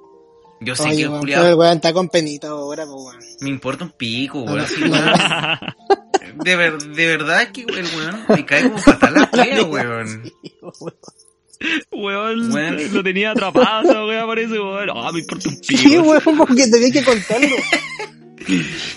[0.61, 2.95] Yo sé Oye, que el weón, culiao- pero el weón está con penita ahora, pues,
[3.03, 3.17] weón.
[3.41, 4.59] me importa un pico, weón.
[4.59, 4.75] así.
[6.43, 10.23] De, ver- de verdad que el weón me cae como fatal la pega, weón.
[10.23, 10.93] Sí, weón.
[11.91, 12.77] Weón, Weón.
[12.93, 14.89] lo tenía atrapado, esa weón, parece, weón.
[14.95, 15.81] Ah, me importa un pico.
[15.81, 17.55] Sí, weón, porque tenía que contarlo.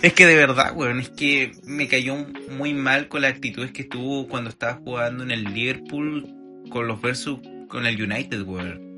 [0.01, 2.17] Es que de verdad, weón, es que me cayó
[2.51, 6.27] muy mal con las actitudes que tuvo cuando estaba jugando en el Liverpool
[6.71, 7.39] con los versus
[7.69, 8.94] con el United, weón.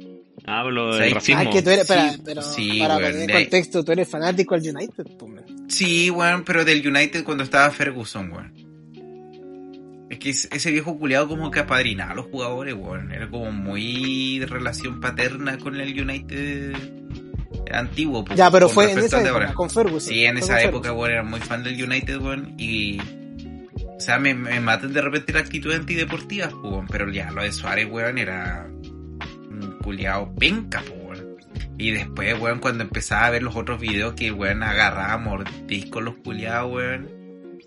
[0.47, 1.43] Hablo del Ah, racismo.
[1.45, 3.43] Ah, que tú eres, Sí, espera, pero sí, para poner ahí.
[3.45, 5.45] contexto, tú eres fanático al United, pues, man.
[5.69, 8.53] Sí, weón, pero del United cuando estaba Ferguson, weón.
[10.09, 13.11] Es que es- ese viejo culiado como que apadrinaba a los jugadores, weón.
[13.13, 16.75] Era como muy de relación paterna con el United
[17.73, 18.25] antiguo.
[18.25, 19.55] pues, Ya, pero fue en esa época, ahora.
[19.55, 20.01] con Ferguson.
[20.13, 22.55] Sí, en esa época, weón, era muy fan del United, weón.
[22.57, 23.01] Y.
[23.97, 26.87] O sea, me, me matan de repente la actitud antideportiva, pues, weón.
[26.87, 28.69] Pero ya lo de Suárez, weón, era.
[29.87, 31.37] Culiado penca, weón.
[31.79, 36.03] Y después, weón, cuando empezaba a ver los otros videos que el weón agarraba mordiscos
[36.03, 37.09] los culiados, weón.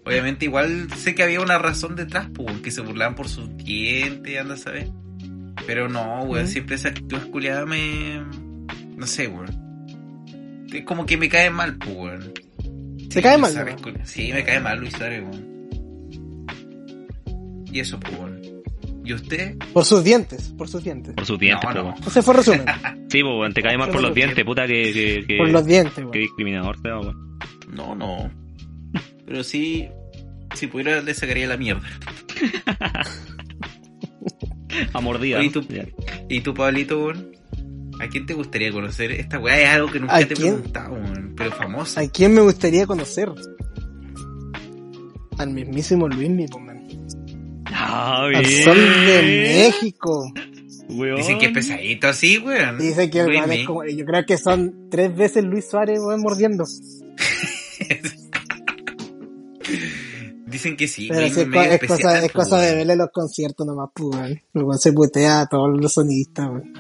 [0.06, 3.56] Obviamente, igual sé que había una razón detrás, pues, weón, que se burlaban por sus
[3.56, 4.90] dientes, anda a saber.
[5.66, 8.22] Pero no, weón, siempre esa actitud culiada me.
[8.98, 10.68] No sé, weón.
[10.74, 12.34] Es Como que me cae mal, pues, weón.
[13.10, 13.78] ¿Te cae mal, ¿sabes?
[13.82, 13.94] no?
[14.04, 15.70] Sí, me cae mal Luis Suárez, weón.
[17.72, 18.39] Y eso, pues, weón.
[19.10, 19.58] ¿Y usted?
[19.74, 21.16] Por sus dientes, por sus dientes.
[21.16, 21.96] Por sus dientes, No, no.
[22.06, 22.66] Ese fue el resumen.
[23.10, 24.94] Sí, pues, te cae más por los dientes, puta, que.
[24.94, 27.40] que, que por los dientes, que discriminador te da, weón.
[27.74, 28.30] No, no.
[29.26, 29.88] Pero sí,
[30.54, 31.82] si pudiera le sacaría la mierda.
[34.94, 35.42] A mordida.
[35.42, 35.50] ¿no?
[35.50, 35.66] tú-.
[36.30, 37.32] ¿Y tú, Pablito, weón?
[38.00, 39.12] ¿A quién te gustaría conocer?
[39.14, 41.34] Esta weá es algo que nunca ¿A te he preguntado, weón.
[41.36, 42.00] Pero famoso.
[42.00, 43.32] ¿A quién me gustaría conocer?
[45.40, 46.52] Al mismísimo Luis Miguel,
[47.72, 48.64] Ah, Al bien.
[48.64, 50.32] sol de México.
[50.90, 51.18] Weón.
[51.18, 52.78] Dicen que es pesadito así, weón.
[52.80, 56.66] Dice que man es como, yo creo que son tres veces Luis Suárez, weón, mordiendo.
[60.48, 62.78] Dicen que sí, Pero sí, es, medio es cosa, es cosa de weón.
[62.80, 64.42] verle los conciertos nomás, pues, weón.
[64.54, 66.74] Luego se putea a todos los sonidistas, weón.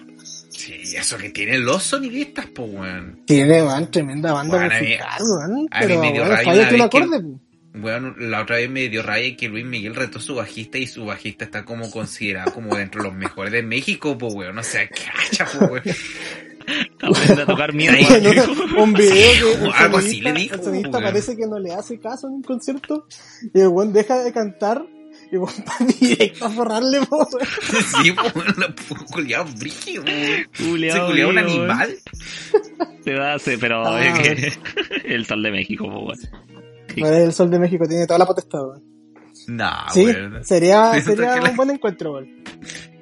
[0.50, 3.22] Sí, eso que tienen los sonidistas, pues, weón.
[3.28, 5.52] Tiene, weón, tremenda banda Bueno, a mí- musical, weón.
[5.52, 7.24] a mí Pero, me dio weón, rabia una vez que- acorde,
[7.72, 7.84] pues.
[7.84, 10.88] Weón, la otra vez me dio raya que Luis Miguel retó a su bajista y
[10.88, 14.58] su bajista está como considerado como dentro de los mejores de México, pues, weón.
[14.58, 15.84] O sea, cacha, pues, weón.
[17.02, 17.98] Aprende a tocar mierda.
[17.98, 18.06] Ahí.
[18.22, 21.04] Bueno, un video que el Algo así le dijo, el sonidista weón.
[21.04, 23.08] parece que no le hace caso en un concierto
[23.54, 24.84] y el weón deja de cantar
[25.32, 27.48] y el weón va directo a forrarle, po, weón.
[28.04, 28.74] Sí, pues, weón, la
[29.12, 30.48] culiado brígido, weón.
[30.54, 31.50] Se Culeado, culiado un weón.
[31.50, 31.98] animal.
[33.04, 34.04] Te da, sí, pero Ah.
[34.06, 34.54] es que
[35.16, 36.20] el sol de México, po, weón.
[36.94, 37.02] Sí.
[37.04, 38.84] El Sol de México tiene toda la potestad, weón.
[39.48, 40.44] Nah, Sí, weón.
[40.44, 42.28] sería, Siento sería la- un buen encuentro, weón.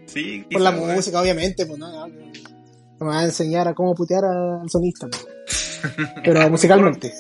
[0.05, 0.95] Sí, Por la weón.
[0.95, 2.07] música, obviamente, pues no.
[2.07, 5.27] Me va a enseñar a cómo putear al sonista, pues.
[6.23, 7.13] Pero musicalmente.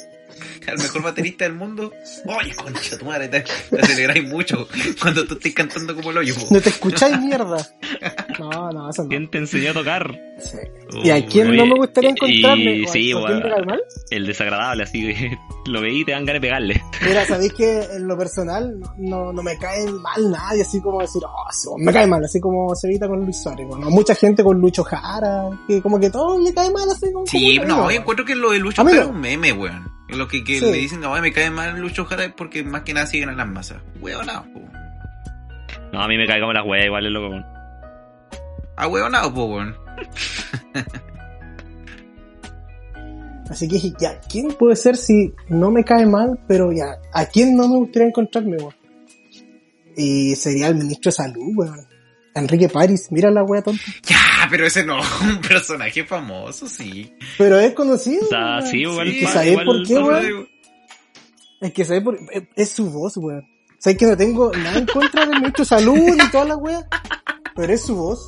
[0.71, 1.91] Al mejor baterista del mundo.
[2.25, 4.67] Oye, concha tu madre, te, te aceleraís mucho
[5.01, 6.35] cuando tú estés cantando como el hoyo.
[6.35, 6.41] po.
[6.51, 7.65] No te escucháis mierda.
[8.39, 9.09] No, no, eso no.
[9.09, 10.19] ¿Quién te enseñó a tocar?
[10.39, 10.57] Sí.
[11.03, 12.75] ¿Y a quién no me gustaría encontrarme?
[12.75, 13.81] y ¿O a- sí, o a quién weón, me cae mal?
[14.11, 15.37] el desagradable, así que
[15.71, 16.81] lo veí y te dan ganas de pegarle.
[17.05, 21.21] Mira, sabéis que en lo personal no, no me cae mal nadie, así como decir,
[21.25, 23.65] oh, me cae mal, así como se evita con Luis Suárez.
[23.67, 27.25] Bueno, mucha gente con Lucho Jara, que como que todo le cae mal, así como.
[27.25, 29.96] Sí, como no, yo encuentro que lo de Lucho Jara es un meme, weón.
[30.09, 30.65] Lo que, que Sí.
[30.65, 33.33] le dicen, no, me cae mal Lucho Jara es porque más que nada siguen a
[33.33, 33.81] las masas.
[33.99, 34.61] Huevonao, po.
[35.91, 37.29] No, a mí me cae como la wea, igual es loco.
[37.29, 37.45] weón.
[38.77, 39.75] A huevonao, po, weón.
[43.49, 47.25] Así que dije, ya, ¿quién puede ser si no me cae mal, pero ya, ¿a
[47.27, 48.75] quién no me gustaría encontrarme, weón?
[49.95, 51.87] Y sería el ministro de salud, weón.
[52.39, 53.81] Enrique París, mira la wea tonta.
[54.03, 54.17] Ya,
[54.49, 57.13] pero ese no, un personaje famoso, sí.
[57.37, 58.25] Pero es conocido.
[58.25, 58.67] O sea, weón.
[58.67, 59.07] sí, igual.
[59.09, 60.47] Sí, ¿Y sabes igual- por qué, O sea, weón?
[61.61, 63.43] Es que sabes por es, es su voz, weón.
[63.79, 66.87] Sabes que no tengo nada en contra de salud ni toda la wea,
[67.55, 68.19] pero es su voz.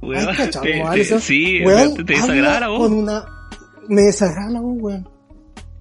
[0.00, 1.20] Weón, Ay, cachao, te- como te- Alison.
[1.20, 2.78] sí, Weón, te, te desagrada la voz.
[2.80, 3.24] Con una...
[3.88, 5.08] Me desagrada la voz, weón.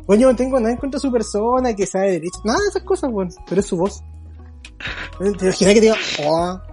[0.07, 2.59] Weón, yo no tengo nada en contra de su persona, que sea de derecha, nada
[2.59, 3.29] de esas cosas, weón.
[3.47, 4.01] Pero es su voz.
[5.19, 6.63] Weón, ¿Te imaginas que te diga, hola,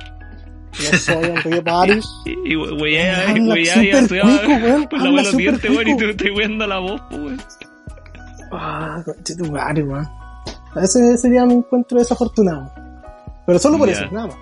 [0.72, 2.04] yo soy Enrique París?
[2.26, 5.96] Y, y we- wea, Habla wea, súper ya weón, con la súper dientes, weón, y
[5.96, 7.42] te estoy weando la voz, weón.
[8.52, 10.06] Ah, conche tu madre, weón.
[10.82, 12.70] Ese sería mi encuentro desafortunado.
[13.46, 14.36] Pero solo por eso, nada más.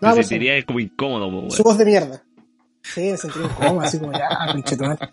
[0.00, 0.28] Nada eso.
[0.28, 1.50] sentirías como incómodo, weón.
[1.50, 2.22] Su voz de mierda.
[2.82, 5.08] Sí, me sentí incómodo, así como ya, conche tu madre.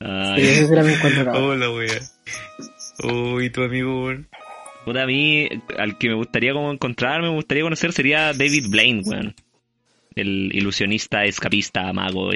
[0.00, 1.44] Ay, Sí, ese sería mi encuentro, cabrón.
[1.44, 2.00] Hola, wea.
[3.34, 4.28] Uy, tu amigo, weón.
[4.84, 9.02] Puta, a mí, al que me gustaría como encontrarme, me gustaría conocer sería David Blaine,
[9.04, 9.34] weón.
[10.14, 12.30] El ilusionista, escapista, mago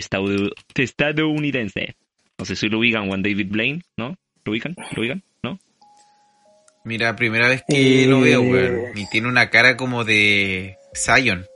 [0.76, 1.96] estadounidense.
[2.38, 4.16] No sé si lo ubican, weón, David Blaine, ¿no?
[4.44, 4.74] ¿Lo ubican?
[4.94, 5.22] ¿Lo ubican?
[5.42, 5.58] ¿No?
[6.84, 8.06] Mira, primera vez que Eh.
[8.06, 8.80] lo veo, weón.
[8.96, 11.46] Y tiene una cara como de Zion.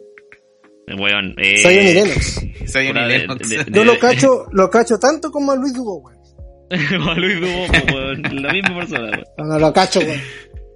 [0.89, 1.59] Eh, Weón, eh...
[1.59, 2.41] Soy un Lennox.
[2.69, 3.49] Zion y de- Lennox.
[3.49, 6.17] de- Yo lo cacho, lo cacho tanto como a Luis Dubo, weón.
[7.11, 8.23] a Luis Dubo, weón.
[8.43, 9.25] La misma persona, weón.
[9.39, 10.21] No, no lo cacho, weón.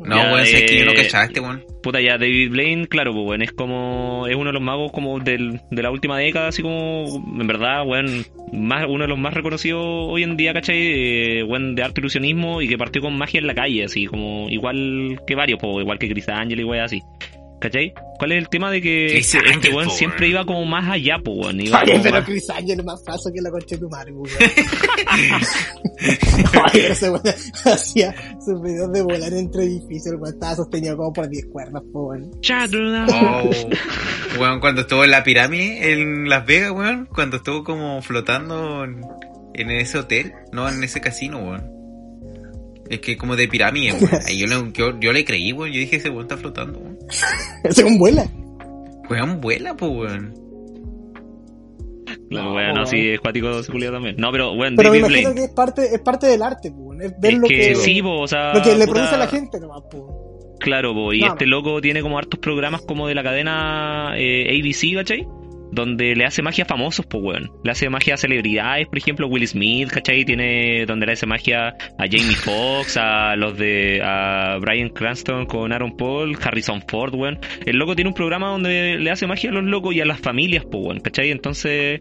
[0.00, 1.62] No, weón, sé que yo no eh, cachaste, weón.
[1.82, 5.18] Puta, ya David Blaine, claro, pues, weón, es como, es uno de los magos como
[5.20, 7.04] del, de la última década, así como,
[7.38, 10.78] en verdad, weón, más, uno de los más reconocidos hoy en día, ¿cachai?
[10.78, 14.48] Eh, weón, de arte ilusionismo y que partió con magia en la calle, así como,
[14.48, 17.02] igual que varios, pues, igual que Chris Angel y weón, así.
[17.60, 17.92] ¿Cachai?
[18.18, 20.88] ¿Cuál es el tema de que Chris este, este weón po, siempre iba como más
[20.90, 23.76] allá, pues, weón, iba Oye, pero más- Chris Angel es más falso que la concha
[23.76, 24.30] de tu madre, weón.
[26.72, 27.22] Oye, ese weón
[27.64, 28.14] hacía
[28.44, 32.08] sus videos de volar entre edificios, el weón estaba sostenido como por 10 cuerdas, po,
[32.08, 32.30] weón.
[32.40, 33.06] Chatruna.
[33.12, 33.50] Oh,
[34.40, 39.00] weón, cuando estuvo en la pirámide en Las Vegas, weón, cuando estuvo como flotando en,
[39.54, 41.70] en ese hotel, no en ese casino, weón.
[42.88, 44.10] Es que como de pirámide, weón.
[44.26, 45.72] Ahí yo, le- yo, yo le creí, weón.
[45.72, 46.89] Yo dije, ese weón está flotando, weón.
[47.64, 48.26] Ese weón vuela.
[49.08, 50.34] Weón, vuela, pues, weón.
[52.28, 52.86] Claro, No, weón, no, weón.
[52.86, 54.16] sí, es cuático culiao también.
[54.18, 55.34] No, pero, weón, Pero me imagino Blaine.
[55.34, 56.92] que es parte, es parte del arte, po.
[56.94, 59.14] Es ver Es lo que, que, sí, po, o sea, lo que le puta- produce
[59.14, 60.56] a la gente nomás, po.
[60.60, 64.46] Claro, po, y No, este loco tiene como hartos programas como de la cadena eh,
[64.60, 65.26] ABC, ¿cachai?
[65.72, 67.52] Donde le hace magia a famosos, pues, weón.
[67.64, 70.24] Le hace magia a celebridades, por ejemplo, Will Smith, ¿cachai?
[70.24, 75.72] Tiene donde le hace magia a Jamie Foxx, a los de a Brian Cranston con
[75.72, 77.38] Aaron Paul, Harrison Ford, weón.
[77.64, 80.20] El loco tiene un programa donde le hace magia a los locos y a las
[80.20, 81.30] familias, pues, weón, ¿cachai?
[81.30, 82.00] Entonces,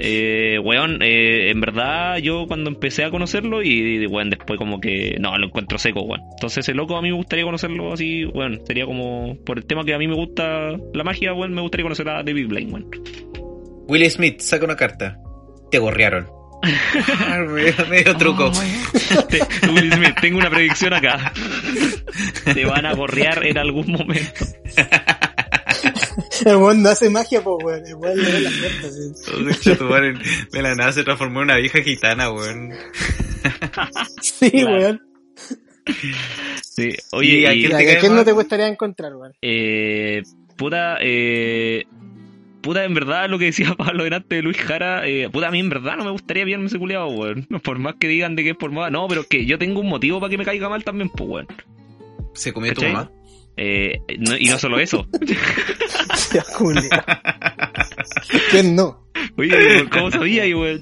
[0.00, 5.16] eh, weón, eh, en verdad yo cuando empecé a conocerlo y, weón, después como que,
[5.20, 6.22] no, lo encuentro seco, weón.
[6.32, 9.84] Entonces ese loco a mí me gustaría conocerlo así, weón, sería como, por el tema
[9.84, 12.90] que a mí me gusta la magia, weón, me gustaría conocer a David Blaine, weón.
[13.88, 15.18] Will Smith, saca una carta.
[15.70, 16.26] Te gorrearon.
[17.48, 18.50] medio, medio truco.
[19.28, 21.32] Te- Will Smith, tengo una predicción acá.
[22.54, 24.44] Te van a gorrear en algún momento.
[26.44, 27.86] El weón no hace magia, pues, weón.
[27.86, 29.84] El weón le da la suerte, sí.
[29.84, 30.14] Madre,
[30.52, 32.70] De la nada se transformó en una vieja gitana, weón.
[34.20, 34.76] Sí, Claro.
[34.78, 35.00] weón.
[36.62, 36.88] Sí.
[36.90, 39.32] ¿Y Oye, a quién ¿Y te cae a quién no te gustaría encontrar, weón?
[39.42, 40.22] eh,
[40.56, 41.84] puta, eh,
[42.60, 45.58] puta, en verdad lo que decía Pablo delante de Luis Jara, eh, puta, a mí
[45.60, 47.46] en verdad no me gustaría pillarme ese culiado, weón.
[47.64, 49.88] Por más que digan de que es por moda, no, pero que yo tengo un
[49.88, 51.46] motivo para que me caiga mal también, pues, weón.
[52.34, 53.10] Se comió tu mamá.
[53.62, 55.06] Eh, no- y no solo eso.
[56.32, 56.88] Ya, culiao.
[58.50, 59.04] ¿Quién no?
[59.36, 60.78] Oye, ¿cómo sabía, y weón?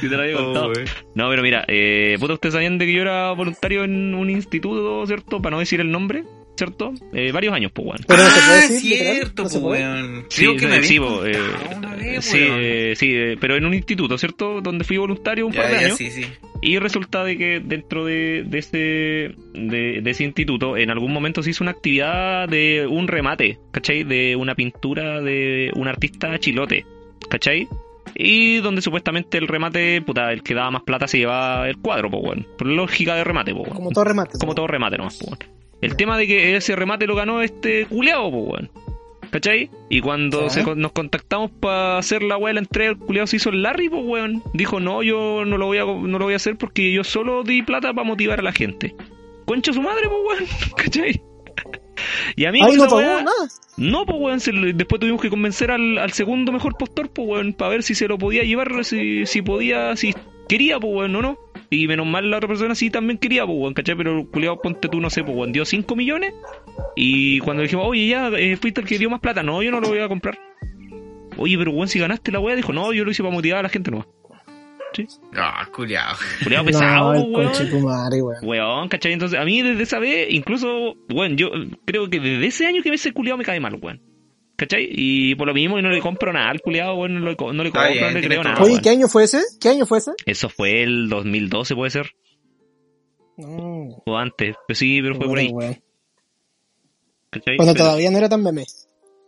[0.00, 0.66] Si te lo había contado.
[0.66, 0.84] Oh, weón.
[1.14, 5.06] No, pero mira, eh, puta, ustedes sabían de que yo era voluntario en un instituto,
[5.06, 5.40] ¿cierto?
[5.40, 6.24] Para no decir el nombre,
[6.60, 6.92] ¿cierto?
[7.14, 8.00] Eh, varios años, pues, weón.
[8.06, 10.26] Pero no se puede ah, decir, cierto, no pues, weón.
[10.28, 11.38] Sí, Creo que me sí, po, eh,
[11.96, 14.60] vez, eh, eh, pero en un instituto, ¿cierto?
[14.60, 15.96] Donde fui voluntario un par de ya, años.
[15.96, 16.26] sí, sí.
[16.60, 18.78] Y resulta de que dentro de, de ese
[19.54, 24.04] de, de ese instituto, en algún momento se hizo una actividad de un remate, ¿cachai?
[24.04, 26.84] De una pintura de un artista chilote,
[27.30, 27.66] ¿cachai?
[28.14, 32.10] Y donde supuestamente el remate, puta, el que daba más plata se llevaba el cuadro,
[32.10, 32.46] pues, weón.
[32.58, 33.76] Por lógica de remate, pues, weón.
[33.76, 34.38] Como todo remate.
[34.38, 34.56] Como po.
[34.56, 35.59] todo remate nomás, pues, weón.
[35.80, 38.70] El tema de que ese remate lo ganó este culeado, pues, weón.
[39.30, 39.70] ¿Cachai?
[39.88, 40.56] Y cuando Sí.
[40.58, 43.50] se con- nos contactamos para hacer la weá de la entrega, el culeado se hizo
[43.50, 44.42] el Larry, pues, weón.
[44.54, 47.44] Dijo, no, yo no lo voy a, no lo voy a hacer porque yo solo
[47.44, 48.94] di plata para motivar a la gente.
[49.46, 50.50] Concha su madre, pues, weón.
[50.76, 51.22] ¿Cachai?
[52.34, 53.24] Y a mí Ay, no pagó nada.
[53.76, 57.52] no, pues, weón, se después tuvimos que convencer al, al segundo mejor postor, pues, weón,
[57.52, 60.12] para ver si se lo podía llevar, si, si podía, si
[60.48, 61.38] quería, pues, weón, o no.
[61.72, 63.94] Y menos mal la otra persona sí también quería, pues, weón, ¿cachai?
[63.94, 66.34] Pero culiado, ponte tú, no sé, pues, weón, dio 5 millones.
[66.96, 69.70] Y cuando le dijimos, oye, ya, eh, fuiste el que dio más plata, no, yo
[69.70, 70.36] no lo voy a comprar.
[71.36, 73.62] Oye, pero, weón, si ganaste la weá, dijo, no, yo lo hice para motivar a
[73.62, 74.04] la gente, no.
[75.36, 76.16] Ah, culiao.
[76.42, 77.52] Culiado No, pesado, el weón.
[78.20, 78.36] weón.
[78.42, 79.12] Weón, ¿cachai?
[79.12, 81.50] Entonces, a mí desde esa vez, incluso, weón, yo
[81.84, 84.00] creo que desde ese año que ese culiado me cae mal, weón.
[84.60, 84.86] ¿Cachai?
[84.92, 87.36] Y por lo mismo, y no le compro nada al culiado, weón, no le, no
[87.38, 87.70] compro, no le
[88.20, 88.62] creo nada.
[88.62, 88.78] Oye.
[88.82, 89.40] ¿qué año fue ese?
[89.58, 90.10] ¿Qué año fue ese?
[90.26, 92.10] Eso fue el 2012, puede ser,
[93.38, 95.82] Mm, o antes, pero sí, pero fue por bueno, ahí, weón.
[97.30, 97.56] ¿cachai?
[97.56, 98.64] Cuando Pero- todavía no era tan meme.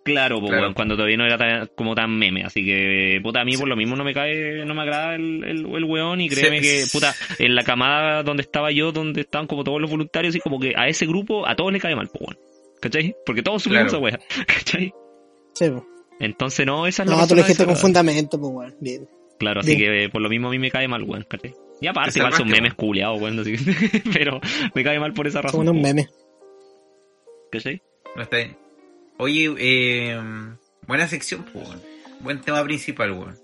[0.04, 0.74] Claro, pues, Claro.
[0.74, 3.76] cuando todavía no era tan- como tan meme, así que, puta, a mí por lo
[3.76, 6.66] mismo no me cae, no me agrada el, el, el weón, y créeme Sí.
[6.84, 10.40] que, puta, en la camada donde estaba yo, donde estaban como todos los voluntarios, y
[10.40, 12.38] como que a ese grupo, a todos le cae mal, pues, weón.
[12.82, 13.14] ¿Cachai?
[13.24, 14.08] Porque todos subimos Claro.
[14.08, 14.92] esa weá, ¿cachai?
[15.54, 15.70] Sí.
[16.20, 18.74] Entonces, no, esa es la No, tú lo dijiste con fundamento, pues, weón.
[18.80, 19.08] Bien.
[19.38, 19.78] Claro, así Bien.
[19.80, 21.54] que eh, por lo mismo a mí me cae mal, weón, ¿cachai?
[21.80, 24.40] Y aparte, Te igual son memes culiados, weón, así que- pero
[24.74, 26.08] me cae mal por esa Son razón, unos weón, memes.
[27.50, 27.82] ¿cachai?
[28.16, 28.56] No está bien.
[29.18, 30.20] Oye, eh,
[30.86, 31.80] buena sección, pues, weón.
[32.20, 33.36] Buen tema principal, weón.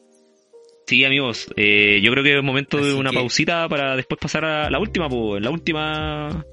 [0.87, 4.45] Sí, amigos, eh, yo creo que es momento de una que- pausita para después pasar
[4.45, 6.45] a la última, pues, weón, la última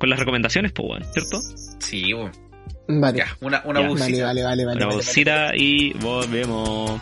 [0.00, 1.40] con las recomendaciones, pues, weón, ¿cierto?
[1.78, 2.32] Sí, weón.
[2.86, 3.18] Vale.
[3.18, 4.22] Ya, una, una Ya.
[4.22, 4.76] Vale, vale, vale, vale.
[4.76, 7.00] Una vale, y volvemos.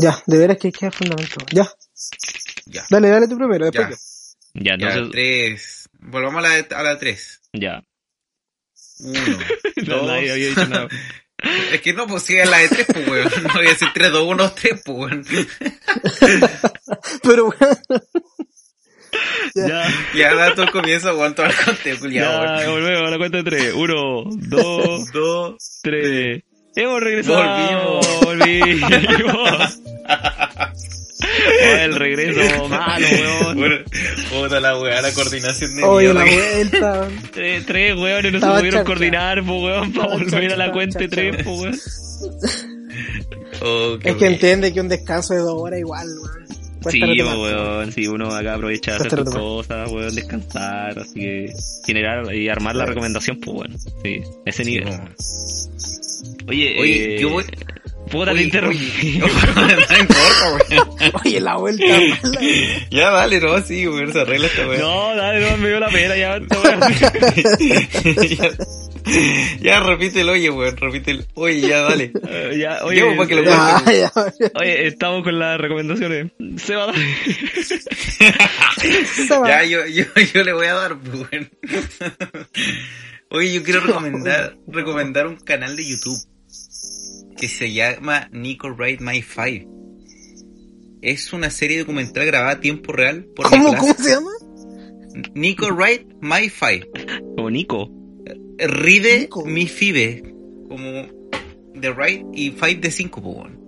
[0.00, 1.36] Ya, de veras que queda fundamento.
[1.52, 1.68] Ya,
[2.66, 2.84] Ya.
[2.90, 3.90] dale, dale tú primero, después Ya.
[3.90, 3.96] yo.
[4.54, 5.88] Ya, Ya, entonces, tres.
[6.00, 7.40] Volvamos a la, a la tres.
[7.52, 7.82] ya.
[9.00, 9.38] Uno.
[9.86, 10.06] No, dos.
[10.08, 10.88] nadie había dicho nada.
[11.72, 13.30] Es que no, pues sí, es la de tres, pues, weón.
[13.44, 15.24] No voy a decir tres, dos, uno, tres, pues, weón.
[17.22, 17.78] Pero, weón.
[19.54, 22.72] Ya, Ya da todo el comienzo, weón, todo el conteo, culiado, ya, weón.
[22.82, 23.72] volvemos a la cuenta de tres.
[23.74, 25.80] Uno, dos, Dos.
[25.82, 26.42] tres.
[26.76, 28.00] Hemos regresado.
[28.22, 29.80] Volvimos.
[31.22, 33.56] Oh, el regreso malo, weón.
[33.58, 33.76] Bueno,
[34.30, 37.08] puta la weá, la coordinación de Oye, la vuelta.
[37.32, 38.84] Tres, tres weones no se pudieron chacha.
[38.84, 41.10] coordinar, po, weón, para Estaba volver a la cuenta chacha.
[41.10, 41.78] tres, po, weón.
[43.62, 46.46] Oh, qué Es que entiende que un descanso de dos horas igual, weón.
[46.82, 47.36] Cuesta Sí, retomar.
[47.38, 51.52] weón, sí, uno acá aprovecha de hacer Cuesta sus cosas, weón, descansar, así que
[51.86, 54.88] generar y armar la recomendación, pues bueno, sí, ese Sí, nivel.
[54.88, 55.10] bueno.
[56.50, 57.44] Oye, Oye, eh, yo voy.
[58.10, 59.20] Puta, te Oye, interrumpí.
[59.22, 59.32] oye,
[59.88, 61.12] no importa, weón.
[61.24, 62.88] Oye, la vuelta mala, weón.
[62.90, 64.80] Ya dale, no, sí, weón, se arregla esta weá.
[64.80, 66.40] No, dale, no, me dio la pena ya.
[68.28, 68.50] ya,
[69.60, 71.22] ya, repítelo, oye, weón, repítelo.
[71.34, 72.10] Oye, ya, dale.
[72.32, 74.12] Eh, ya, oye, Llevo pa' que lo Ya, ya, ya.
[74.54, 76.32] oye, estamos con las recomendaciones.
[76.58, 76.96] Se va a dar.
[79.26, 79.48] Se va.
[79.48, 80.04] Ya, yo, yo,
[80.34, 81.50] yo le voy a dar, pues, weón.
[83.30, 86.18] Oye, yo quiero recomendar, recomendar un canal de YouTube
[87.40, 89.66] que se llama Nico Ride My Five.
[91.02, 94.30] Es una serie documental grabada a tiempo real por ¿Cómo, Nicolás- ¿Cómo se llama?
[95.34, 96.88] Nico Ride My Five.
[97.36, 97.90] Como Nico.
[98.58, 99.44] Ride Nico.
[99.46, 100.22] Mi Five.
[100.68, 100.90] Como
[101.74, 103.60] de Ride y Five de 5, pues, weón.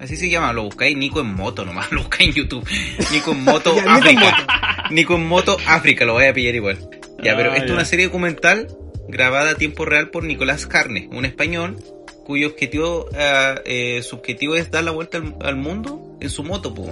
[0.00, 2.68] Así se llama, lo buscáis Nico en moto nomás, lo buscáis en YouTube.
[3.12, 4.84] Nico en moto Ya, Nico en África.
[4.90, 6.78] Nico en moto África, lo voy a pillar igual.
[7.22, 8.68] Ya, pero Ah, esto es una serie documental
[9.08, 11.76] grabada a tiempo real por Nicolás Carne, un español
[12.28, 16.44] cuyo objetivo, ah, eh, su objetivo es dar la vuelta al, al mundo en su
[16.44, 16.90] moto, pues.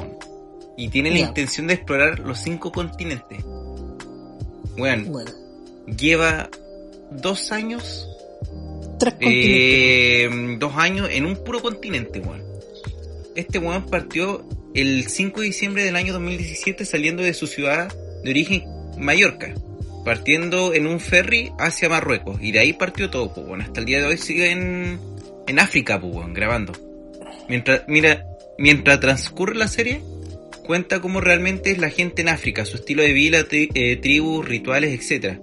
[0.78, 3.44] Y tiene la intención de explorar los cinco continentes.
[4.78, 5.30] Bueno, Bueno,
[5.86, 6.48] lleva
[7.10, 8.08] dos años
[8.98, 9.50] tres continentes.
[9.50, 12.42] eh, dos años en un puro continente, weón.
[13.34, 14.42] Este weón partió
[14.74, 17.92] el 5 de diciembre del año 2017 saliendo de su ciudad
[18.24, 18.64] de origen,
[18.96, 19.52] Mallorca.
[20.02, 22.38] Partiendo en un ferry hacia Marruecos.
[22.40, 23.46] Y de ahí partió todo, pues.
[23.62, 24.98] Hasta el día de hoy sigue en,
[25.46, 26.72] en África, pues, grabando.
[27.48, 28.24] Mientras, mira,
[28.58, 30.00] mientras transcurre la serie,
[30.64, 34.98] cuenta cómo realmente es la gente en África, su estilo de vida, eh, tribus, rituales,
[34.98, 35.40] etcétera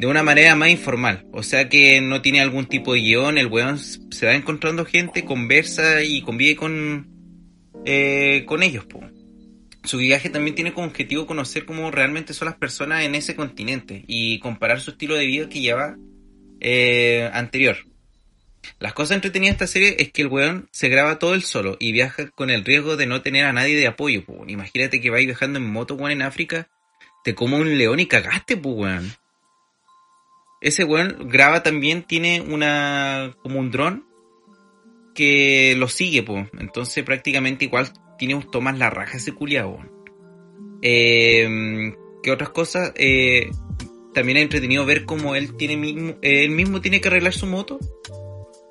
[0.00, 1.26] de una manera más informal.
[1.30, 5.26] O sea que no tiene algún tipo de guion, el weón se va encontrando gente,
[5.26, 7.06] conversa y convive con,
[7.84, 8.86] eh, con ellos.
[9.84, 14.02] Su viaje también tiene como objetivo conocer cómo realmente son las personas en ese continente
[14.06, 15.98] y comparar su estilo de vida que lleva
[16.60, 17.76] eh, anterior.
[18.78, 21.76] Las cosas entretenidas de esta serie es que el weón se graba todo él solo
[21.78, 24.24] y viaja con el riesgo de no tener a nadie de apoyo.
[24.24, 24.44] Po.
[24.46, 26.68] Imagínate que vais viajando en moto, weón, en África,
[27.24, 29.12] te como un león y cagaste, pues, weón.
[30.60, 34.06] Ese weón graba también, tiene una como un dron
[35.14, 36.48] que lo sigue, pues.
[36.58, 39.70] Entonces prácticamente igual tiene un tomas la raja ese culiao.
[39.70, 39.90] weón.
[40.82, 42.92] Eh, ¿Qué otras cosas?
[42.96, 43.50] Eh,
[44.12, 47.78] también es entretenido ver cómo él tiene mismo, él mismo tiene que arreglar su moto.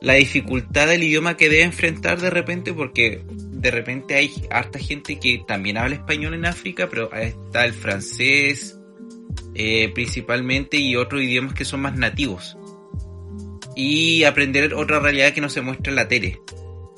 [0.02, 5.20] La dificultad del idioma que debe enfrentar de repente, porque de repente hay harta gente
[5.20, 8.80] que también habla español en África, pero ahí está el francés,
[9.56, 12.58] eh, principalmente y otros idiomas que son más nativos.
[13.76, 16.40] Y aprender otra realidad que no se muestra en la tele.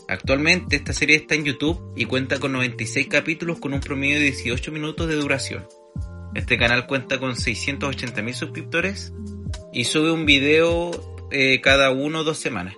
[0.07, 4.25] Actualmente esta serie está en YouTube y cuenta con 96 capítulos con un promedio de
[4.25, 5.65] 18 minutos de duración.
[6.35, 9.13] Este canal cuenta con 680.000 suscriptores
[9.73, 10.91] y sube un video
[11.31, 12.75] eh, cada uno o dos semanas.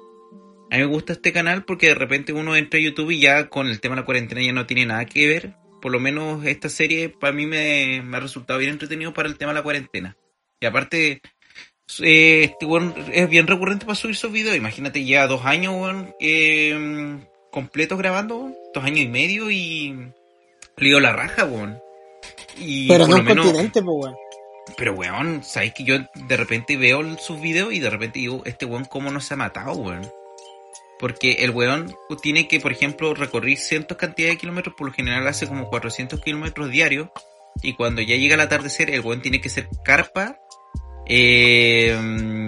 [0.74, 3.48] A mí me gusta este canal porque de repente uno entra a YouTube y ya
[3.48, 5.54] con el tema de la cuarentena ya no tiene nada que ver.
[5.84, 9.38] Por lo menos esta serie para mí me, me ha resultado bien entretenido para el
[9.38, 10.18] tema de la cuarentena.
[10.60, 11.22] Y aparte,
[12.02, 14.56] eh, este weón es bien recurrente para subir sus videos.
[14.56, 17.20] Imagínate ya dos años weón, eh,
[17.52, 19.96] completos grabando, dos años y medio y
[20.78, 21.78] dio la raja, weón.
[22.58, 24.16] Y Pero no un menos- continente, weón.
[24.76, 28.66] pero weón, sabes que yo de repente veo sus videos y de repente digo, este
[28.66, 30.02] weón cómo no se ha matado, weón.
[31.04, 35.28] Porque el weón tiene que, por ejemplo, recorrer ciertas cantidades de kilómetros, por lo general
[35.28, 37.10] hace como 400 kilómetros diarios.
[37.62, 40.40] Y cuando ya llega el atardecer, el weón tiene que ser carpa
[41.06, 41.94] eh,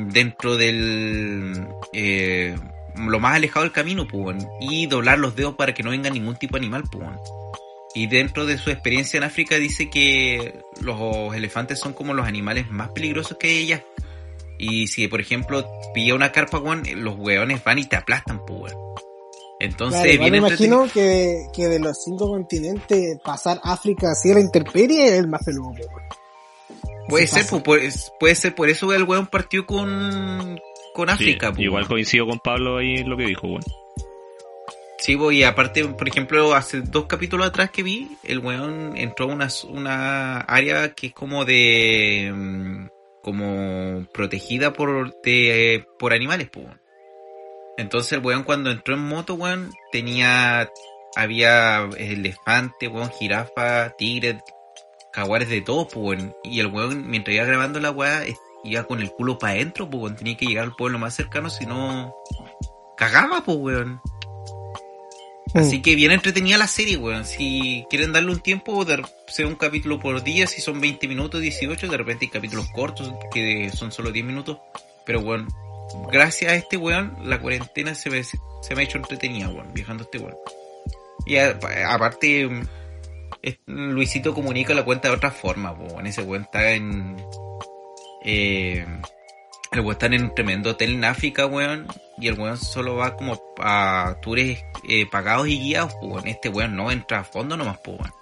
[0.07, 1.68] dentro del...
[1.91, 2.56] eh,
[2.95, 4.48] lo más alejado del camino, pues.
[4.61, 7.10] Y doblar los dedos para que no venga ningún tipo de animal, pues.
[7.94, 12.72] Y dentro de su experiencia en África dice que los elefantes son como los animales
[12.72, 13.84] más peligrosos que hay allá.
[14.57, 18.73] Y si, por ejemplo, pilla una carpa, weón, los weones van y te aplastan, pues,
[18.73, 18.95] weón.
[19.60, 24.32] Entonces, Claro, viene me imagino que de, que de los cinco continentes pasar África así
[24.32, 26.06] a la intemperie es el más peludo, pues, weón.
[27.07, 27.64] Puede ser, pasa.
[27.64, 30.60] pues, puede, ser por eso el weón partió con,
[30.94, 33.64] con África, Sí, igual coincido con Pablo ahí en lo que dijo, weón.
[35.06, 39.34] Sí, y aparte, por ejemplo, hace dos capítulos atrás que vi, el weón entró a
[39.34, 42.90] una, una área que es como de...
[43.26, 46.68] como protegida por, de, por animales, pues.
[47.76, 50.69] Entonces el weón cuando entró en moto, weón, tenía
[51.15, 54.43] había elefante, weón, jirafa, tigre,
[55.11, 56.23] jaguares de todo, pues.
[56.43, 58.23] Y el weón, mientras iba grabando la weá,
[58.64, 60.15] iba con el culo para adentro, pues.
[60.18, 62.14] Tenía que llegar al pueblo más cercano, si no,
[62.95, 64.02] cagaba, pues, weón.
[65.56, 67.26] Así que bien entretenida la serie, weón.
[67.26, 68.86] Si quieren darle un tiempo,
[69.27, 73.14] sea un capítulo por día, si son 20 minutos, 18, de repente hay capítulos cortos
[73.32, 74.57] que son solo 10 minutos.
[75.06, 75.48] Pero, weón,
[76.11, 78.38] gracias a este weón, la cuarentena se me, se
[78.76, 80.36] me ha hecho entretenida, weón, viajando este weón.
[81.26, 81.57] Y a-
[81.90, 82.68] aparte, mm,
[83.68, 86.06] Luisito comunica la cuenta de otra forma, weón.
[86.06, 87.15] Ese weón está en...
[88.26, 88.86] Eh,
[89.71, 91.87] el weón está en un tremendo hotel en África, weón.
[92.17, 96.27] Y el weón solo va como a tours eh, pagados y guiados, pues, weón.
[96.27, 98.13] Este weón no entra a fondo nomás, pues, weón.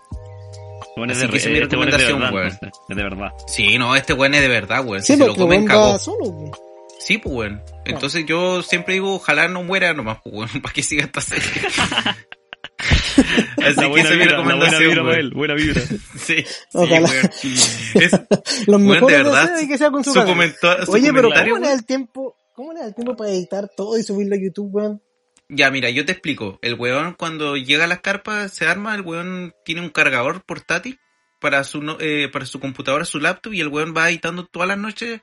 [0.95, 2.48] Bueno, es Así de, que esa es mi este weón es de recomendación, verdad, weón.
[2.90, 3.32] es de verdad.
[3.48, 5.02] Sí, no, este weón es de verdad, weón.
[5.02, 5.99] Sí, Si se lo porque comen, cagó.
[5.99, 6.52] solo.
[6.99, 7.64] Sí, pues, weón.
[7.86, 11.45] Entonces yo siempre digo, ojalá no muera nomás, pues, weón, para que siga esta serie.
[13.68, 15.81] Así La que buena esa es mi vibra, buena vibra para él, buena vibra.
[15.81, 17.10] Sí, sí, Ojalá.
[17.10, 17.30] weón.
[17.95, 21.53] Es, Los mejores de verdad, deseos y que sea con su, su, Oye, pero comentario,
[21.53, 22.35] ¿cómo le da el tiempo?
[22.56, 25.02] ¿Cómo le da el tiempo para editar todo y subirlo a YouTube, weón?
[25.49, 26.57] Ya, mira, yo te explico.
[26.61, 30.99] El weón cuando llega a las carpas, se arma, el weón tiene un cargador portátil
[31.40, 34.68] para su no- eh, para su computadora, su laptop, y el weón va editando todas
[34.68, 35.22] las noches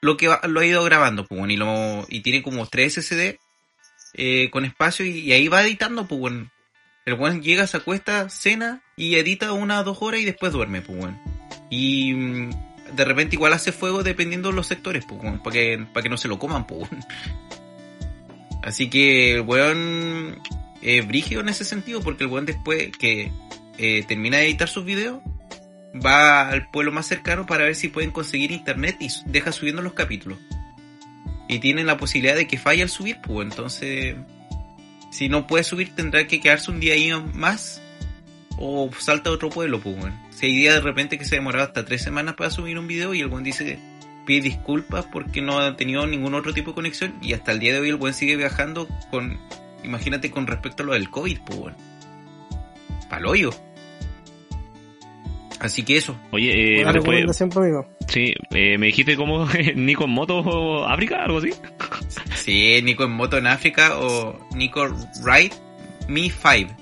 [0.00, 2.94] lo que va- lo ha ido grabando, pues bueno, y lo, y tiene como 3
[2.94, 3.38] SSD
[4.14, 6.50] eh, con espacio y, y ahí va editando, pues bueno.
[7.08, 10.82] El weón llega, se acuesta, cena y edita una o dos horas y después duerme,
[10.82, 11.18] pues bueno.
[11.70, 12.50] Y mm,
[12.96, 16.18] de repente igual hace fuego dependiendo de los sectores, pues bueno, para que, que no
[16.18, 17.06] se lo coman, pues bueno.
[18.62, 20.38] Así que el weón
[20.82, 23.32] es brígido en ese sentido, porque el weón después que
[23.78, 25.22] eh, termina de editar sus videos,
[25.94, 29.94] va al pueblo más cercano para ver si pueden conseguir internet y deja subiendo los
[29.94, 30.38] capítulos.
[31.48, 34.14] Y tienen la posibilidad de que falle al subir, pues entonces,
[35.10, 37.82] si no puede subir tendrá que quedarse un día ahí más
[38.58, 40.18] o salta a otro pueblo, pues bueno.
[40.30, 43.14] Si hay días de repente que se demoraba hasta tres semanas para subir un video
[43.14, 43.78] y el buen dice
[44.26, 47.72] pide disculpas porque no ha tenido ningún otro tipo de conexión y hasta el día
[47.72, 49.38] de hoy el buen sigue viajando con,
[49.82, 51.76] imagínate con respecto a lo del COVID, pues bueno.
[53.08, 53.50] Paloyo.
[55.60, 56.16] Así que eso.
[56.30, 57.97] Oye, eh, Una después, recomendación amigo.
[58.08, 61.50] Sí, eh, me dijiste como Nico en moto África, algo así.
[62.34, 64.86] Sí, Nico en moto en África o Nico
[65.24, 65.52] Ride
[66.08, 66.74] Me 5.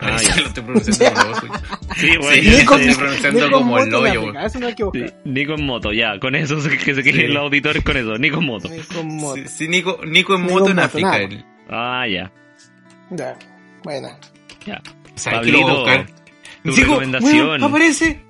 [0.00, 0.40] Parece Ah, ya.
[0.42, 1.52] lo estoy pronunciando como lo suyo.
[1.96, 4.36] Sí, Sí, bueno, Nico- estoy pronunciando Nico como el en hoyo, África, weón.
[4.46, 5.14] Eso no hay que buscar.
[5.24, 7.26] Nico en moto, ya, con eso que se queden Sí.
[7.28, 8.68] los auditores con eso, Nico en moto.
[8.68, 9.36] Nico Moto.
[9.36, 11.44] Sí, sí, Nico, Nico en Nico moto en en moto, África.
[11.70, 12.30] Ah, ya,
[13.10, 13.38] Ya,
[13.84, 14.08] bueno.
[14.66, 14.82] ya.
[15.14, 16.12] ¿Sabes qué lo voy a Pablito,
[16.64, 17.46] tu Digo, recomendación.
[17.48, 18.20] weón, aparece.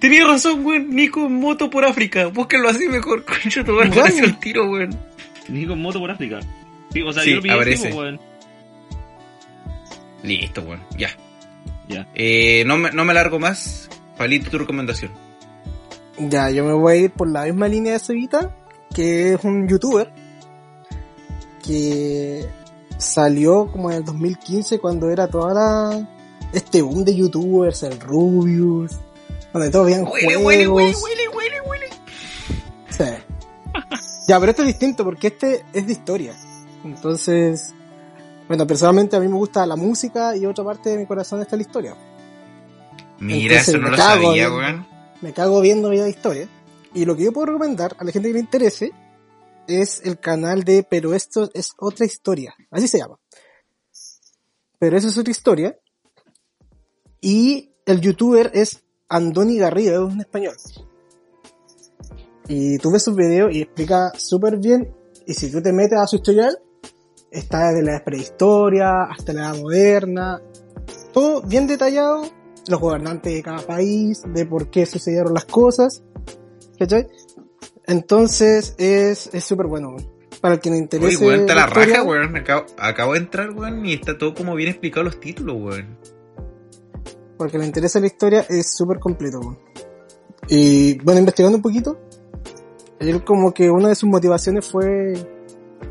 [0.00, 0.90] Tenía razón, weón.
[0.90, 2.26] Nico en moto por África.
[2.26, 3.24] Búsquenlo así mejor.
[3.42, 3.92] Concha, tu Weón.
[3.92, 4.96] el tiro, weón.
[5.48, 6.40] Nico en moto por África.
[6.92, 8.20] Sí, o sea, Sí, yo lo pillé pues, weón.
[10.22, 10.80] Listo, weón.
[10.96, 11.10] Ya.
[11.88, 12.06] Ya.
[12.14, 13.88] Eh, no, me, no me largo más.
[14.16, 15.10] Palito, tu recomendación.
[16.18, 18.54] Ya, yo me voy a ir por la misma línea de Cevita,
[18.94, 20.10] que es un youtuber
[21.64, 22.44] que
[22.96, 26.08] salió como en el 2015 cuando era toda la
[26.52, 28.92] este boom de youtubers, el Rubius,
[29.52, 30.44] donde todos veían Huele, juegos.
[30.44, 31.86] huele, huele, huele, huele.
[32.90, 33.04] Sí.
[34.28, 36.34] ya, pero este es distinto porque este es de historia.
[36.84, 37.74] Entonces,
[38.46, 41.56] bueno, personalmente a mí me gusta la música y otra parte de mi corazón está
[41.56, 41.96] la historia.
[43.20, 44.86] Mira, Entonces, eso no me lo cago sabía, en- weón.
[45.22, 46.48] me cago viendo videos de historia.
[46.94, 48.92] Y lo que yo puedo recomendar a la gente que le interese
[49.66, 52.54] es el canal de Pero esto es otra historia.
[52.70, 53.18] Así se llama.
[54.78, 55.76] Pero eso es otra historia.
[57.20, 60.54] Y el youtuber es Andoni Garrido, es un español.
[62.48, 64.94] Y tú ves sus videos y explica súper bien.
[65.26, 66.58] Y si tú te metes a su historial,
[67.30, 70.40] está desde la prehistoria hasta la edad moderna.
[71.12, 72.22] Todo bien detallado
[72.68, 76.02] los gobernantes de cada país, de por qué sucedieron las cosas,
[76.78, 77.06] ¿cachai?
[77.86, 80.10] Entonces es es súper bueno, weón.
[80.40, 82.36] para el que le interese weón, está la historia, raja, weón.
[82.36, 85.98] Acabo, acabo de entrar, weón, y está todo como bien explicado los títulos, weón.
[87.38, 89.56] Porque le interesa la historia es súper completo.
[90.48, 91.98] Y bueno, investigando un poquito,
[92.98, 95.14] él como que una de sus motivaciones fue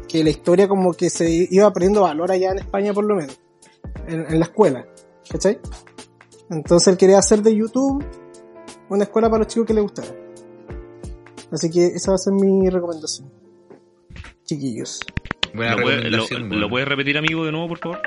[0.07, 3.40] que la historia como que se iba perdiendo valor allá en España por lo menos,
[4.07, 4.86] en, en la escuela,
[5.30, 5.60] ¿cachai?
[6.49, 8.03] Entonces él quería hacer de YouTube
[8.90, 10.07] una escuela para los chicos que les gustara.
[11.52, 13.32] Así que esa va a ser mi recomendación.
[14.45, 14.99] Chiquillos.
[15.53, 16.69] Buena ¿Lo, puede- lo- recomendación, lo weón.
[16.69, 17.99] puedes repetir, amigo, de nuevo, por favor?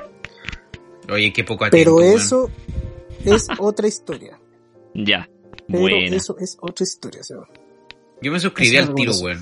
[1.12, 2.48] Oye, qué poco Pero eso
[3.24, 4.38] es otra historia.
[4.94, 5.28] Ya.
[5.66, 6.16] Pero Buena.
[6.16, 7.48] eso es otra historia, Seba.
[8.22, 9.40] Yo me suscribí al tiro, weón.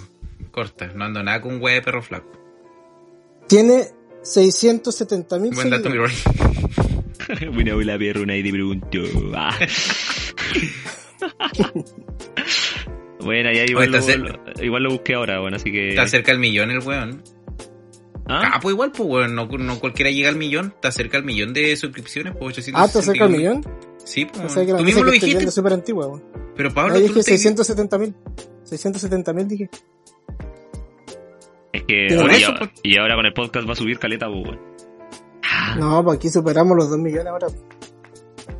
[0.50, 2.30] Corta, no ando nada con weón de perro flaco.
[3.46, 3.88] Tiene
[4.22, 6.24] 670 mil Buen dato, mi seguidores.
[6.24, 7.48] Rory.
[7.52, 8.98] Bueno, la perruna y te pregunto.
[9.34, 9.56] Ah.
[13.20, 15.90] bueno, ya igual, Oye, lo, lo- igual lo busqué ahora, bueno, así que.
[15.90, 17.22] Está cerca del millón el weón.
[17.24, 17.37] ¿Ah?
[18.28, 20.66] Ah, pues igual, pues weón, no, no cualquiera llega al millón.
[20.74, 23.64] Está cerca del millón de suscripciones, pues 861 Ah, ¿está cerca del millón?
[24.04, 24.44] Sí, pues.
[24.44, 25.34] O sea que la Tú mismo que lo dijiste.
[25.34, 26.22] viendo es súper antigua, weón.
[26.56, 28.14] Pero No, Pablo, yo tú dije no te- 670 mil.
[28.64, 29.70] 670 mil dije.
[31.72, 32.06] Es que.
[32.06, 32.70] Eso, ya- pues.
[32.82, 34.60] y ahora con el podcast va a subir caleta, pues, weón.
[35.78, 37.46] No, pues aquí superamos los 2 millones ahora.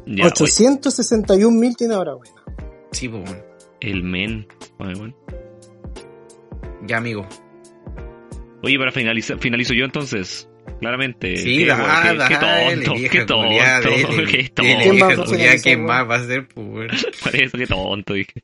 [0.06, 2.34] Ya, oye, 861 mil tiene ahora, weón.
[2.92, 3.42] Sí, pues weón.
[3.80, 4.46] el men.
[4.78, 5.14] Bueno.
[6.86, 7.26] Ya, amigo.
[8.62, 10.48] Oye, para finalizar, finalizo yo entonces.
[10.80, 11.36] Claramente.
[11.36, 13.50] Sí, Qué, da, weón, qué, qué tonto, qué tonto,
[14.30, 15.24] qué tonto.
[15.24, 16.48] ¿Quién vieja más va a ser?
[16.54, 18.42] Por eso, qué tonto, dije.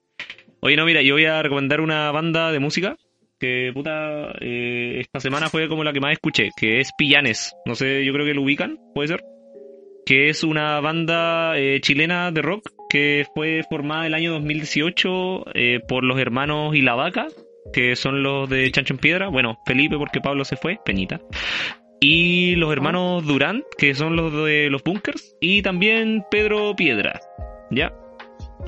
[0.60, 2.96] Oye, no, mira, yo voy a recomendar una banda de música
[3.38, 7.54] que, puta, eh, esta semana fue como la que más escuché, que es Pillanes.
[7.66, 9.24] No sé, yo creo que lo ubican, puede ser.
[10.06, 15.80] Que es una banda eh, chilena de rock que fue formada el año 2018 eh,
[15.86, 17.26] por los hermanos Ilavaca,
[17.72, 19.28] que son los de Chancho en Piedra.
[19.28, 21.20] Bueno, Felipe porque Pablo se fue, penita.
[22.00, 25.36] Y los hermanos Durant, que son los de los Bunkers.
[25.40, 27.20] Y también Pedro Piedra.
[27.70, 27.92] ¿Ya?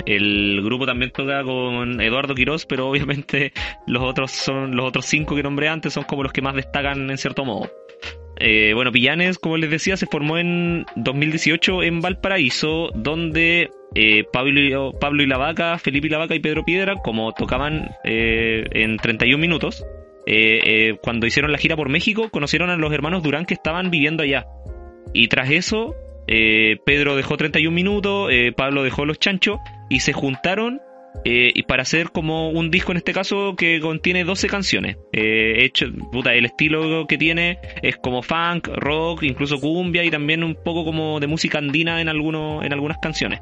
[0.05, 3.53] El grupo también toca con Eduardo Quirós, pero obviamente
[3.87, 7.09] los otros son los otros cinco que nombré antes son como los que más destacan
[7.09, 7.69] en cierto modo.
[8.39, 14.91] Eh, bueno, Pillanes, como les decía, se formó en 2018 en Valparaíso, donde eh, Pablo,
[14.99, 18.97] Pablo y la Vaca, Felipe y la Vaca y Pedro Piedra, como tocaban eh, en
[18.97, 19.83] 31 minutos,
[20.27, 23.89] eh, eh, cuando hicieron la gira por México, conocieron a los hermanos Durán que estaban
[23.89, 24.45] viviendo allá.
[25.13, 25.95] Y tras eso,
[26.27, 29.57] Pedro dejó 31 minutos, Pablo dejó los chanchos
[29.89, 30.81] y se juntaron
[31.25, 34.97] eh, y para hacer como un disco en este caso que contiene 12 canciones.
[35.11, 40.43] Eh, hecho, puta, el estilo que tiene es como funk, rock, incluso cumbia y también
[40.43, 43.41] un poco como de música andina en, algunos, en algunas canciones.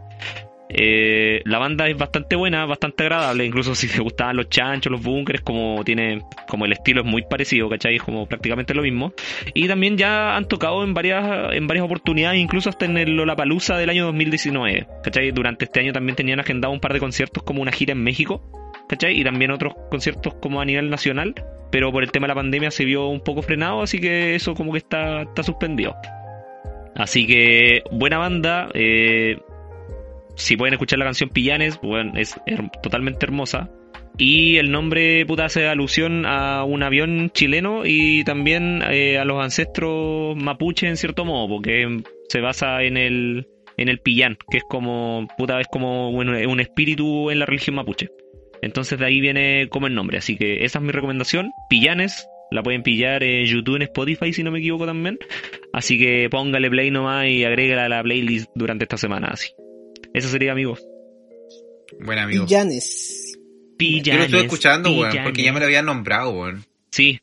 [0.70, 5.02] Eh, la banda es bastante buena, bastante agradable, incluso si te gustaban los chanchos, los
[5.02, 7.98] bunkers, como tiene, como el estilo es muy parecido, ¿cachai?
[7.98, 9.14] Es como prácticamente lo mismo.
[9.54, 13.78] Y también ya han tocado en varias, en varias oportunidades, incluso hasta en el Lollapalooza
[13.78, 15.32] del año 2019, ¿cachai?
[15.32, 18.42] Durante este año también tenían agendado un par de conciertos como una gira en México,
[18.90, 19.20] ¿cachai?
[19.20, 21.36] Y también otros conciertos como a nivel nacional,
[21.72, 24.56] pero por el tema de la pandemia se vio un poco frenado, así que eso
[24.56, 25.96] como que está, está suspendido.
[26.96, 29.38] Así que buena banda, eh,
[30.36, 31.80] si pueden escuchar la canción Pillanes,
[32.16, 32.36] es
[32.82, 33.70] totalmente hermosa.
[34.18, 39.44] Y el nombre puta hace alusión a un avión chileno y también eh, a los
[39.44, 43.48] ancestros mapuche en cierto modo, porque se basa en el
[43.78, 47.76] en el pillán, que es como puta es como un, un espíritu en la religión
[47.76, 48.10] mapuche.
[48.62, 52.64] Entonces de ahí viene como el nombre, así que esa es mi recomendación, Pillanes, la
[52.64, 55.20] pueden pillar en YouTube, en Spotify si no me equivoco también.
[55.74, 59.50] Así que póngale play nomás y agrégala a la playlist durante esta semana así.
[60.16, 60.84] Eso sería amigos.
[62.00, 62.46] Buen amigo.
[62.46, 63.38] Villanes.
[63.78, 65.24] Yo lo estuve escuchando, weón, Pillanes.
[65.30, 66.64] porque ya me lo habían nombrado, weón.
[66.92, 67.20] Sí.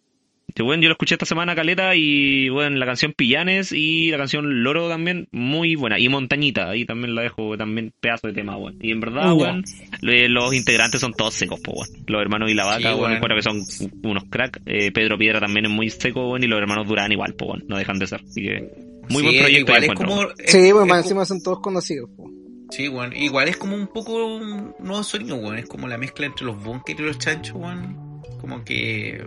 [0.55, 4.19] Yo, bueno, yo lo escuché esta semana, Caleta, y bueno, la canción Pillanes y la
[4.19, 5.99] canción Loro también, muy buena.
[5.99, 8.77] Y Montañita, ahí también la dejo, también pedazo de tema, weón.
[8.83, 9.33] Y en verdad, Ya.
[9.33, 9.65] weón,
[10.03, 11.89] los integrantes son todos secos, po, weón.
[12.07, 13.63] Los hermanos y la vaca, Sí, weón, encuentro que son
[14.03, 14.61] unos crack.
[14.67, 17.65] Eh, Pedro Piedra también es muy seco, weón, y los hermanos Durán igual, po, weón.
[17.69, 18.21] No dejan de ser.
[18.23, 18.69] Así que,
[19.09, 20.17] muy Sí, buen proyecto Igual es como...
[20.17, 20.29] weón.
[20.39, 22.11] es- Sí, bueno, más encima son todos conocidos.
[22.15, 22.31] po.
[22.73, 23.15] Sí, weón.
[23.15, 25.59] Igual es como un poco un nuevo sueño, weón.
[25.59, 28.23] Es como la mezcla entre los bunkers y los chanchos, weón.
[28.41, 29.23] Como que...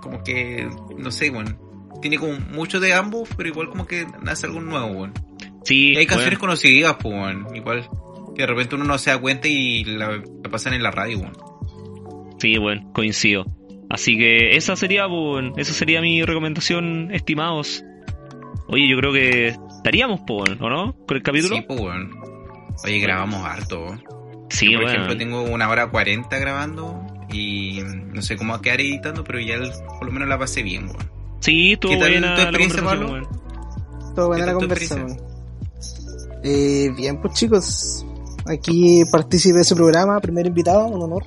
[0.00, 0.66] Como que...
[0.96, 1.58] No sé, weón.
[2.00, 5.12] Tiene como mucho de ambos, pero igual como que nace algo nuevo, weón.
[5.64, 7.54] Sí, Y hay canciones conocidas, pues, weón.
[7.54, 7.86] Igual
[8.34, 11.18] que de repente uno no se da cuenta y la, la pasan en la radio,
[11.18, 11.36] weón.
[12.38, 13.44] Sí, bueno, coincido.
[13.90, 17.84] Así que esa sería, bueno, esa sería mi recomendación, estimados.
[18.66, 20.96] Oye, yo creo que estaríamos, po, ¿o no?
[21.06, 21.56] Con el capítulo.
[21.56, 22.21] Sí, pues, weón.
[22.84, 23.86] Oye, grabamos harto.
[24.50, 24.90] Sí, Yo, por bueno.
[24.90, 27.80] ejemplo, tengo una hora cuarenta grabando y
[28.12, 30.62] no sé cómo va a quedar editando, pero ya el- por lo menos la pasé
[30.62, 31.10] bien, weón.
[31.40, 33.28] Sí, estuvo ¿Qué tal buena tu la experiencia, conversación, Pablo?
[33.28, 34.14] weón.
[34.14, 35.20] Todo buena ¿Qué la tal tu conversa, weón.
[36.44, 38.06] Eh, bien, pues chicos.
[38.46, 41.22] Aquí participé de su programa, primer invitado, un honor.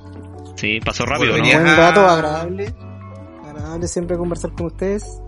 [0.56, 1.42] Sí, pasó rápido, Bueno, ¿no?
[1.50, 1.88] venía- Buen Ajá.
[1.88, 2.74] rato, agradable.
[3.46, 5.18] Agradable siempre conversar con ustedes.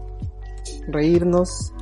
[0.89, 1.73] Reírnos.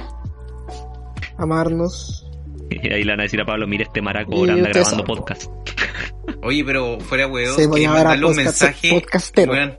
[1.37, 2.26] Amarnos.
[2.83, 5.05] Y ahí le van a decir a Pablo, mira este maraco, Y anda grabando saben,
[5.07, 5.51] podcast.
[6.43, 8.91] Oye, pero fuera weón, Se voy que a ver a mandarle un mensaje.
[8.91, 9.53] podcastero.
[9.53, 9.79] weón.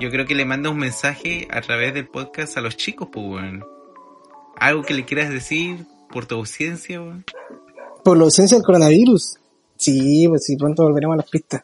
[0.00, 3.26] Yo creo que le manda un mensaje a través del podcast a los chicos, pues,
[3.26, 3.64] weón.
[4.56, 7.24] Algo que le quieras decir por tu ausencia, weón.
[8.04, 9.38] Por la ausencia del coronavirus.
[9.76, 11.62] Sí, pues sí, pronto volveremos a las pistas.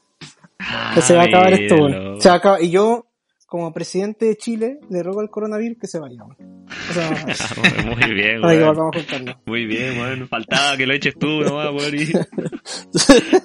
[0.94, 2.20] Que se va a acabar esto, weón.
[2.20, 2.62] Se va a acabar.
[2.62, 3.06] Y yo,
[3.54, 6.66] como presidente de Chile, le ruego al coronavirus que se vaya, weón.
[6.90, 9.40] O sea, Muy bien, para que volvamos a.
[9.46, 10.26] Muy bien, weón.
[10.26, 11.94] Faltaba que lo eches tú nomás, weón.
[11.94, 12.02] Y,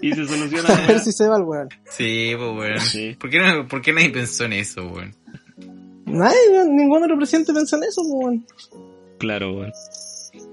[0.08, 1.70] y se soluciona A ver si se va el weón.
[1.92, 2.80] Sí, pues weón.
[2.80, 3.18] Sí.
[3.20, 5.14] ¿Por, qué no, ¿Por qué nadie pensó en eso, weón?
[6.08, 6.40] Nadie,
[6.72, 8.46] ninguno de los presentes piensa en eso, pues, weón.
[9.20, 9.72] Claro, weón.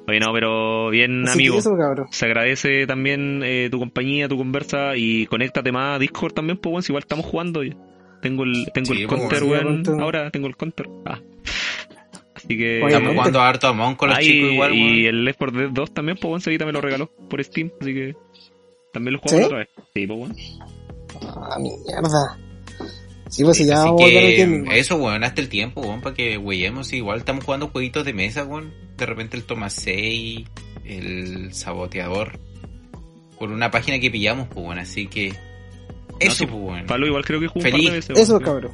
[0.06, 1.56] Oye, no, pero bien, Así amigo.
[1.60, 1.74] eso.
[2.10, 6.70] Se agradece también eh, tu compañía, tu conversa y conéctate más a Discord también, pues,
[6.70, 6.82] weón.
[6.82, 7.64] Si igual estamos jugando.
[7.64, 7.74] ya.
[8.22, 10.00] Tengo el, tengo Sí, el pues, counter, weón.
[10.00, 10.88] Ahora tengo el counter.
[11.04, 11.20] Ah.
[12.34, 12.76] Así que.
[12.76, 13.14] Estamos Obviamente.
[13.18, 15.06] jugando harto a Among con los Ah, chicos y, igual, y weón.
[15.06, 16.40] el Left 4 Dead 2 también, pues, weón.
[16.40, 17.70] Seguita me lo regaló por Steam.
[17.80, 18.16] Así que.
[18.92, 19.24] También lo ¿Sí?
[19.28, 19.68] jugamos otra vez.
[19.94, 20.36] Sí, pues, weón.
[21.22, 22.38] Ah, mierda.
[23.28, 26.00] Sí, pues si Sí, ya vamos a volver al eso, weón, hasta el tiempo, weón,
[26.00, 26.92] para que weyemos.
[26.92, 28.72] Igual estamos jugando jueguitos de mesa, weón.
[28.96, 30.46] De repente el Tomasei,
[30.84, 32.38] el Saboteador.
[33.38, 34.78] Por una página que pillamos, pues, weón.
[34.78, 35.34] Así que...
[36.20, 36.86] Eso, sí, pues, weón.
[36.86, 37.84] Palo igual creo que jugó un Feliz.
[37.84, 38.18] par de veces.
[38.18, 38.72] Eso, cabrón.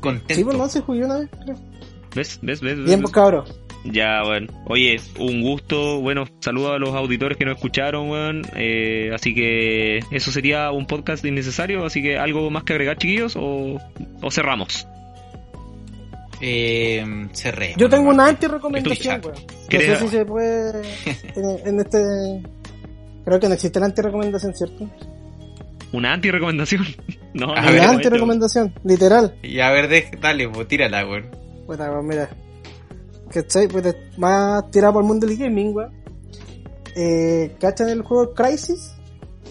[0.00, 0.34] Contento.
[0.34, 1.56] Sí, pues no se jugué una vez, creo.
[2.14, 2.38] ¿Ves?
[2.42, 2.60] ¿Ves?
[2.60, 2.84] ¿Ves?
[2.84, 3.44] Bien, pues cabrón.
[3.84, 4.48] Ya, bueno.
[4.66, 6.00] Oye, un gusto.
[6.00, 8.42] Bueno, saludos a los auditores que nos escucharon, weón.
[8.56, 11.84] Eh, así que eso sería un podcast innecesario.
[11.84, 13.78] Así que algo más que agregar, chiquillos, o,
[14.22, 14.86] o cerramos.
[16.40, 17.74] Eh, cerré.
[17.76, 19.34] Yo tengo una anti-recomendación, weón.
[19.46, 20.82] No ¿Quieres- sé si se puede
[21.36, 21.98] en, en este...
[23.24, 24.88] Creo que no existe la anti-recomendación, ¿cierto?
[25.96, 26.84] Una anti-recomendación.
[27.34, 27.74] No, A no, ver.
[27.80, 29.34] Una no, anti-recomendación, literal.
[29.42, 31.30] Y a ver, de- dale, pues tírala, weón.
[31.66, 32.30] Puta, weón, mira.
[33.30, 33.68] ¿Cachai?
[33.68, 35.92] Pues más tirado por el mundo del gaming, weón.
[36.96, 38.94] Eh, ¿Cachan el juego Crisis?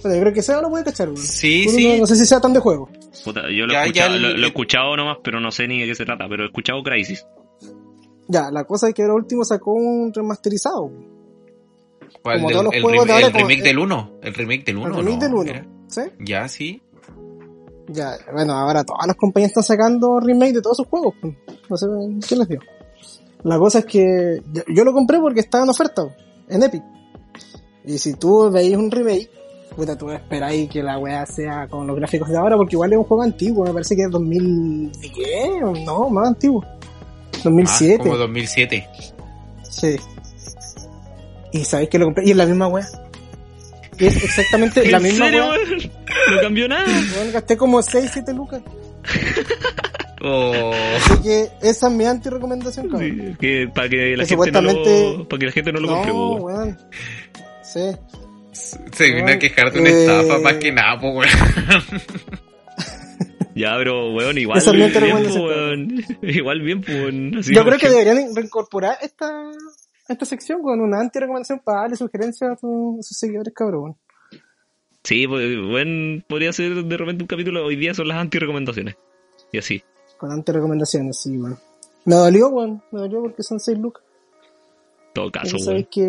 [0.02, 1.18] Bueno, yo creo que ese lo puede cachar, weón.
[1.22, 1.88] Sí, Uno sí.
[1.90, 2.90] No, no sé si sea tan de juego.
[3.24, 5.52] Puta, yo lo he, Ya, escuchado, ya lo, el- lo he escuchado nomás, pero no
[5.52, 6.26] sé ni de qué se trata.
[6.28, 7.24] Pero he escuchado Crisis.
[8.28, 10.86] Ya, la cosa es que ahora último sacó un remasterizado.
[10.86, 11.15] weón.
[12.26, 14.12] ¿Cuál como del- todos los el, juegos de ahora, el como- remake del 1.
[14.24, 15.20] El remake del 1, El remake ¿no?
[15.20, 15.50] del 1.
[15.52, 16.02] Era- ¿Sí?
[16.20, 16.82] Ya, sí.
[17.88, 21.14] Ya, bueno, ahora todas las compañías están sacando remake de todos sus juegos.
[21.22, 21.36] pues.
[21.70, 21.86] No sé
[22.28, 22.60] quién les dio.
[23.44, 26.04] La cosa es que yo, yo lo compré porque estaba en oferta
[26.50, 26.82] en Epic.
[27.86, 29.30] Y si tú veis un remake,
[29.76, 32.98] puta, tú esperáis que la weá sea con los gráficos de ahora, porque igual es
[32.98, 36.66] un juego antiguo, me parece que es 2010, o no, más antiguo.
[37.44, 37.98] 2007.
[38.00, 38.88] Ah, como 2007.
[39.70, 39.96] Sí.
[41.58, 42.86] Y sabéis que lo compré, y es la misma weá.
[43.98, 45.60] Y es exactamente la ¿En misma serio, weá.
[45.60, 45.92] weón?
[46.36, 46.86] No cambió nada.
[47.16, 48.62] Weón, gasté como 6, 7 lucas.
[50.28, 53.12] Oh, Así que esa es mi anti-recomendación, cabrón.
[53.30, 55.80] Sí, que, para que la Que gente no lo, supuestamente- para que la gente no
[55.82, 56.58] lo compre, No, weón.
[56.58, 56.78] weón.
[57.64, 57.92] Sí.
[58.92, 61.28] se vino a quejar de una Eh, estafa más que nada, pues, weón.
[63.56, 66.06] Ya, pero, weón, igual Esa es mi bien, anti-recomendación, po, weón.
[66.24, 67.38] Igual bien, po, weón.
[67.38, 69.30] Así Yo creo que deberían reincorporar esta,
[70.08, 73.98] esta sección con una anti-recomendación para darle sugerencias a, tu- a sus seguidores, cabrón.
[75.04, 77.64] Sí, bueno, podría ser de repente un capítulo.
[77.66, 78.96] Hoy día son las anti-recomendaciones.
[79.52, 79.84] Y así.
[80.18, 81.58] Con anti-recomendaciones, sí, weón.
[82.06, 82.82] Me dolió, weón.
[82.92, 84.04] Me dolió porque son 6 lucas.
[85.14, 85.88] Todo caso, weón.
[85.92, 86.04] que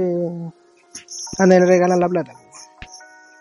[1.39, 2.33] a nadie le regalan la plata.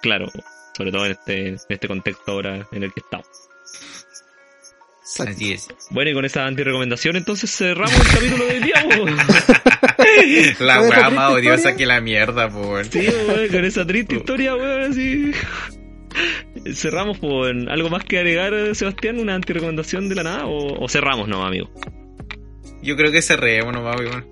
[0.02, 0.28] Claro.
[0.76, 3.28] Sobre todo en este, en este contexto ahora en el que estamos.
[5.20, 5.68] Así es.
[5.92, 8.76] Bueno, y con esa anti-recomendación, entonces cerramos el capítulo del día.
[10.60, 11.78] La weá ¿esta más odiosa historia?
[11.78, 12.86] que la mierda, weón.
[12.92, 15.32] Sí, weón, con esa triste historia, weón, así.
[16.74, 17.70] Cerramos, weón.
[17.70, 19.20] ¿Algo más que agregar, Sebastián?
[19.20, 20.46] ¿Una anti-recomendación de la nada?
[20.48, 21.70] ¿O, o cerramos, no, amigo?
[22.86, 24.26] Yo creo que cerremos nomás, weón.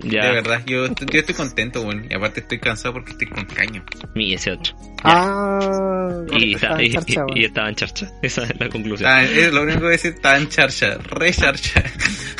[0.00, 2.06] Ya, De verdad, yo, estoy- yo estoy contento, weón.
[2.10, 3.84] Y aparte estoy cansado porque estoy con caño.
[4.14, 4.74] mi 18.
[5.02, 7.36] Ah, Y, está está, y, charcha, weón.
[7.38, 8.12] y estaba en charcha.
[8.22, 9.08] Esa es la conclusión.
[9.10, 11.82] Tan- es lo único que decir, tan charcha, re charcha.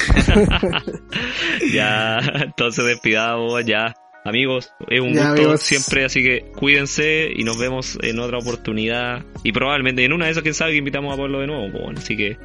[1.73, 3.95] ya, entonces despidamos, ya.
[4.25, 5.63] Amigos, es un Ya, gusto amigos.
[5.63, 9.25] siempre, así que cuídense y nos vemos en otra oportunidad.
[9.45, 11.71] Y probablemente en una de esas, quién sabe, que invitamos a Pablo de nuevo.
[11.71, 12.37] bueno, así que,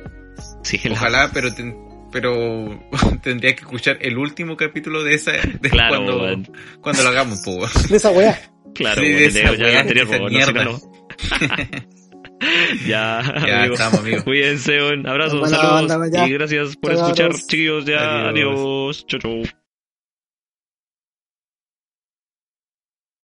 [0.64, 1.76] sí, la- Ojalá, pero ten-
[2.12, 2.80] pero
[3.24, 6.52] tendría que escuchar el último capítulo de esa de Claro, cuando,
[6.82, 7.70] cuando lo hagamos, weón.
[7.90, 8.40] De esa weá.
[8.76, 10.64] claro, Sí, de esa ya el weá, anterior, esa no, mierda.
[10.66, 10.80] no.
[12.88, 13.80] ya, Ya amigos.
[13.80, 14.24] estamos, amigos.
[14.24, 17.86] Cuídense, un abrazo, saludos y gracias por Chao, escuchar, chiquillos.
[17.86, 18.32] Ya, Adiós.
[18.32, 19.06] adiós.
[19.08, 19.61] Chau, chau.